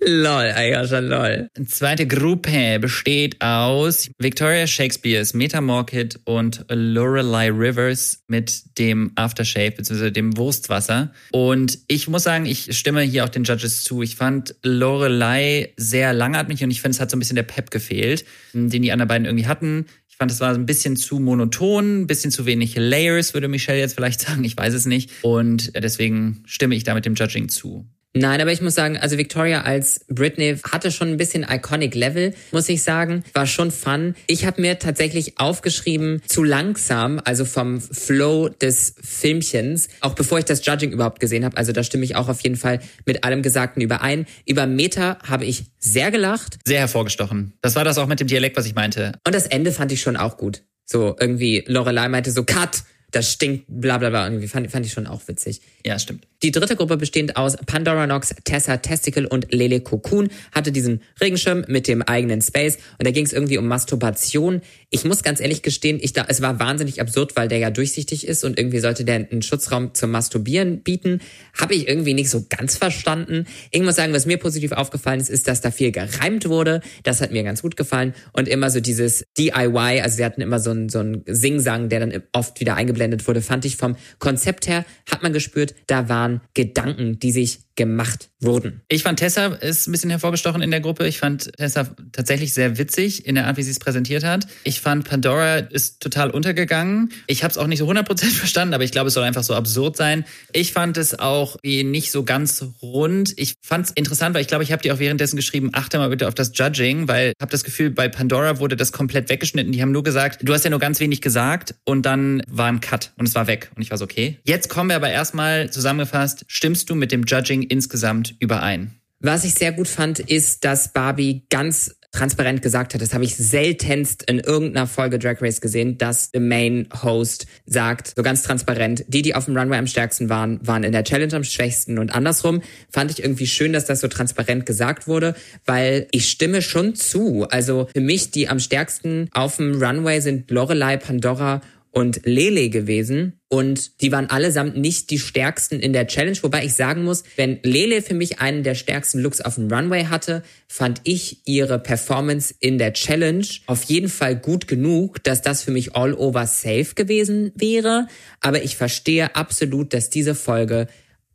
lol, 0.00 0.52
Ayasha, 0.54 0.98
lol. 0.98 1.48
Zweite 1.66 2.06
Gruppe 2.06 2.78
besteht 2.80 3.40
aus 3.40 4.10
Victoria 4.18 4.66
Shakespeares, 4.66 5.34
Meta 5.34 5.60
Morkit 5.60 6.20
und 6.24 6.64
Lorelei 6.68 7.50
Rivers 7.50 8.22
mit 8.28 8.78
dem 8.78 9.12
Aftershave 9.16 9.72
bzw. 9.72 10.10
dem 10.10 10.36
Wurstwasser. 10.36 11.12
Und 11.32 11.78
ich 11.88 12.08
muss 12.08 12.22
sagen, 12.22 12.46
ich 12.46 12.76
stimme 12.76 13.02
hier 13.02 13.24
auch 13.24 13.28
den 13.28 13.44
Judges 13.44 13.84
zu. 13.84 14.02
Ich 14.02 14.16
fand 14.16 14.54
Lorelei 14.62 15.72
sehr 15.76 16.12
langatmig 16.12 16.62
und 16.62 16.70
ich 16.70 16.80
finde, 16.80 16.94
es 16.96 17.00
hat 17.00 17.10
so 17.10 17.16
ein 17.16 17.20
bisschen 17.20 17.36
der 17.36 17.42
Pep 17.42 17.70
gefehlt, 17.70 18.24
den 18.52 18.82
die 18.82 18.92
anderen 18.92 19.08
beiden 19.08 19.26
irgendwie 19.26 19.46
hatten. 19.46 19.86
Ich 20.08 20.16
fand, 20.16 20.32
es 20.32 20.40
war 20.40 20.52
ein 20.52 20.66
bisschen 20.66 20.96
zu 20.96 21.20
monoton, 21.20 22.00
ein 22.00 22.06
bisschen 22.08 22.32
zu 22.32 22.44
wenig 22.44 22.74
Layers, 22.76 23.34
würde 23.34 23.46
Michelle 23.46 23.78
jetzt 23.78 23.94
vielleicht 23.94 24.20
sagen. 24.26 24.42
Ich 24.42 24.56
weiß 24.56 24.74
es 24.74 24.84
nicht. 24.84 25.10
Und 25.22 25.72
deswegen 25.76 26.42
stimme 26.44 26.74
ich 26.74 26.82
da 26.84 26.94
mit 26.94 27.06
dem 27.06 27.14
Judging 27.14 27.48
zu. 27.48 27.86
Nein, 28.14 28.40
aber 28.40 28.50
ich 28.50 28.62
muss 28.62 28.74
sagen, 28.74 28.96
also 28.96 29.18
Victoria 29.18 29.62
als 29.62 30.04
Britney 30.08 30.56
hatte 30.70 30.90
schon 30.90 31.08
ein 31.08 31.18
bisschen 31.18 31.46
iconic 31.48 31.94
Level, 31.94 32.34
muss 32.52 32.68
ich 32.68 32.82
sagen. 32.82 33.22
War 33.34 33.46
schon 33.46 33.70
fun. 33.70 34.14
Ich 34.26 34.46
habe 34.46 34.60
mir 34.62 34.78
tatsächlich 34.78 35.38
aufgeschrieben, 35.38 36.22
zu 36.26 36.42
langsam, 36.42 37.20
also 37.24 37.44
vom 37.44 37.80
Flow 37.80 38.48
des 38.48 38.94
Filmchens, 39.02 39.88
auch 40.00 40.14
bevor 40.14 40.38
ich 40.38 40.46
das 40.46 40.64
Judging 40.64 40.90
überhaupt 40.90 41.20
gesehen 41.20 41.44
habe. 41.44 41.56
Also 41.56 41.72
da 41.72 41.82
stimme 41.82 42.04
ich 42.04 42.16
auch 42.16 42.28
auf 42.28 42.40
jeden 42.40 42.56
Fall 42.56 42.80
mit 43.04 43.24
allem 43.24 43.42
Gesagten 43.42 43.82
überein. 43.82 44.26
Über 44.46 44.66
Meta 44.66 45.18
habe 45.22 45.44
ich 45.44 45.64
sehr 45.78 46.10
gelacht. 46.10 46.58
Sehr 46.66 46.80
hervorgestochen. 46.80 47.52
Das 47.60 47.76
war 47.76 47.84
das 47.84 47.98
auch 47.98 48.06
mit 48.06 48.20
dem 48.20 48.26
Dialekt, 48.26 48.56
was 48.56 48.66
ich 48.66 48.74
meinte. 48.74 49.12
Und 49.26 49.34
das 49.34 49.46
Ende 49.46 49.70
fand 49.70 49.92
ich 49.92 50.00
schon 50.00 50.16
auch 50.16 50.38
gut. 50.38 50.62
So 50.86 51.14
irgendwie, 51.20 51.62
Lorelei 51.66 52.08
meinte 52.08 52.30
so, 52.30 52.42
Cut! 52.42 52.82
das 53.10 53.32
stinkt, 53.32 53.64
bla 53.68 53.98
bla 53.98 54.10
bla. 54.10 54.26
Irgendwie 54.26 54.48
fand, 54.48 54.70
fand 54.70 54.84
ich 54.84 54.92
schon 54.92 55.06
auch 55.06 55.26
witzig. 55.28 55.60
Ja, 55.84 55.98
stimmt. 55.98 56.26
Die 56.44 56.52
dritte 56.52 56.76
Gruppe 56.76 56.96
bestehend 56.96 57.36
aus 57.36 57.56
Pandora 57.66 58.06
Nox, 58.06 58.32
Tessa 58.44 58.76
Testicle 58.76 59.26
und 59.26 59.52
Lele 59.52 59.80
Cocoon 59.80 60.28
hatte 60.52 60.70
diesen 60.70 61.02
Regenschirm 61.20 61.64
mit 61.66 61.88
dem 61.88 62.00
eigenen 62.00 62.42
Space 62.42 62.76
und 62.96 63.08
da 63.08 63.10
ging 63.10 63.24
es 63.24 63.32
irgendwie 63.32 63.58
um 63.58 63.66
Masturbation. 63.66 64.62
Ich 64.88 65.04
muss 65.04 65.24
ganz 65.24 65.40
ehrlich 65.40 65.62
gestehen, 65.62 65.98
ich 66.00 66.12
da, 66.12 66.26
es 66.28 66.40
war 66.40 66.60
wahnsinnig 66.60 67.00
absurd, 67.00 67.34
weil 67.34 67.48
der 67.48 67.58
ja 67.58 67.70
durchsichtig 67.70 68.24
ist 68.24 68.44
und 68.44 68.56
irgendwie 68.56 68.78
sollte 68.78 69.04
der 69.04 69.16
einen 69.16 69.42
Schutzraum 69.42 69.94
zum 69.94 70.12
Masturbieren 70.12 70.84
bieten. 70.84 71.20
Habe 71.60 71.74
ich 71.74 71.88
irgendwie 71.88 72.14
nicht 72.14 72.30
so 72.30 72.46
ganz 72.48 72.76
verstanden. 72.76 73.46
Ich 73.72 73.82
muss 73.82 73.96
sagen, 73.96 74.12
was 74.12 74.24
mir 74.24 74.38
positiv 74.38 74.70
aufgefallen 74.70 75.18
ist, 75.18 75.30
ist, 75.30 75.48
dass 75.48 75.60
da 75.60 75.72
viel 75.72 75.90
gereimt 75.90 76.48
wurde. 76.48 76.82
Das 77.02 77.20
hat 77.20 77.32
mir 77.32 77.42
ganz 77.42 77.62
gut 77.62 77.76
gefallen 77.76 78.14
und 78.32 78.46
immer 78.46 78.70
so 78.70 78.78
dieses 78.78 79.24
DIY, 79.36 80.02
also 80.02 80.16
sie 80.18 80.24
hatten 80.24 80.40
immer 80.40 80.60
so 80.60 80.70
ein 80.70 80.88
so 80.88 81.00
ein 81.00 81.24
Singsang, 81.26 81.88
der 81.88 81.98
dann 81.98 82.22
oft 82.32 82.60
wieder 82.60 82.76
eingeblendet 82.76 83.26
wurde, 83.26 83.42
fand 83.42 83.64
ich 83.64 83.76
vom 83.76 83.96
Konzept 84.20 84.68
her, 84.68 84.84
hat 85.10 85.24
man 85.24 85.32
gespürt, 85.32 85.74
da 85.88 86.08
waren 86.08 86.27
Gedanken, 86.54 87.18
die 87.18 87.32
sich 87.32 87.60
gemacht 87.78 88.28
wurden. 88.40 88.82
Ich 88.88 89.04
fand 89.04 89.20
Tessa 89.20 89.46
ist 89.46 89.86
ein 89.86 89.92
bisschen 89.92 90.10
hervorgestochen 90.10 90.62
in 90.62 90.70
der 90.70 90.80
Gruppe. 90.80 91.06
Ich 91.06 91.18
fand 91.18 91.56
Tessa 91.56 91.88
tatsächlich 92.12 92.52
sehr 92.52 92.76
witzig 92.76 93.24
in 93.24 93.36
der 93.36 93.46
Art, 93.46 93.56
wie 93.56 93.62
sie 93.62 93.70
es 93.70 93.78
präsentiert 93.78 94.24
hat. 94.24 94.46
Ich 94.64 94.80
fand 94.80 95.08
Pandora 95.08 95.58
ist 95.58 96.00
total 96.00 96.30
untergegangen. 96.30 97.12
Ich 97.28 97.44
habe 97.44 97.52
es 97.52 97.56
auch 97.56 97.68
nicht 97.68 97.78
so 97.78 97.88
100% 97.88 98.04
verstanden, 98.34 98.74
aber 98.74 98.82
ich 98.82 98.90
glaube, 98.90 99.08
es 99.08 99.14
soll 99.14 99.22
einfach 99.22 99.44
so 99.44 99.54
absurd 99.54 99.96
sein. 99.96 100.24
Ich 100.52 100.72
fand 100.72 100.96
es 100.96 101.18
auch 101.18 101.56
nicht 101.64 102.10
so 102.10 102.24
ganz 102.24 102.64
rund. 102.82 103.32
Ich 103.36 103.54
fand 103.62 103.86
es 103.86 103.92
interessant, 103.92 104.34
weil 104.34 104.42
ich 104.42 104.48
glaube, 104.48 104.64
ich 104.64 104.72
habe 104.72 104.82
dir 104.82 104.94
auch 104.94 104.98
währenddessen 104.98 105.36
geschrieben, 105.36 105.70
achte 105.72 105.98
mal 105.98 106.08
bitte 106.08 106.26
auf 106.26 106.34
das 106.34 106.50
Judging, 106.52 107.06
weil 107.06 107.28
ich 107.28 107.40
habe 107.40 107.52
das 107.52 107.62
Gefühl, 107.62 107.90
bei 107.90 108.08
Pandora 108.08 108.58
wurde 108.58 108.74
das 108.74 108.90
komplett 108.90 109.30
weggeschnitten. 109.30 109.72
Die 109.72 109.80
haben 109.82 109.92
nur 109.92 110.02
gesagt, 110.02 110.40
du 110.42 110.52
hast 110.52 110.64
ja 110.64 110.70
nur 110.70 110.80
ganz 110.80 110.98
wenig 110.98 111.20
gesagt 111.20 111.76
und 111.84 112.04
dann 112.04 112.42
war 112.48 112.66
ein 112.66 112.80
Cut 112.80 113.12
und 113.18 113.28
es 113.28 113.36
war 113.36 113.46
weg. 113.46 113.70
Und 113.76 113.82
ich 113.82 113.90
war 113.90 113.98
so, 113.98 114.04
okay. 114.04 114.38
Jetzt 114.42 114.68
kommen 114.68 114.90
wir 114.90 114.96
aber 114.96 115.10
erstmal 115.10 115.70
zusammengefasst, 115.70 116.44
stimmst 116.48 116.90
du 116.90 116.96
mit 116.96 117.12
dem 117.12 117.22
Judging 117.22 117.67
insgesamt 117.68 118.34
überein. 118.40 118.92
Was 119.20 119.44
ich 119.44 119.54
sehr 119.54 119.72
gut 119.72 119.88
fand, 119.88 120.20
ist, 120.20 120.64
dass 120.64 120.92
Barbie 120.92 121.42
ganz 121.50 121.96
transparent 122.12 122.62
gesagt 122.62 122.94
hat, 122.94 123.02
das 123.02 123.12
habe 123.12 123.24
ich 123.24 123.36
seltenst 123.36 124.22
in 124.22 124.38
irgendeiner 124.38 124.86
Folge 124.86 125.18
Drag 125.18 125.42
Race 125.42 125.60
gesehen, 125.60 125.98
dass 125.98 126.30
der 126.30 126.40
Main 126.40 126.88
Host 127.02 127.46
sagt, 127.66 128.14
so 128.16 128.22
ganz 128.22 128.42
transparent, 128.42 129.04
die, 129.08 129.22
die 129.22 129.34
auf 129.34 129.44
dem 129.44 129.56
Runway 129.56 129.76
am 129.76 129.86
stärksten 129.86 130.28
waren, 130.28 130.58
waren 130.66 130.84
in 130.84 130.92
der 130.92 131.04
Challenge 131.04 131.34
am 131.34 131.44
schwächsten 131.44 131.98
und 131.98 132.14
andersrum. 132.14 132.62
Fand 132.90 133.10
ich 133.10 133.22
irgendwie 133.22 133.46
schön, 133.46 133.72
dass 133.72 133.84
das 133.84 134.00
so 134.00 134.08
transparent 134.08 134.64
gesagt 134.64 135.06
wurde, 135.06 135.34
weil 135.66 136.08
ich 136.10 136.30
stimme 136.30 136.62
schon 136.62 136.94
zu. 136.94 137.46
Also 137.50 137.88
für 137.92 138.00
mich, 138.00 138.30
die 138.30 138.48
am 138.48 138.58
stärksten 138.58 139.28
auf 139.32 139.56
dem 139.56 139.82
Runway 139.82 140.20
sind 140.20 140.50
Lorelei, 140.50 140.96
Pandora 140.96 141.60
und 141.98 142.20
Lele 142.24 142.70
gewesen. 142.70 143.40
Und 143.48 144.00
die 144.02 144.12
waren 144.12 144.30
allesamt 144.30 144.76
nicht 144.76 145.10
die 145.10 145.18
stärksten 145.18 145.80
in 145.80 145.92
der 145.92 146.06
Challenge. 146.06 146.38
Wobei 146.42 146.64
ich 146.64 146.74
sagen 146.74 147.02
muss, 147.02 147.24
wenn 147.34 147.58
Lele 147.64 148.02
für 148.02 148.14
mich 148.14 148.38
einen 148.38 148.62
der 148.62 148.76
stärksten 148.76 149.18
Looks 149.18 149.40
auf 149.40 149.56
dem 149.56 149.68
Runway 149.68 150.04
hatte, 150.04 150.44
fand 150.68 151.00
ich 151.02 151.40
ihre 151.44 151.80
Performance 151.80 152.54
in 152.60 152.78
der 152.78 152.92
Challenge 152.92 153.44
auf 153.66 153.82
jeden 153.82 154.08
Fall 154.08 154.36
gut 154.36 154.68
genug, 154.68 155.24
dass 155.24 155.42
das 155.42 155.64
für 155.64 155.72
mich 155.72 155.96
all 155.96 156.14
over 156.14 156.46
safe 156.46 156.94
gewesen 156.94 157.50
wäre. 157.56 158.06
Aber 158.40 158.62
ich 158.62 158.76
verstehe 158.76 159.34
absolut, 159.34 159.92
dass 159.92 160.08
diese 160.08 160.36
Folge 160.36 160.86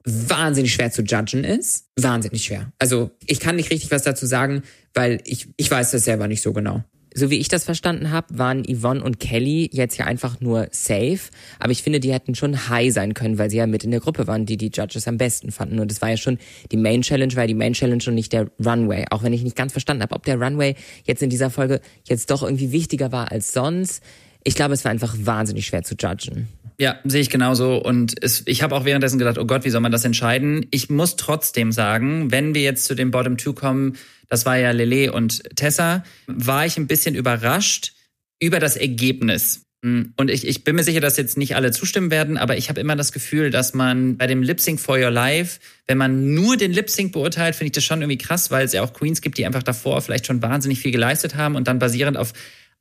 wahnsinnig 0.06 0.74
schwer 0.74 0.92
zu 0.92 1.02
judgen 1.02 1.44
ist. 1.44 1.88
Wahnsinnig 2.00 2.46
schwer. 2.46 2.72
Also 2.80 3.12
ich 3.28 3.42
kann 3.42 3.58
nicht 3.58 3.70
richtig 3.70 3.92
was 3.92 4.04
dazu 4.04 4.26
sagen, 4.26 4.64
weil 4.94 5.20
ich, 5.26 5.50
ich 5.58 5.70
weiß 5.70 5.92
das 5.92 6.06
selber 6.06 6.30
nicht 6.30 6.42
so 6.42 6.54
genau 6.54 6.86
so 7.14 7.30
wie 7.30 7.38
ich 7.38 7.48
das 7.48 7.64
verstanden 7.64 8.12
habe, 8.12 8.38
waren 8.38 8.64
Yvonne 8.64 9.04
und 9.04 9.20
Kelly 9.20 9.70
jetzt 9.72 9.98
ja 9.98 10.06
einfach 10.06 10.42
nur 10.42 10.68
safe. 10.72 11.20
Aber 11.60 11.72
ich 11.72 11.84
finde, 11.84 12.00
die 12.00 12.14
hätten 12.14 12.36
schon 12.36 12.70
high 12.70 12.92
sein 12.92 13.14
können, 13.14 13.38
weil 13.38 13.50
sie 13.50 13.58
ja 13.58 13.68
mit 13.68 13.84
in 13.84 13.92
der 13.92 14.00
Gruppe 14.00 14.28
waren, 14.28 14.46
die 14.46 14.58
die 14.58 14.72
Judges 14.74 15.08
am 15.08 15.18
besten 15.18 15.52
fanden. 15.52 15.80
Und 15.80 15.92
es 15.92 16.02
war 16.02 16.10
ja 16.10 16.18
schon 16.18 16.38
die 16.72 16.78
Main 16.78 17.02
Challenge, 17.02 17.36
weil 17.36 17.48
die 17.48 17.54
Main 17.54 17.74
Challenge 17.74 18.04
und 18.08 18.16
nicht 18.16 18.34
der 18.34 18.50
Runway. 18.64 19.06
Auch 19.12 19.24
wenn 19.24 19.34
ich 19.34 19.44
nicht 19.44 19.56
ganz 19.56 19.72
verstanden 19.72 20.04
habe, 20.04 20.16
ob 20.16 20.26
der 20.26 20.40
Runway 20.40 20.76
jetzt 21.06 21.22
in 21.22 21.30
dieser 21.30 21.50
Folge 21.50 21.82
jetzt 22.08 22.32
doch 22.32 22.44
irgendwie 22.44 22.72
wichtiger 22.72 23.12
war 23.12 23.32
als 23.32 23.54
sonst. 23.54 24.04
Ich 24.44 24.56
glaube, 24.56 24.74
es 24.74 24.84
war 24.84 24.92
einfach 24.92 25.16
wahnsinnig 25.20 25.68
schwer 25.68 25.84
zu 25.84 25.96
judgen. 25.96 26.48
Ja, 26.80 27.00
sehe 27.04 27.22
ich 27.22 27.30
genauso. 27.30 27.78
Und 27.78 28.16
es, 28.24 28.44
ich 28.46 28.64
habe 28.64 28.76
auch 28.76 28.86
währenddessen 28.86 29.20
gedacht, 29.20 29.38
oh 29.38 29.46
Gott, 29.46 29.66
wie 29.66 29.70
soll 29.70 29.82
man 29.82 29.92
das 29.92 30.06
entscheiden? 30.06 30.66
Ich 30.72 30.90
muss 30.90 31.16
trotzdem 31.16 31.72
sagen, 31.72 32.32
wenn 32.32 32.56
wir 32.56 32.62
jetzt 32.62 32.86
zu 32.86 32.96
den 32.96 33.12
Bottom 33.12 33.38
Two 33.38 33.54
kommen, 33.54 33.98
das 34.30 34.46
war 34.46 34.58
ja 34.58 34.72
Lele 34.72 35.14
und 35.14 35.44
Tessa, 35.56 36.04
war 36.28 36.66
ich 36.66 36.78
ein 36.78 36.88
bisschen 36.88 37.16
überrascht 37.16 37.94
über 38.40 38.60
das 38.60 38.76
Ergebnis. 38.76 39.66
Mm, 39.84 40.14
und 40.16 40.32
ich, 40.32 40.48
ich 40.48 40.64
bin 40.64 40.76
mir 40.76 40.84
sicher, 40.84 41.02
dass 41.02 41.18
jetzt 41.18 41.38
nicht 41.38 41.56
alle 41.56 41.72
zustimmen 41.72 42.10
werden, 42.10 42.38
aber 42.38 42.58
ich 42.58 42.70
habe 42.70 42.80
immer 42.80 42.96
das 42.96 43.12
Gefühl, 43.12 43.52
dass 43.52 43.74
man 43.74 44.18
bei 44.18 44.28
dem 44.28 44.42
Lip 44.42 44.60
Sync 44.60 44.80
for 44.80 44.98
Your 44.98 45.12
Life, 45.12 45.60
wenn 45.88 45.98
man 45.98 46.34
nur 46.34 46.58
den 46.58 46.72
Lip 46.72 46.90
Sync 46.90 47.12
beurteilt, 47.12 47.56
finde 47.56 47.68
ich 47.68 47.74
das 47.74 47.84
schon 47.84 48.02
irgendwie 48.02 48.18
krass, 48.18 48.50
weil 48.50 48.66
es 48.66 48.74
ja 48.74 48.82
auch 48.82 48.94
Queens 48.94 49.22
gibt, 49.22 49.38
die 49.38 49.46
einfach 49.46 49.64
davor 49.64 50.02
vielleicht 50.02 50.26
schon 50.26 50.42
wahnsinnig 50.42 50.80
viel 50.80 50.92
geleistet 50.92 51.36
haben 51.36 51.56
und 51.56 51.68
dann 51.68 51.80
basierend 51.80 52.18
auf 52.18 52.34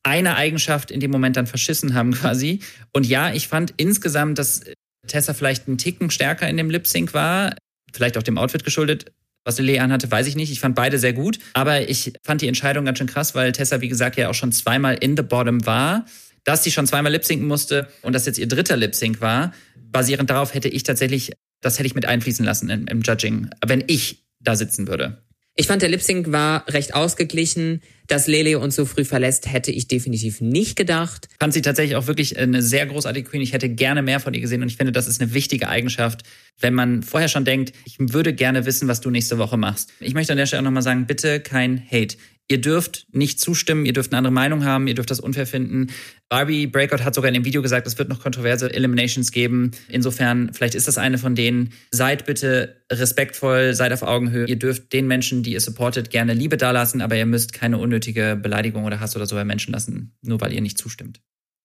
einer 0.03 0.37
Eigenschaft 0.37 0.91
in 0.91 1.01
dem 1.01 1.11
Moment 1.11 1.37
dann 1.37 1.47
verschissen 1.47 1.95
haben 1.95 2.13
quasi. 2.13 2.61
Und 2.93 3.07
ja, 3.07 3.33
ich 3.33 3.49
fand 3.49 3.75
insgesamt, 3.77 4.39
dass 4.39 4.63
Tessa 5.07 5.35
vielleicht 5.35 5.69
einen 5.69 5.79
Ticken 5.79 6.11
stärker 6.11 6.49
in 6.49 6.57
dem 6.57 6.71
Lip 6.71 6.87
Sync 6.87 7.15
war, 7.15 7.55
vielleicht 7.93 8.17
auch 8.17 8.23
dem 8.23 8.39
Outfit 8.39 8.65
geschuldet. 8.65 9.13
Was 9.45 9.59
Lele 9.59 9.83
anhatte, 9.83 10.09
weiß 10.09 10.29
ich 10.29 10.37
nicht. 10.37 10.53
Ich 10.53 10.61
fand 10.61 10.77
beide 10.77 10.99
sehr 10.99 11.13
gut. 11.13 11.41
Aber 11.55 11.89
ich 11.89 12.13
fand 12.23 12.43
die 12.43 12.49
Entscheidung 12.49 12.85
ganz 12.85 12.99
schön 12.99 13.09
krass, 13.09 13.35
weil 13.35 13.51
Tessa, 13.51 13.81
wie 13.81 13.89
gesagt, 13.89 14.17
ja 14.17 14.29
auch 14.29 14.35
schon 14.35 14.53
zweimal 14.53 14.95
in 14.95 15.17
the 15.17 15.23
bottom 15.25 15.67
war. 15.67 16.07
Dass 16.45 16.63
sie 16.65 16.71
schon 16.71 16.87
zweimal 16.87 17.13
lip-sinken 17.13 17.47
musste 17.47 17.89
und 18.03 18.15
das 18.15 18.27
jetzt 18.27 18.39
ihr 18.39 18.49
dritter 18.49 18.77
Lip-Sync 18.77 19.21
war, 19.21 19.53
basierend 19.77 20.31
darauf 20.31 20.55
hätte 20.55 20.69
ich 20.69 20.83
tatsächlich, 20.83 21.33
das 21.61 21.79
hätte 21.79 21.87
ich 21.87 21.95
mit 21.95 22.05
einfließen 22.05 22.45
lassen 22.45 22.69
im, 22.69 22.87
im 22.89 23.03
Judging, 23.03 23.49
wenn 23.65 23.85
ich 23.87 24.25
da 24.41 24.57
sitzen 24.57 24.89
würde. 24.89 25.23
Ich 25.55 25.67
fand, 25.67 25.83
der 25.83 25.91
Lip 25.91 26.01
Sync 26.01 26.33
war 26.33 26.67
recht 26.69 26.95
ausgeglichen. 26.95 27.83
Dass 28.09 28.27
Lele 28.27 28.59
uns 28.59 28.77
so 28.77 28.85
früh 28.85 29.05
verlässt, 29.05 29.51
hätte 29.51 29.71
ich 29.71 29.89
definitiv 29.89 30.41
nicht 30.41 30.77
gedacht. 30.77 31.29
Fand 31.39 31.55
sie 31.55 31.63
tatsächlich 31.63 31.97
auch 31.97 32.09
wirklich 32.09 32.37
eine 32.37 32.61
sehr 32.61 32.85
großartige 32.85 33.31
Queen. 33.31 33.41
Ich 33.41 33.53
hätte 33.53 33.69
gerne 33.69 34.03
mehr 34.03 34.21
von 34.21 34.35
ihr 34.35 34.41
gesehen 34.41 34.61
und 34.61 34.69
ich 34.69 34.77
finde, 34.77 34.93
das 34.93 35.07
ist 35.07 35.23
eine 35.23 35.33
wichtige 35.33 35.69
Eigenschaft, 35.69 36.23
wenn 36.61 36.75
man 36.75 37.03
vorher 37.03 37.29
schon 37.29 37.45
denkt, 37.45 37.73
ich 37.85 37.97
würde 37.99 38.35
gerne 38.35 38.67
wissen, 38.67 38.89
was 38.89 39.01
du 39.01 39.11
nächste 39.11 39.39
Woche 39.39 39.57
machst. 39.57 39.93
Ich 40.01 40.15
möchte 40.15 40.33
an 40.33 40.37
der 40.37 40.47
Stelle 40.47 40.61
auch 40.61 40.65
nochmal 40.65 40.83
sagen, 40.83 41.07
bitte 41.07 41.41
kein 41.41 41.83
Hate. 41.91 42.17
Ihr 42.49 42.61
dürft 42.61 43.07
nicht 43.13 43.41
zustimmen, 43.41 43.87
ihr 43.87 43.93
dürft 43.93 44.13
eine 44.13 44.19
andere 44.19 44.33
Meinung 44.33 44.65
haben, 44.65 44.87
ihr 44.87 44.95
dürft 44.95 45.11
das 45.11 45.21
unfair 45.21 45.47
finden. 45.47 45.89
Barbie 46.29 46.67
Breakout 46.67 47.05
hat 47.05 47.15
sogar 47.15 47.29
in 47.29 47.35
dem 47.35 47.45
Video 47.45 47.63
gesagt, 47.63 47.87
es 47.87 47.99
wird 47.99 48.09
noch 48.09 48.21
kontroverse 48.21 48.73
Eliminations 48.73 49.33
geben. 49.33 49.71
Insofern, 49.89 50.53
vielleicht 50.53 50.75
ist 50.75 50.89
das 50.89 50.99
eine 50.99 51.19
von 51.19 51.35
denen. 51.35 51.73
Seid 51.93 52.27
bitte 52.27 52.83
respektvoll, 52.93 53.75
seid 53.75 53.93
auf 53.93 54.03
Augenhöhe. 54.03 54.47
Ihr 54.47 54.57
dürft 54.57 54.93
den 54.93 55.07
Menschen, 55.07 55.43
die 55.43 55.53
ihr 55.53 55.61
supportet, 55.61 56.11
gerne 56.11 56.35
Liebe 56.35 56.57
dalassen, 56.57 57.01
aber 57.01 57.17
ihr 57.17 57.27
müsst 57.27 57.53
keine 57.53 57.79
unnötige 57.79 58.39
Beleidigung 58.41 58.85
oder 58.85 59.01
Hass 59.01 59.17
oder 59.17 59.27
so 59.27 59.37
bei 59.37 59.45
Menschen 59.45 59.73
lassen, 59.73 60.17
nur 60.21 60.41
weil 60.41 60.53
ihr 60.53 60.61
nicht 60.61 60.79
zustimmt. 60.79 61.21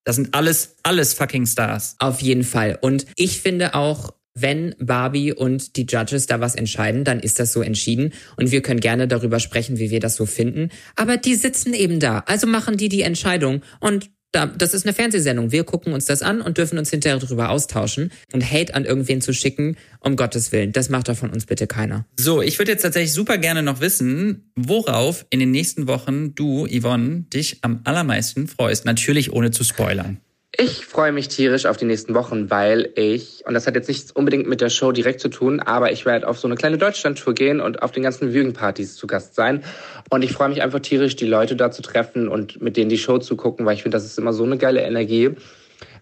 Das 0.05 0.15
sind 0.15 0.33
alles, 0.33 0.77
alles 0.83 1.13
fucking 1.13 1.45
Stars. 1.45 1.95
Auf 1.99 2.21
jeden 2.21 2.45
Fall. 2.45 2.77
Und 2.79 3.05
ich 3.17 3.41
finde 3.41 3.75
auch, 3.75 4.13
wenn 4.41 4.75
Barbie 4.79 5.33
und 5.33 5.75
die 5.75 5.85
Judges 5.87 6.27
da 6.27 6.39
was 6.39 6.55
entscheiden, 6.55 7.03
dann 7.03 7.19
ist 7.19 7.39
das 7.39 7.53
so 7.53 7.61
entschieden 7.61 8.13
und 8.35 8.51
wir 8.51 8.61
können 8.61 8.79
gerne 8.79 9.07
darüber 9.07 9.39
sprechen, 9.39 9.77
wie 9.79 9.89
wir 9.89 9.99
das 9.99 10.15
so 10.15 10.25
finden. 10.25 10.69
Aber 10.95 11.17
die 11.17 11.35
sitzen 11.35 11.73
eben 11.73 11.99
da, 11.99 12.23
also 12.27 12.47
machen 12.47 12.77
die 12.77 12.89
die 12.89 13.01
Entscheidung 13.01 13.61
und 13.79 14.09
da, 14.31 14.45
das 14.45 14.73
ist 14.73 14.85
eine 14.85 14.93
Fernsehsendung. 14.93 15.51
Wir 15.51 15.63
gucken 15.63 15.93
uns 15.93 16.05
das 16.05 16.21
an 16.21 16.41
und 16.41 16.57
dürfen 16.57 16.77
uns 16.77 16.89
hinterher 16.89 17.17
darüber 17.17 17.49
austauschen. 17.49 18.11
Und 18.33 18.51
Hate 18.51 18.75
an 18.75 18.85
irgendwen 18.85 19.21
zu 19.21 19.33
schicken, 19.33 19.77
um 19.99 20.15
Gottes 20.15 20.51
Willen, 20.51 20.73
das 20.73 20.89
macht 20.89 21.07
doch 21.07 21.17
von 21.17 21.29
uns 21.29 21.45
bitte 21.45 21.65
keiner. 21.65 22.05
So, 22.17 22.41
ich 22.41 22.59
würde 22.59 22.71
jetzt 22.71 22.81
tatsächlich 22.81 23.13
super 23.13 23.37
gerne 23.37 23.63
noch 23.63 23.79
wissen, 23.79 24.51
worauf 24.55 25.25
in 25.29 25.39
den 25.39 25.51
nächsten 25.51 25.87
Wochen 25.87 26.35
du, 26.35 26.67
Yvonne, 26.67 27.25
dich 27.33 27.59
am 27.61 27.81
allermeisten 27.85 28.47
freust. 28.47 28.85
Natürlich 28.85 29.31
ohne 29.31 29.51
zu 29.51 29.63
spoilern. 29.63 30.19
Ich 30.59 30.87
freue 30.87 31.11
mich 31.11 31.27
tierisch 31.27 31.67
auf 31.67 31.77
die 31.77 31.85
nächsten 31.85 32.15
Wochen, 32.15 32.49
weil 32.49 32.89
ich, 32.95 33.43
und 33.45 33.53
das 33.53 33.67
hat 33.67 33.75
jetzt 33.75 33.87
nichts 33.89 34.11
unbedingt 34.11 34.47
mit 34.47 34.59
der 34.59 34.69
Show 34.69 34.91
direkt 34.91 35.19
zu 35.19 35.29
tun, 35.29 35.59
aber 35.59 35.91
ich 35.91 36.07
werde 36.07 36.27
auf 36.27 36.39
so 36.39 36.47
eine 36.47 36.55
kleine 36.55 36.79
Deutschland-Tour 36.79 37.35
gehen 37.35 37.61
und 37.61 37.83
auf 37.83 37.91
den 37.91 38.01
ganzen 38.01 38.33
Viewing-Partys 38.33 38.95
zu 38.95 39.05
Gast 39.05 39.35
sein. 39.35 39.63
Und 40.09 40.23
ich 40.23 40.33
freue 40.33 40.49
mich 40.49 40.63
einfach 40.63 40.79
tierisch, 40.79 41.15
die 41.15 41.27
Leute 41.27 41.55
da 41.55 41.69
zu 41.69 41.83
treffen 41.83 42.27
und 42.27 42.59
mit 42.59 42.75
denen 42.75 42.89
die 42.89 42.97
Show 42.97 43.19
zu 43.19 43.35
gucken, 43.35 43.67
weil 43.67 43.75
ich 43.75 43.83
finde, 43.83 43.97
das 43.97 44.05
ist 44.05 44.17
immer 44.17 44.33
so 44.33 44.45
eine 44.45 44.57
geile 44.57 44.81
Energie. 44.81 45.35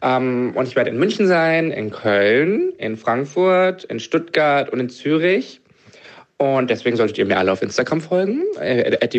Ähm, 0.02 0.54
und 0.56 0.70
ich 0.70 0.78
werde 0.78 0.90
in 0.90 0.98
München 0.98 1.28
sein, 1.28 1.72
in 1.72 1.92
Köln, 1.92 2.72
in 2.78 2.96
Frankfurt, 2.96 3.84
in 3.84 4.00
Stuttgart 4.00 4.70
und 4.70 4.80
in 4.80 4.90
Zürich. 4.90 5.60
Und 6.38 6.70
deswegen 6.70 6.96
solltet 6.96 7.18
ihr 7.18 7.26
mir 7.26 7.38
alle 7.38 7.52
auf 7.52 7.62
Instagram 7.62 8.00
folgen, 8.00 8.44
äh, 8.62 8.98
at 9.02 9.14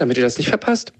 damit 0.00 0.16
ihr 0.18 0.24
das 0.24 0.36
nicht 0.36 0.48
verpasst. 0.48 0.92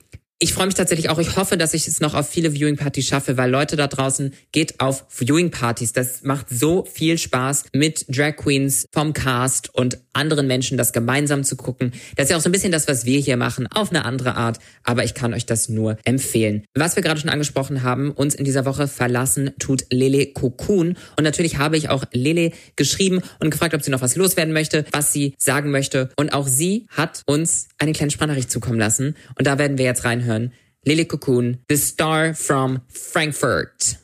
Ich 0.44 0.52
freue 0.52 0.66
mich 0.66 0.74
tatsächlich 0.74 1.08
auch. 1.08 1.18
Ich 1.18 1.36
hoffe, 1.36 1.56
dass 1.56 1.72
ich 1.72 1.88
es 1.88 2.00
noch 2.00 2.12
auf 2.12 2.28
viele 2.28 2.52
Viewing-Partys 2.52 3.06
schaffe, 3.06 3.38
weil 3.38 3.50
Leute 3.50 3.76
da 3.76 3.86
draußen 3.86 4.34
geht 4.52 4.78
auf 4.78 5.06
Viewing-Partys. 5.08 5.94
Das 5.94 6.22
macht 6.22 6.50
so 6.50 6.84
viel 6.84 7.16
Spaß, 7.16 7.64
mit 7.72 8.04
Drag 8.14 8.36
Queens 8.36 8.84
vom 8.92 9.14
Cast 9.14 9.74
und 9.74 9.96
anderen 10.12 10.46
Menschen 10.46 10.76
das 10.76 10.92
gemeinsam 10.92 11.44
zu 11.44 11.56
gucken. 11.56 11.92
Das 12.16 12.24
ist 12.24 12.30
ja 12.30 12.36
auch 12.36 12.42
so 12.42 12.50
ein 12.50 12.52
bisschen 12.52 12.72
das, 12.72 12.88
was 12.88 13.06
wir 13.06 13.18
hier 13.20 13.38
machen, 13.38 13.66
auf 13.68 13.88
eine 13.88 14.04
andere 14.04 14.36
Art. 14.36 14.58
Aber 14.82 15.02
ich 15.02 15.14
kann 15.14 15.32
euch 15.32 15.46
das 15.46 15.70
nur 15.70 15.96
empfehlen. 16.04 16.64
Was 16.74 16.94
wir 16.94 17.02
gerade 17.02 17.18
schon 17.18 17.30
angesprochen 17.30 17.82
haben, 17.82 18.10
uns 18.10 18.34
in 18.34 18.44
dieser 18.44 18.66
Woche 18.66 18.86
verlassen 18.86 19.52
tut 19.58 19.86
Lele 19.90 20.26
Cocoon. 20.26 20.98
Und 21.16 21.24
natürlich 21.24 21.56
habe 21.56 21.78
ich 21.78 21.88
auch 21.88 22.04
Lele 22.12 22.52
geschrieben 22.76 23.22
und 23.40 23.50
gefragt, 23.50 23.74
ob 23.74 23.82
sie 23.82 23.90
noch 23.90 24.02
was 24.02 24.14
loswerden 24.14 24.52
möchte, 24.52 24.84
was 24.92 25.10
sie 25.10 25.34
sagen 25.38 25.70
möchte. 25.70 26.10
Und 26.16 26.34
auch 26.34 26.46
sie 26.46 26.86
hat 26.90 27.22
uns 27.24 27.68
eine 27.78 27.92
kleine 27.92 28.10
Sprachnachricht 28.10 28.50
zukommen 28.50 28.78
lassen. 28.78 29.16
Und 29.38 29.46
da 29.46 29.58
werden 29.58 29.78
wir 29.78 29.86
jetzt 29.86 30.04
rein 30.04 30.20
reinhören. 30.34 30.52
Lily 30.84 31.06
Cocoon, 31.06 31.58
The 31.68 31.76
Star 31.76 32.34
from 32.34 32.80
Frankfurt. 32.88 33.96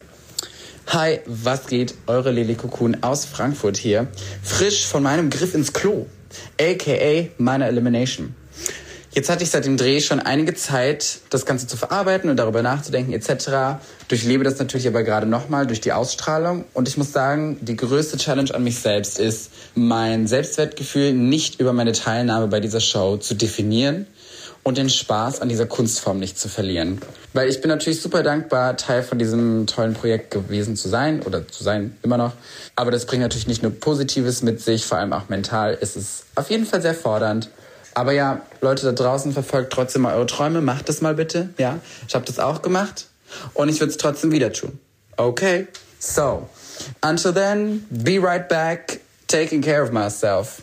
Hi, 0.89 1.21
was 1.27 1.67
geht? 1.67 1.95
Eure 2.07 2.33
Lily 2.33 2.55
Cocoon 2.55 3.03
aus 3.03 3.25
Frankfurt 3.25 3.77
hier. 3.77 4.09
Frisch 4.43 4.87
von 4.87 5.03
meinem 5.03 5.31
Griff 5.31 5.55
ins 5.55 5.73
Klo. 5.73 6.07
AKA 6.59 7.29
meiner 7.39 7.67
Elimination. 7.67 8.35
Jetzt 9.13 9.29
hatte 9.29 9.43
ich 9.43 9.51
seit 9.51 9.67
dem 9.67 9.77
Dreh 9.77 10.01
schon 10.01 10.21
einige 10.21 10.55
Zeit, 10.55 11.19
das 11.31 11.45
Ganze 11.45 11.67
zu 11.67 11.77
verarbeiten 11.77 12.31
und 12.31 12.37
darüber 12.37 12.63
nachzudenken 12.63 13.13
etc. 13.13 13.83
Durchlebe 14.07 14.45
das 14.45 14.61
natürlich 14.61 14.87
aber 14.87 15.03
gerade 15.03 15.27
nochmal 15.27 15.67
durch 15.67 15.81
die 15.81 15.93
Ausstrahlung. 15.93 16.65
Und 16.75 16.87
ich 16.87 16.97
muss 16.97 17.13
sagen, 17.13 17.59
die 17.61 17.77
größte 17.77 18.19
Challenge 18.19 18.55
an 18.55 18.63
mich 18.63 18.79
selbst 18.79 19.19
ist, 19.19 19.51
mein 19.75 20.29
Selbstwertgefühl 20.29 21.13
nicht 21.13 21.61
über 21.61 21.73
meine 21.73 21.93
Teilnahme 21.93 22.47
bei 22.47 22.61
dieser 22.61 22.81
Show 22.81 23.17
zu 23.17 23.35
definieren, 23.35 24.07
und 24.63 24.77
den 24.79 24.91
Spaß 24.91 25.41
an 25.41 25.49
dieser 25.49 25.67
Kunstform 25.67 26.19
nicht 26.19 26.39
zu 26.39 26.49
verlieren. 26.49 27.01
Weil 27.33 27.49
ich 27.49 27.61
bin 27.61 27.69
natürlich 27.69 28.01
super 28.01 28.23
dankbar, 28.23 28.77
Teil 28.77 29.03
von 29.03 29.19
diesem 29.19 29.67
tollen 29.67 29.95
Projekt 29.95 30.31
gewesen 30.31 30.77
zu 30.77 30.89
sein 30.89 31.23
oder 31.23 31.47
zu 31.49 31.65
sein 31.65 31.97
immer 32.03 32.19
noch. 32.19 32.33
Aber 32.77 32.91
das 32.91 33.07
bringt 33.07 33.23
natürlich 33.23 33.47
nicht 33.47 33.63
nur 33.63 33.73
Positives 33.73 34.43
mit 34.43 34.61
sich, 34.61 34.85
vor 34.85 34.99
allem 34.99 35.13
auch 35.13 35.29
mental 35.29 35.75
ist 35.75 35.97
es 35.97 36.25
auf 36.35 36.51
jeden 36.51 36.67
Fall 36.67 36.83
sehr 36.83 36.95
fordernd. 36.95 37.49
Aber 37.95 38.13
ja, 38.13 38.43
Leute 38.61 38.87
da 38.87 38.93
draußen, 38.93 39.33
verfolgt 39.33 39.73
trotzdem 39.73 40.03
mal 40.03 40.15
eure 40.15 40.27
Träume, 40.27 40.61
macht 40.61 40.89
das 40.89 41.01
mal 41.01 41.15
bitte. 41.15 41.51
Ja, 41.59 41.79
ich 42.07 42.15
habe 42.15 42.25
das 42.25 42.39
auch 42.39 42.63
gemacht 42.63 43.07
und 43.55 43.69
ich 43.69 43.81
würde 43.81 43.91
es 43.91 43.97
trotzdem 43.97 44.31
wieder 44.33 44.53
tun. 44.53 44.79
Okay, 45.17 45.67
so 45.99 46.49
until 47.03 47.33
then, 47.33 47.85
be 47.91 48.19
right 48.19 48.49
back, 48.49 49.01
taking 49.27 49.63
care 49.63 49.83
of 49.83 49.91
myself. 49.91 50.63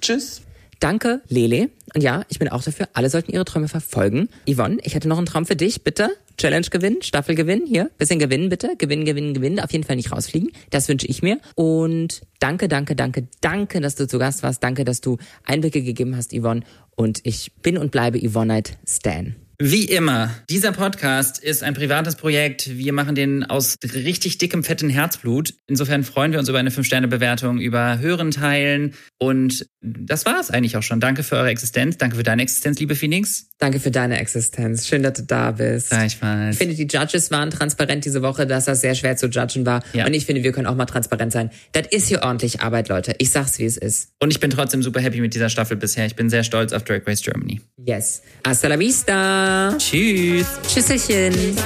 Tschüss. 0.00 0.41
Danke, 0.82 1.22
Lele. 1.28 1.70
Und 1.94 2.02
ja, 2.02 2.24
ich 2.28 2.40
bin 2.40 2.48
auch 2.48 2.60
dafür, 2.60 2.88
alle 2.92 3.08
sollten 3.08 3.30
ihre 3.30 3.44
Träume 3.44 3.68
verfolgen. 3.68 4.28
Yvonne, 4.50 4.78
ich 4.82 4.96
hätte 4.96 5.06
noch 5.06 5.16
einen 5.16 5.26
Traum 5.26 5.46
für 5.46 5.54
dich, 5.54 5.84
bitte. 5.84 6.10
Challenge 6.38 6.66
gewinnen, 6.70 7.02
Staffel 7.02 7.36
gewinnen, 7.36 7.66
hier. 7.68 7.88
Bisschen 7.98 8.18
gewinnen, 8.18 8.48
bitte. 8.48 8.74
Gewinnen, 8.76 9.04
gewinnen, 9.04 9.32
gewinnen. 9.32 9.60
Auf 9.60 9.70
jeden 9.70 9.84
Fall 9.84 9.94
nicht 9.94 10.10
rausfliegen. 10.10 10.50
Das 10.70 10.88
wünsche 10.88 11.06
ich 11.06 11.22
mir. 11.22 11.38
Und 11.54 12.22
danke, 12.40 12.66
danke, 12.66 12.96
danke, 12.96 13.28
danke, 13.40 13.80
dass 13.80 13.94
du 13.94 14.08
zu 14.08 14.18
Gast 14.18 14.42
warst. 14.42 14.64
Danke, 14.64 14.84
dass 14.84 15.00
du 15.00 15.18
Einblicke 15.44 15.84
gegeben 15.84 16.16
hast, 16.16 16.32
Yvonne. 16.36 16.62
Und 16.96 17.20
ich 17.22 17.52
bin 17.62 17.78
und 17.78 17.92
bleibe 17.92 18.18
Yvonne 18.18 18.64
Stan. 18.84 19.36
Wie 19.58 19.84
immer, 19.84 20.30
dieser 20.50 20.72
Podcast 20.72 21.38
ist 21.38 21.62
ein 21.62 21.74
privates 21.74 22.16
Projekt. 22.16 22.76
Wir 22.76 22.92
machen 22.92 23.14
den 23.14 23.44
aus 23.44 23.76
richtig 23.94 24.38
dickem, 24.38 24.64
fetten 24.64 24.88
Herzblut. 24.88 25.54
Insofern 25.68 26.04
freuen 26.04 26.32
wir 26.32 26.38
uns 26.38 26.48
über 26.48 26.58
eine 26.58 26.70
5-Sterne-Bewertung, 26.70 27.60
über 27.60 27.98
Hören, 27.98 28.30
Teilen. 28.32 28.94
Und 29.18 29.66
das 29.80 30.26
war 30.26 30.40
es 30.40 30.50
eigentlich 30.50 30.76
auch 30.76 30.82
schon. 30.82 31.00
Danke 31.00 31.22
für 31.22 31.36
eure 31.36 31.50
Existenz. 31.50 31.96
Danke 31.98 32.16
für 32.16 32.22
deine 32.22 32.42
Existenz, 32.42 32.80
liebe 32.80 32.96
Phoenix. 32.96 33.50
Danke 33.58 33.78
für 33.78 33.90
deine 33.90 34.18
Existenz. 34.18 34.88
Schön, 34.88 35.02
dass 35.02 35.12
du 35.14 35.22
da 35.22 35.52
bist. 35.52 35.90
Gleichfalls. 35.90 36.56
Ich 36.56 36.58
finde, 36.58 36.74
die 36.74 36.86
Judges 36.86 37.30
waren 37.30 37.50
transparent 37.50 38.04
diese 38.04 38.22
Woche, 38.22 38.46
dass 38.46 38.64
das 38.64 38.80
sehr 38.80 38.94
schwer 38.94 39.16
zu 39.16 39.26
judgen 39.26 39.64
war. 39.66 39.84
Ja. 39.92 40.06
Und 40.06 40.14
ich 40.14 40.26
finde, 40.26 40.42
wir 40.42 40.52
können 40.52 40.66
auch 40.66 40.74
mal 40.74 40.86
transparent 40.86 41.32
sein. 41.32 41.50
Das 41.72 41.86
ist 41.90 42.08
hier 42.08 42.22
ordentlich 42.22 42.60
Arbeit, 42.62 42.88
Leute. 42.88 43.14
Ich 43.18 43.30
sag's, 43.30 43.58
wie 43.58 43.64
es 43.64 43.76
ist. 43.76 44.08
Und 44.20 44.32
ich 44.32 44.40
bin 44.40 44.50
trotzdem 44.50 44.82
super 44.82 45.00
happy 45.00 45.20
mit 45.20 45.34
dieser 45.34 45.50
Staffel 45.50 45.76
bisher. 45.76 46.06
Ich 46.06 46.16
bin 46.16 46.30
sehr 46.30 46.42
stolz 46.42 46.72
auf 46.72 46.82
Drag 46.84 47.06
Race 47.06 47.22
Germany. 47.22 47.60
Yes. 47.76 48.22
Hasta 48.44 48.68
la 48.68 48.78
vista. 48.78 49.51
Tschüss. 49.78 50.46
Tschüsselchen. 50.66 51.56